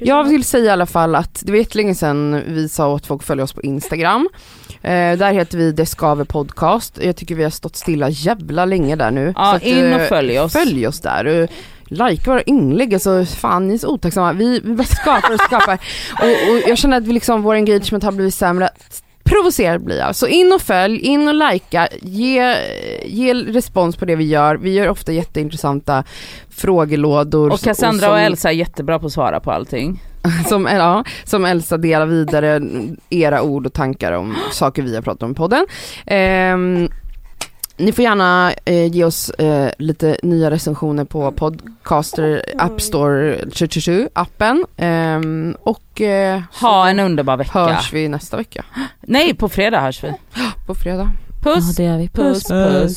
Jag 0.00 0.24
vill 0.24 0.44
säga 0.44 0.64
i 0.64 0.68
alla 0.68 0.86
fall 0.86 1.14
att 1.14 1.42
det 1.44 1.52
var 1.52 1.58
jättelänge 1.58 1.94
sedan 1.94 2.42
vi 2.46 2.68
sa 2.68 2.88
åt 2.88 3.06
folk 3.06 3.22
att 3.22 3.26
följa 3.26 3.44
oss 3.44 3.52
på 3.52 3.62
Instagram. 3.62 4.28
Eh, 4.82 4.90
där 5.18 5.32
heter 5.32 5.58
vi 5.58 5.72
Det 5.72 5.86
Skaver 5.86 6.24
Podcast. 6.24 6.98
Jag 7.02 7.16
tycker 7.16 7.34
vi 7.34 7.42
har 7.42 7.50
stått 7.50 7.76
stilla 7.76 8.08
jävla 8.08 8.64
länge 8.64 8.96
där 8.96 9.10
nu. 9.10 9.32
Ja, 9.36 9.50
Så 9.50 9.56
att, 9.56 9.62
in 9.62 9.92
och 9.92 10.00
eh, 10.00 10.08
följ 10.08 10.38
oss. 10.40 10.52
Följ 10.52 10.86
oss 10.86 11.00
där. 11.00 11.48
Like 11.88 12.30
våra 12.30 12.42
inlägg, 12.42 12.94
alltså 12.94 13.24
fan 13.24 13.68
ni 13.68 13.74
är 13.74 13.78
så 13.78 13.88
otacksamma. 13.88 14.32
Vi, 14.32 14.60
vi 14.64 14.84
skapar 14.84 15.34
och 15.34 15.40
skapar. 15.40 15.78
och, 16.22 16.24
och 16.54 16.68
jag 16.68 16.78
känner 16.78 16.96
att 16.96 17.06
vi 17.06 17.12
liksom, 17.12 17.42
vår 17.42 17.54
engagement 17.54 18.04
har 18.04 18.12
blivit 18.12 18.34
sämre. 18.34 18.68
Provocerad 19.24 19.84
blir 19.84 19.98
jag. 19.98 20.16
Så 20.16 20.26
in 20.26 20.52
och 20.52 20.62
följ, 20.62 20.98
in 21.00 21.28
och 21.28 21.34
likea, 21.34 21.88
ge, 22.02 22.54
ge 23.04 23.34
respons 23.34 23.96
på 23.96 24.04
det 24.04 24.16
vi 24.16 24.24
gör. 24.24 24.56
Vi 24.56 24.74
gör 24.74 24.88
ofta 24.88 25.12
jätteintressanta 25.12 26.04
frågelådor. 26.50 27.52
Och 27.52 27.60
Cassandra 27.60 28.06
som- 28.06 28.12
och 28.12 28.20
Elsa 28.20 28.48
är 28.48 28.52
jättebra 28.54 28.98
på 28.98 29.06
att 29.06 29.12
svara 29.12 29.40
på 29.40 29.50
allting. 29.52 30.02
som, 30.48 30.66
ja, 30.66 31.04
som 31.24 31.44
Elsa 31.44 31.76
delar 31.76 32.06
vidare 32.06 32.60
era 33.10 33.42
ord 33.42 33.66
och 33.66 33.72
tankar 33.72 34.12
om 34.12 34.36
saker 34.52 34.82
vi 34.82 34.94
har 34.94 35.02
pratat 35.02 35.22
om 35.22 35.30
i 35.30 35.34
podden. 35.34 35.66
Ehm, 36.06 36.88
ni 37.78 37.92
får 37.92 38.02
gärna 38.04 38.52
eh, 38.64 38.86
ge 38.86 39.04
oss 39.04 39.30
eh, 39.30 39.70
lite 39.78 40.16
nya 40.22 40.50
recensioner 40.50 41.04
på 41.04 41.32
Podcaster 41.32 42.42
App 42.58 42.80
Store 42.80 43.36
2027 43.38 44.08
appen 44.12 44.64
Ehm, 44.76 45.56
och 45.62 46.00
eh, 46.00 46.40
Ha 46.60 46.88
en 46.88 47.00
underbar 47.00 47.36
vecka. 47.36 47.58
hörs 47.58 47.92
vi 47.92 48.08
nästa 48.08 48.36
vecka 48.36 48.64
Nej, 49.00 49.34
på 49.34 49.48
fredag 49.48 49.80
hörs 49.80 50.04
vi. 50.04 50.12
på 50.66 50.74
fredag. 50.74 51.10
Ja 51.44 51.54
Puss! 51.54 51.76
det 51.76 51.82
gör 51.84 51.98
vi. 51.98 52.08
Puss 52.08 52.44
puss. 52.48 52.96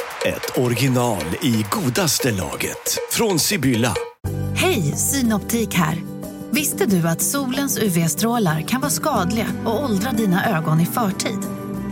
ett 0.25 0.57
original 0.57 1.23
i 1.41 1.65
godaste 1.69 2.31
laget. 2.31 2.97
Från 3.11 3.39
Sibylla. 3.39 3.93
Hej, 4.55 4.81
Synoptik 4.81 5.73
här. 5.73 5.97
Visste 6.51 6.85
du 6.85 7.07
att 7.07 7.21
solens 7.21 7.77
UV-strålar 7.77 8.61
kan 8.61 8.81
vara 8.81 8.91
skadliga 8.91 9.47
och 9.65 9.83
åldra 9.83 10.11
dina 10.11 10.57
ögon 10.57 10.79
i 10.79 10.85
förtid? 10.85 11.39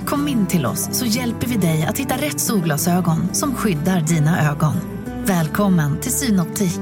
Kom 0.05 0.27
in 0.27 0.47
till 0.47 0.65
oss 0.65 0.89
så 0.91 1.05
hjälper 1.05 1.47
vi 1.47 1.55
dig 1.55 1.85
att 1.85 1.97
hitta 1.97 2.15
rätt 2.15 2.39
solglasögon 2.39 3.33
som 3.33 3.55
skyddar 3.55 4.01
dina 4.01 4.51
ögon. 4.51 4.75
Välkommen 5.25 5.99
till 5.99 6.11
Synoptik. 6.11 6.79